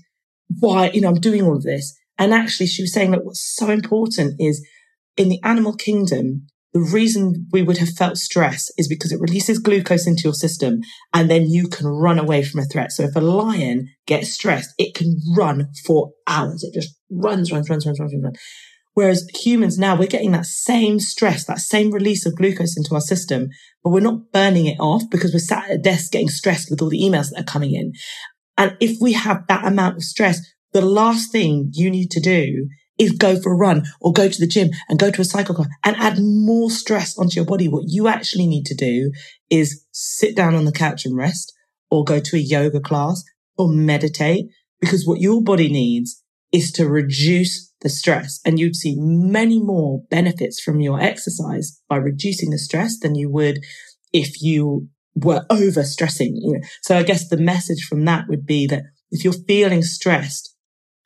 why, 0.60 0.90
you 0.90 1.02
know, 1.02 1.10
I'm 1.10 1.20
doing 1.20 1.44
all 1.44 1.56
of 1.56 1.64
this. 1.64 1.96
And 2.18 2.34
actually, 2.34 2.68
she 2.68 2.84
was 2.84 2.94
saying 2.94 3.12
that 3.12 3.26
what's 3.26 3.56
so 3.56 3.70
important 3.70 4.36
is 4.40 4.66
in 5.18 5.30
the 5.30 5.40
animal 5.44 5.76
kingdom, 5.76 6.48
the 6.74 6.80
reason 6.80 7.48
we 7.52 7.62
would 7.62 7.78
have 7.78 7.90
felt 7.90 8.18
stress 8.18 8.72
is 8.78 8.88
because 8.88 9.12
it 9.12 9.22
releases 9.22 9.60
glucose 9.60 10.08
into 10.08 10.24
your 10.24 10.34
system 10.34 10.82
and 11.14 11.30
then 11.30 11.48
you 11.48 11.68
can 11.68 11.86
run 11.86 12.18
away 12.18 12.44
from 12.44 12.62
a 12.62 12.66
threat. 12.66 12.92
So 12.92 13.04
if 13.04 13.16
a 13.16 13.22
lion 13.22 13.90
gets 14.08 14.34
stressed, 14.34 14.74
it 14.80 14.96
can 14.96 15.20
run 15.38 15.70
for 15.86 16.12
hours. 16.28 16.64
It 16.64 16.74
just 16.74 16.96
runs, 17.12 17.52
runs, 17.52 17.70
runs, 17.70 17.86
runs, 17.86 18.00
runs, 18.00 18.14
runs. 18.16 18.40
Whereas 18.96 19.28
humans 19.44 19.78
now, 19.78 19.96
we're 19.96 20.08
getting 20.08 20.32
that 20.32 20.46
same 20.46 21.00
stress, 21.00 21.46
that 21.46 21.60
same 21.60 21.92
release 21.92 22.26
of 22.26 22.36
glucose 22.36 22.78
into 22.78 22.94
our 22.94 23.02
system, 23.02 23.50
but 23.84 23.90
we're 23.90 24.00
not 24.00 24.32
burning 24.32 24.68
it 24.68 24.80
off 24.80 25.04
because 25.10 25.34
we're 25.34 25.40
sat 25.40 25.66
at 25.66 25.76
a 25.76 25.78
desk 25.80 26.12
getting 26.12 26.30
stressed 26.30 26.70
with 26.70 26.82
all 26.82 26.90
the 26.90 27.02
emails 27.02 27.30
that 27.32 27.42
are 27.42 27.52
coming 27.52 27.74
in. 27.74 27.94
And 28.58 28.78
if 28.80 28.98
we 29.02 29.14
have 29.14 29.48
that 29.48 29.66
amount 29.66 29.98
of 29.98 30.04
stress, 30.04 30.40
the 30.74 30.82
last 30.82 31.32
thing 31.32 31.70
you 31.74 31.90
need 31.90 32.12
to 32.12 32.20
do 32.20 32.68
is 32.98 33.12
go 33.12 33.40
for 33.40 33.54
a 33.54 33.58
run 33.58 33.86
or 34.00 34.14
go 34.14 34.30
to 34.30 34.40
the 34.40 34.48
gym 34.48 34.70
and 34.88 35.00
go 35.00 35.10
to 35.10 35.22
a 35.22 35.26
cycle 35.26 35.56
club 35.56 35.68
and 35.84 35.96
add 35.98 36.20
more 36.20 36.70
stress 36.70 37.18
onto 37.18 37.36
your 37.36 37.46
body. 37.46 37.68
What 37.68 37.86
you 37.88 38.08
actually 38.08 38.48
need 38.48 38.66
to 38.66 38.76
do 38.76 39.12
is 39.50 39.86
sit 39.92 40.36
down 40.36 40.56
on 40.56 40.66
the 40.66 40.72
couch 40.72 41.06
and 41.06 41.16
rest 41.16 41.54
or 41.90 42.04
go 42.04 42.20
to 42.20 42.36
a 42.36 42.40
yoga 42.40 42.80
class 42.80 43.24
or 43.58 43.70
meditate 43.70 44.46
because 44.80 45.08
what 45.08 45.22
your 45.22 45.42
body 45.42 45.70
needs 45.70 46.22
is 46.52 46.72
to 46.74 46.88
reduce 46.88 47.72
the 47.82 47.90
stress 47.90 48.40
and 48.46 48.60
you'd 48.60 48.76
see 48.76 48.96
many 48.98 49.62
more 49.62 50.04
benefits 50.10 50.62
from 50.62 50.80
your 50.80 51.00
exercise 51.00 51.82
by 51.90 51.96
reducing 51.96 52.52
the 52.52 52.60
stress 52.60 53.00
than 53.00 53.16
you 53.16 53.30
would 53.30 53.60
if 54.12 54.42
you 54.42 54.88
were 55.16 55.46
over 55.50 55.84
stressing. 55.84 56.62
So 56.82 56.98
I 56.98 57.04
guess 57.04 57.28
the 57.28 57.38
message 57.38 57.86
from 57.88 58.06
that 58.06 58.26
would 58.30 58.46
be 58.46 58.68
that 58.68 58.84
if 59.12 59.24
you're 59.24 59.34
feeling 59.48 59.82
stressed, 59.84 60.53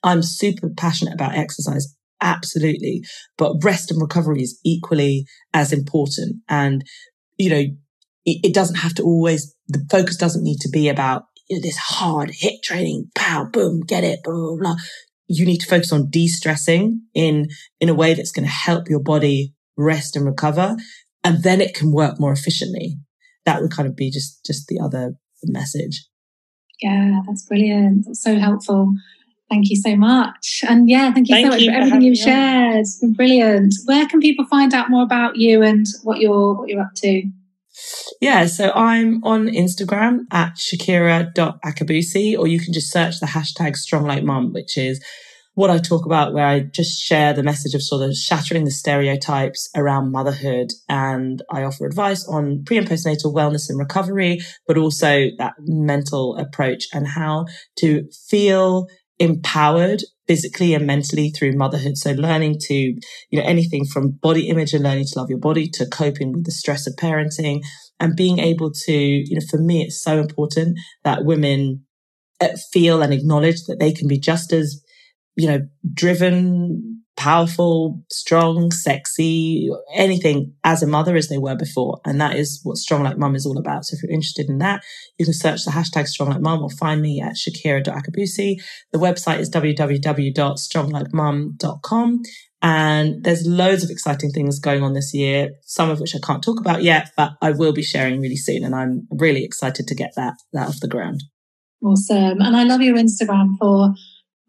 I'm 0.07 0.23
super 0.23 0.69
passionate 0.69 1.13
about 1.13 1.35
exercise. 1.35 1.93
Absolutely. 2.21 3.03
But 3.37 3.63
rest 3.63 3.91
and 3.91 4.01
recovery 4.01 4.41
is 4.41 4.59
equally 4.65 5.25
as 5.53 5.71
important. 5.71 6.37
And, 6.49 6.83
you 7.37 7.49
know, 7.49 7.63
it, 8.25 8.39
it 8.43 8.53
doesn't 8.53 8.77
have 8.77 8.95
to 8.95 9.03
always, 9.03 9.55
the 9.67 9.85
focus 9.91 10.17
doesn't 10.17 10.43
need 10.43 10.59
to 10.61 10.69
be 10.69 10.89
about 10.89 11.23
you 11.47 11.57
know, 11.57 11.61
this 11.61 11.77
hard 11.77 12.29
HIIT 12.29 12.63
training, 12.63 13.11
pow, 13.13 13.45
boom, 13.45 13.81
get 13.81 14.03
it, 14.03 14.21
blah, 14.23 14.33
blah, 14.33 14.57
blah 14.57 14.75
you 15.27 15.45
need 15.45 15.59
to 15.59 15.67
focus 15.67 15.91
on 15.91 16.09
de-stressing 16.09 17.01
in, 17.13 17.47
in 17.79 17.89
a 17.89 17.93
way 17.93 18.13
that's 18.13 18.31
going 18.31 18.45
to 18.45 18.51
help 18.51 18.89
your 18.89 19.01
body 19.01 19.53
rest 19.77 20.15
and 20.15 20.25
recover. 20.25 20.75
And 21.23 21.43
then 21.43 21.61
it 21.61 21.75
can 21.75 21.91
work 21.91 22.19
more 22.19 22.31
efficiently. 22.31 22.97
That 23.45 23.61
would 23.61 23.71
kind 23.71 23.87
of 23.87 23.95
be 23.95 24.09
just, 24.09 24.45
just 24.45 24.67
the 24.67 24.79
other 24.79 25.15
message. 25.43 26.05
Yeah, 26.81 27.21
that's 27.27 27.45
brilliant. 27.45 28.05
That's 28.05 28.21
so 28.21 28.37
helpful. 28.37 28.93
Thank 29.49 29.69
you 29.69 29.77
so 29.77 29.95
much. 29.95 30.61
And 30.67 30.89
yeah, 30.89 31.13
thank 31.13 31.29
you 31.29 31.35
thank 31.35 31.45
so 31.45 31.51
much 31.51 31.61
you 31.61 31.71
for 31.71 31.77
everything 31.77 32.01
you've 32.01 32.17
shared. 32.17 32.79
It's 32.79 32.99
been 32.99 33.13
brilliant. 33.13 33.73
Where 33.85 34.05
can 34.07 34.19
people 34.19 34.45
find 34.45 34.73
out 34.73 34.89
more 34.89 35.03
about 35.03 35.37
you 35.37 35.63
and 35.63 35.85
what 36.03 36.19
you're 36.19 36.53
what 36.55 36.67
you're 36.67 36.81
up 36.81 36.93
to? 36.97 37.23
Yeah, 38.21 38.47
so 38.47 38.71
I'm 38.71 39.23
on 39.23 39.47
Instagram 39.47 40.21
at 40.31 40.55
shakira.akabusi, 40.55 42.37
or 42.37 42.47
you 42.47 42.59
can 42.59 42.73
just 42.73 42.91
search 42.91 43.19
the 43.19 43.27
hashtag 43.27 43.75
strong 43.75 44.05
like 44.05 44.23
mum, 44.23 44.51
which 44.51 44.77
is 44.77 45.03
what 45.53 45.69
I 45.69 45.77
talk 45.77 46.05
about, 46.05 46.33
where 46.33 46.45
I 46.45 46.59
just 46.59 47.01
share 47.01 47.33
the 47.33 47.43
message 47.43 47.73
of 47.73 47.81
sort 47.81 48.07
of 48.07 48.15
shattering 48.15 48.65
the 48.65 48.71
stereotypes 48.71 49.69
around 49.75 50.11
motherhood. 50.11 50.71
And 50.89 51.41
I 51.49 51.63
offer 51.63 51.85
advice 51.85 52.27
on 52.27 52.63
pre 52.65 52.77
and 52.77 52.87
postnatal 52.87 53.33
wellness 53.33 53.69
and 53.69 53.79
recovery, 53.79 54.39
but 54.67 54.77
also 54.77 55.29
that 55.37 55.53
mental 55.59 56.35
approach 56.37 56.87
and 56.93 57.07
how 57.07 57.45
to 57.77 58.07
feel 58.27 58.87
empowered 59.19 60.03
physically 60.27 60.73
and 60.73 60.85
mentally 60.85 61.29
through 61.29 61.53
motherhood. 61.53 61.97
So 61.97 62.11
learning 62.11 62.57
to, 62.63 62.73
you 62.73 62.99
know, 63.31 63.43
anything 63.43 63.85
from 63.85 64.11
body 64.11 64.49
image 64.49 64.73
and 64.73 64.83
learning 64.83 65.05
to 65.07 65.19
love 65.19 65.29
your 65.29 65.39
body 65.39 65.69
to 65.73 65.87
coping 65.87 66.33
with 66.33 66.45
the 66.45 66.51
stress 66.51 66.85
of 66.85 66.95
parenting 66.95 67.61
and 67.99 68.15
being 68.15 68.39
able 68.39 68.71
to, 68.85 68.93
you 68.93 69.35
know, 69.35 69.45
for 69.49 69.57
me, 69.57 69.83
it's 69.83 70.01
so 70.01 70.19
important 70.19 70.77
that 71.03 71.25
women 71.25 71.85
uh, 72.41 72.49
feel 72.71 73.01
and 73.01 73.13
acknowledge 73.13 73.63
that 73.67 73.79
they 73.79 73.91
can 73.91 74.07
be 74.07 74.19
just 74.19 74.53
as, 74.53 74.83
you 75.35 75.47
know, 75.47 75.61
driven, 75.93 76.96
powerful, 77.17 78.01
strong, 78.11 78.71
sexy, 78.71 79.69
anything 79.93 80.53
as 80.63 80.81
a 80.83 80.87
mother 80.87 81.17
as 81.17 81.27
they 81.27 81.39
were 81.39 81.55
before. 81.55 81.99
And 82.05 82.21
that 82.21 82.35
is 82.35 82.61
what 82.63 82.77
Strong 82.77 83.03
Like 83.03 83.17
Mum 83.17 83.35
is 83.35 83.45
all 83.45 83.57
about. 83.57 83.83
So 83.85 83.95
if 83.95 84.03
you're 84.03 84.11
interested 84.11 84.47
in 84.47 84.59
that, 84.59 84.83
you 85.17 85.25
can 85.25 85.33
search 85.33 85.65
the 85.65 85.71
hashtag 85.71 86.07
Strong 86.07 86.29
Like 86.29 86.41
Mum 86.41 86.61
or 86.61 86.69
find 86.69 87.01
me 87.01 87.19
at 87.19 87.33
shakira.akabusi. 87.33 88.57
The 88.93 88.99
website 88.99 89.39
is 89.39 89.49
www.stronglikemum.com. 89.49 92.21
And 92.59 93.23
there's 93.23 93.45
loads 93.45 93.83
of 93.83 93.89
exciting 93.89 94.31
things 94.31 94.59
going 94.59 94.83
on 94.83 94.93
this 94.93 95.13
year, 95.13 95.51
some 95.63 95.89
of 95.89 95.99
which 95.99 96.15
I 96.15 96.19
can't 96.19 96.43
talk 96.43 96.59
about 96.59 96.81
yet, 96.81 97.11
but 97.15 97.33
I 97.41 97.51
will 97.51 97.73
be 97.73 97.83
sharing 97.83 98.19
really 98.19 98.35
soon. 98.35 98.63
And 98.63 98.73
I'm 98.73 99.07
really 99.11 99.43
excited 99.43 99.85
to 99.87 99.95
get 99.95 100.13
that, 100.15 100.33
that 100.53 100.67
off 100.67 100.79
the 100.79 100.87
ground. 100.87 101.23
Awesome. 101.83 102.41
And 102.41 102.55
I 102.55 102.63
love 102.63 102.81
your 102.81 102.95
Instagram 102.95 103.57
for 103.59 103.93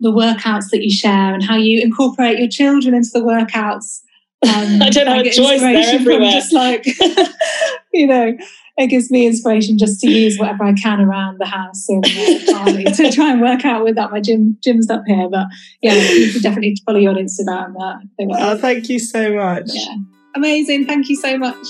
the 0.01 0.13
workouts 0.13 0.71
that 0.71 0.83
you 0.83 0.91
share 0.91 1.35
and 1.35 1.43
how 1.43 1.57
you 1.57 1.81
incorporate 1.81 2.39
your 2.39 2.49
children 2.49 2.95
into 2.95 3.11
the 3.13 3.21
workouts. 3.21 4.01
Um, 4.43 4.83
I 4.83 4.91
don't 4.91 5.07
have 5.07 5.27
a 5.27 5.31
choice. 5.31 5.61
They're 5.61 5.95
everywhere. 5.95 6.31
Just 6.31 6.53
like, 6.53 6.87
you 7.93 8.07
know, 8.07 8.37
it 8.79 8.87
gives 8.87 9.11
me 9.11 9.27
inspiration 9.27 9.77
just 9.77 10.01
to 10.01 10.11
use 10.11 10.39
whatever 10.39 10.65
I 10.65 10.73
can 10.73 11.01
around 11.01 11.39
the 11.41 11.47
house 11.47 11.89
and 11.89 12.05
uh, 12.07 12.93
to 12.93 13.11
try 13.11 13.33
and 13.33 13.41
work 13.41 13.65
out 13.65 13.83
with 13.83 13.97
that. 13.97 14.13
My 14.13 14.21
gym 14.21 14.57
gym's 14.63 14.89
up 14.89 15.03
here, 15.07 15.29
but 15.29 15.49
yeah, 15.83 15.95
you 15.95 16.33
can 16.33 16.43
definitely 16.43 16.77
follow 16.87 16.99
you 16.99 17.09
on 17.09 17.17
Instagram. 17.17 17.75
Uh, 17.81 17.99
oh, 18.39 18.57
thank 18.57 18.89
you 18.89 19.01
so 19.01 19.35
much. 19.35 19.71
Yeah, 19.73 19.97
amazing. 20.37 20.87
Thank 20.87 21.09
you 21.09 21.17
so 21.17 21.37
much. 21.37 21.67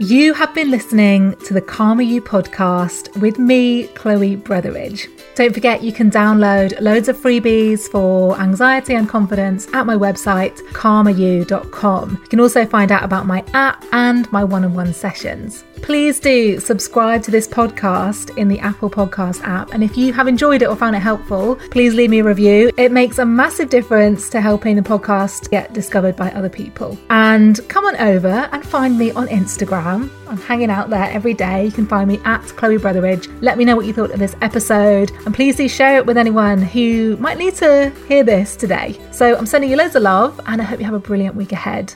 You 0.00 0.32
have 0.34 0.54
been 0.54 0.70
listening 0.70 1.34
to 1.38 1.52
the 1.52 1.60
Calmer 1.60 2.02
You 2.02 2.22
podcast 2.22 3.20
with 3.20 3.36
me, 3.36 3.88
Chloe 3.88 4.36
Brotheridge. 4.36 5.08
Don't 5.34 5.52
forget 5.52 5.82
you 5.82 5.92
can 5.92 6.08
download 6.08 6.80
loads 6.80 7.08
of 7.08 7.16
freebies 7.16 7.90
for 7.90 8.38
anxiety 8.40 8.94
and 8.94 9.08
confidence 9.08 9.66
at 9.74 9.86
my 9.86 9.96
website, 9.96 10.64
calmer-you.com. 10.72 12.10
You 12.22 12.28
can 12.28 12.38
also 12.38 12.64
find 12.64 12.92
out 12.92 13.02
about 13.02 13.26
my 13.26 13.44
app 13.54 13.84
and 13.90 14.30
my 14.30 14.44
one 14.44 14.64
on 14.64 14.74
one 14.74 14.92
sessions. 14.92 15.64
Please 15.82 16.18
do 16.18 16.58
subscribe 16.58 17.22
to 17.22 17.30
this 17.30 17.46
podcast 17.46 18.36
in 18.36 18.48
the 18.48 18.58
Apple 18.58 18.90
Podcast 18.90 19.42
app. 19.44 19.72
And 19.72 19.84
if 19.84 19.96
you 19.96 20.12
have 20.12 20.26
enjoyed 20.26 20.62
it 20.62 20.66
or 20.66 20.74
found 20.74 20.96
it 20.96 21.00
helpful, 21.00 21.56
please 21.70 21.94
leave 21.94 22.10
me 22.10 22.18
a 22.18 22.24
review. 22.24 22.72
It 22.76 22.90
makes 22.90 23.18
a 23.18 23.24
massive 23.24 23.70
difference 23.70 24.28
to 24.30 24.40
helping 24.40 24.74
the 24.74 24.82
podcast 24.82 25.50
get 25.50 25.72
discovered 25.72 26.16
by 26.16 26.32
other 26.32 26.48
people. 26.48 26.98
And 27.10 27.60
come 27.68 27.84
on 27.84 27.96
over 27.96 28.48
and 28.52 28.64
find 28.66 28.98
me 28.98 29.12
on 29.12 29.28
Instagram. 29.28 29.87
I'm 29.96 30.38
hanging 30.38 30.70
out 30.70 30.90
there 30.90 31.04
every 31.10 31.34
day. 31.34 31.64
You 31.64 31.72
can 31.72 31.86
find 31.86 32.08
me 32.08 32.20
at 32.24 32.42
Chloe 32.56 32.76
Brotheridge. 32.76 33.26
Let 33.42 33.58
me 33.58 33.64
know 33.64 33.76
what 33.76 33.86
you 33.86 33.92
thought 33.92 34.10
of 34.10 34.18
this 34.18 34.36
episode. 34.40 35.10
And 35.24 35.34
please 35.34 35.56
do 35.56 35.68
share 35.68 35.96
it 35.96 36.06
with 36.06 36.16
anyone 36.16 36.62
who 36.62 37.16
might 37.18 37.38
need 37.38 37.54
to 37.56 37.90
hear 38.08 38.24
this 38.24 38.56
today. 38.56 38.98
So 39.10 39.36
I'm 39.36 39.46
sending 39.46 39.70
you 39.70 39.76
loads 39.76 39.94
of 39.96 40.02
love 40.02 40.40
and 40.46 40.60
I 40.60 40.64
hope 40.64 40.78
you 40.78 40.86
have 40.86 40.94
a 40.94 40.98
brilliant 40.98 41.34
week 41.34 41.52
ahead. 41.52 41.94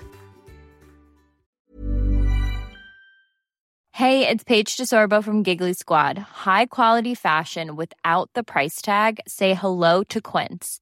Hey, 3.95 4.27
it's 4.27 4.43
Paige 4.43 4.77
DeSorbo 4.77 5.23
from 5.23 5.43
Giggly 5.43 5.75
Squad. 5.75 6.19
High 6.19 6.67
quality 6.67 7.15
fashion 7.15 7.77
without 7.77 8.31
the 8.35 8.43
price 8.43 8.83
tag? 8.83 9.21
Say 9.29 9.55
hello 9.55 10.03
to 10.05 10.21
Quince. 10.21 10.82